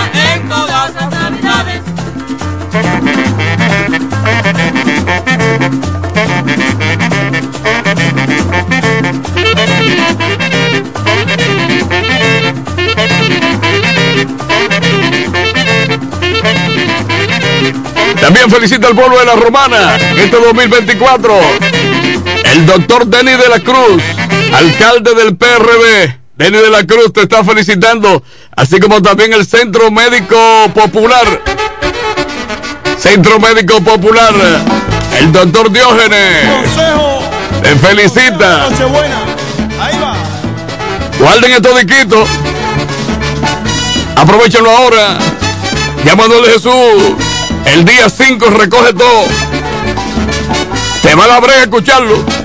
[18.20, 21.77] También felicita al pueblo de la Romana este 2024.
[22.58, 24.02] El doctor Denny de la Cruz,
[24.52, 26.18] alcalde del PRB.
[26.38, 28.24] Denny de la Cruz te está felicitando,
[28.56, 30.36] así como también el Centro Médico
[30.74, 31.44] Popular.
[32.98, 34.34] Centro Médico Popular,
[35.20, 36.48] el doctor Diógenes.
[37.62, 38.70] Te felicita.
[38.72, 39.20] Nochebuena.
[39.80, 40.16] Ahí va.
[41.20, 42.28] Guarden estos diquitos.
[44.16, 45.20] Aprovechenlo ahora.
[46.04, 47.14] Llamándole Jesús.
[47.66, 49.26] El día 5 recoge todo.
[51.04, 52.37] Te va a la brega a escucharlo.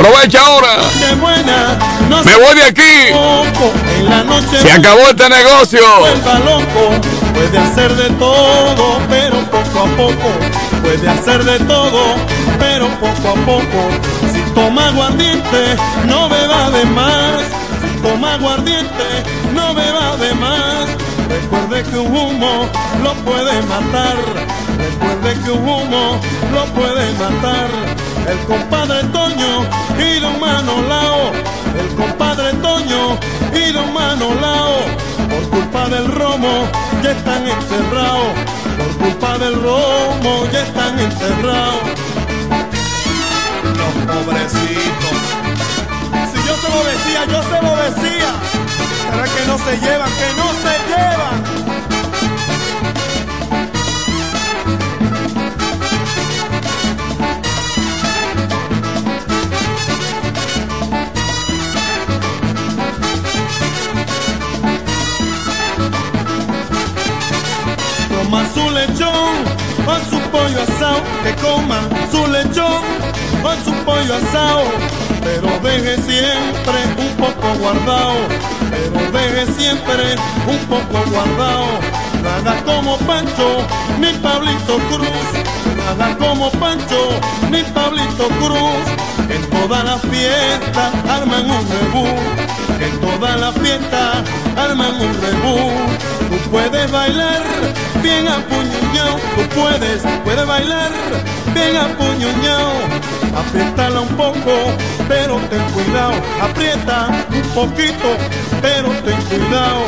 [0.00, 0.78] Aprovecha ahora.
[2.24, 3.12] Me voy de aquí.
[4.62, 5.80] Se acabó este negocio.
[7.34, 10.30] Puede hacer de todo, pero poco a poco.
[10.82, 12.14] Puede hacer de todo,
[12.58, 13.90] pero poco a poco.
[14.32, 17.42] Si toma aguardiente, no beba de más.
[17.82, 19.04] Si toma aguardiente,
[19.52, 20.86] no beba de más.
[21.28, 22.70] Recuerde que un humo
[23.02, 24.16] lo puede matar.
[24.78, 26.18] Recuerde que un humo
[26.54, 27.79] lo puede matar.
[28.28, 29.64] El compadre Toño
[29.98, 31.32] y don Manolao.
[31.78, 33.18] El compadre Toño
[33.54, 34.78] y don Manolao.
[35.28, 36.68] Por culpa del romo
[37.02, 38.32] ya están encerrados.
[38.78, 41.82] Por culpa del romo ya están encerrados.
[43.78, 45.16] Los pobrecitos.
[46.32, 48.30] Si yo se lo decía, yo se lo decía.
[49.10, 50.10] ¿Será que no se llevan?
[50.10, 51.79] Que no se llevan.
[70.66, 71.80] Que coma
[72.10, 72.82] su lechón
[73.42, 74.64] con su pollo asado,
[75.22, 78.16] pero deje siempre un poco guardado,
[78.70, 80.16] pero deje siempre
[80.46, 81.66] un poco guardado.
[82.22, 83.66] Nada como Pancho
[84.00, 85.28] ni Pablito Cruz,
[85.78, 87.08] nada como Pancho
[87.50, 88.84] ni Pablito Cruz,
[89.30, 92.06] en toda la fiesta arman un rebú,
[92.78, 94.22] en toda la fiesta
[94.56, 96.19] arman un rebú.
[96.30, 97.42] Tú puedes bailar
[98.02, 100.90] bien apuñuñado, tú puedes, puedes bailar
[101.52, 102.70] bien apuñuñado.
[103.36, 104.52] Apriétala un poco,
[105.08, 106.12] pero ten cuidado.
[106.40, 108.16] Aprieta un poquito,
[108.62, 109.82] pero ten cuidado.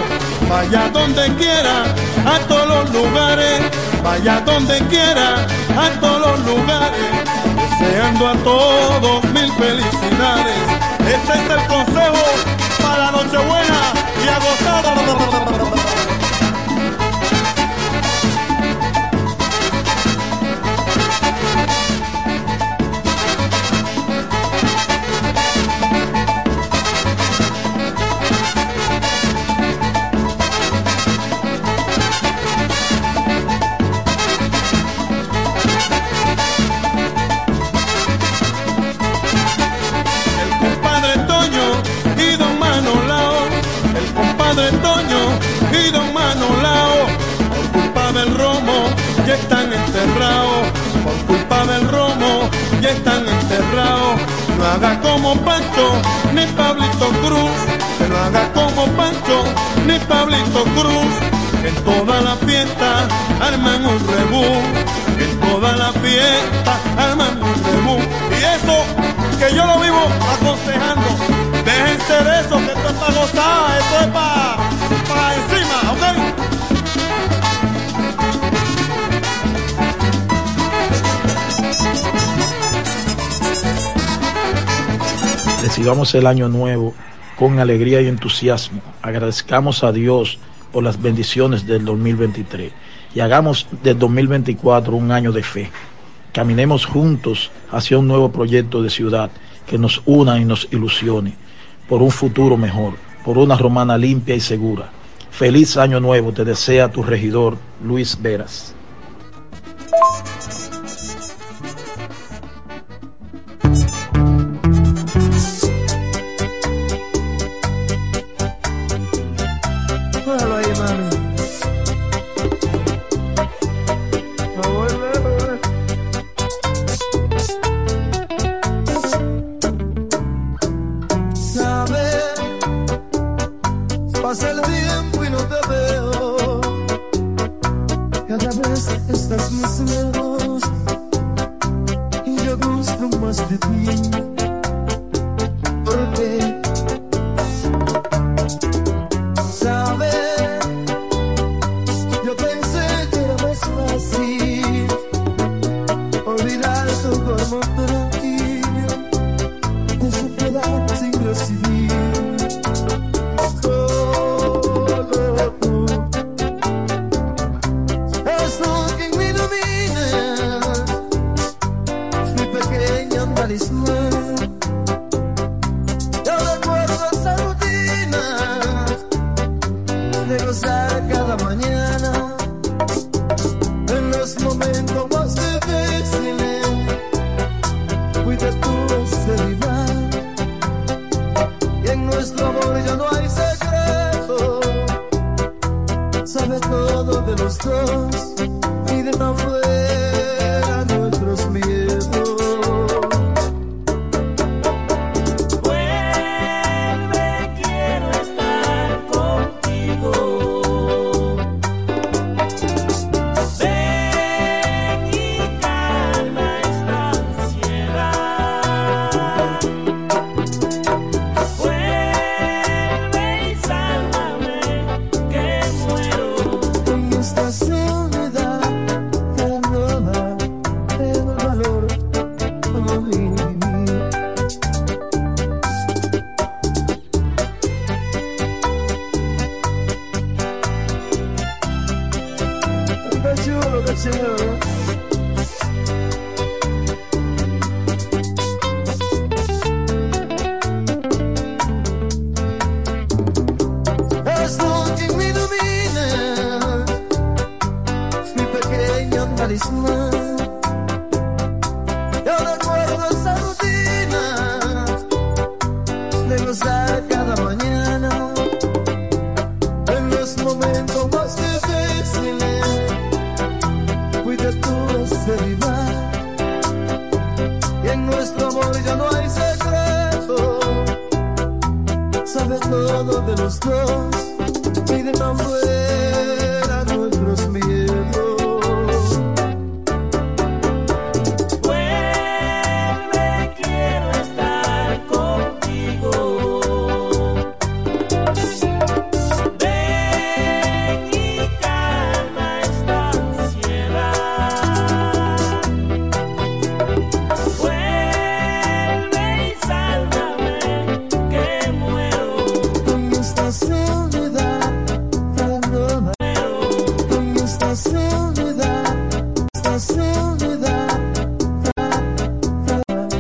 [0.49, 1.85] Vaya donde quiera,
[2.27, 3.61] a todos los lugares.
[4.03, 5.47] Vaya donde quiera,
[5.79, 7.09] a todos los lugares.
[7.79, 10.63] Deseando a todos mil felicidades.
[11.07, 12.25] Este es el consejo
[12.83, 13.93] para Nochebuena
[14.25, 15.72] y a gozar.
[49.33, 50.69] Ya están enterrados,
[51.03, 52.51] por culpa del romo
[52.83, 54.21] ya están enterrados.
[54.59, 55.87] No haga como Pancho
[56.35, 57.57] ni Pablito Cruz,
[57.99, 59.45] que no haga como Pancho
[59.87, 61.15] ni Pablito Cruz,
[61.65, 63.09] en toda la fiesta
[63.41, 64.45] arman un rebú,
[65.25, 67.97] en toda la fiesta arman un rebú.
[68.39, 68.77] Y eso
[69.39, 70.03] que yo lo vivo
[70.35, 71.09] aconsejando.
[71.65, 74.72] Déjense de eso, que esto es para gozar, es para
[85.73, 86.93] Recibamos el año nuevo
[87.35, 88.83] con alegría y entusiasmo.
[89.01, 90.39] Agradezcamos a Dios
[90.71, 92.71] por las bendiciones del 2023
[93.15, 95.71] y hagamos del 2024 un año de fe.
[96.31, 99.31] Caminemos juntos hacia un nuevo proyecto de ciudad
[99.67, 101.37] que nos una y nos ilusione
[101.89, 102.93] por un futuro mejor,
[103.25, 104.91] por una romana limpia y segura.
[105.31, 108.75] Feliz año nuevo te desea tu regidor Luis Veras.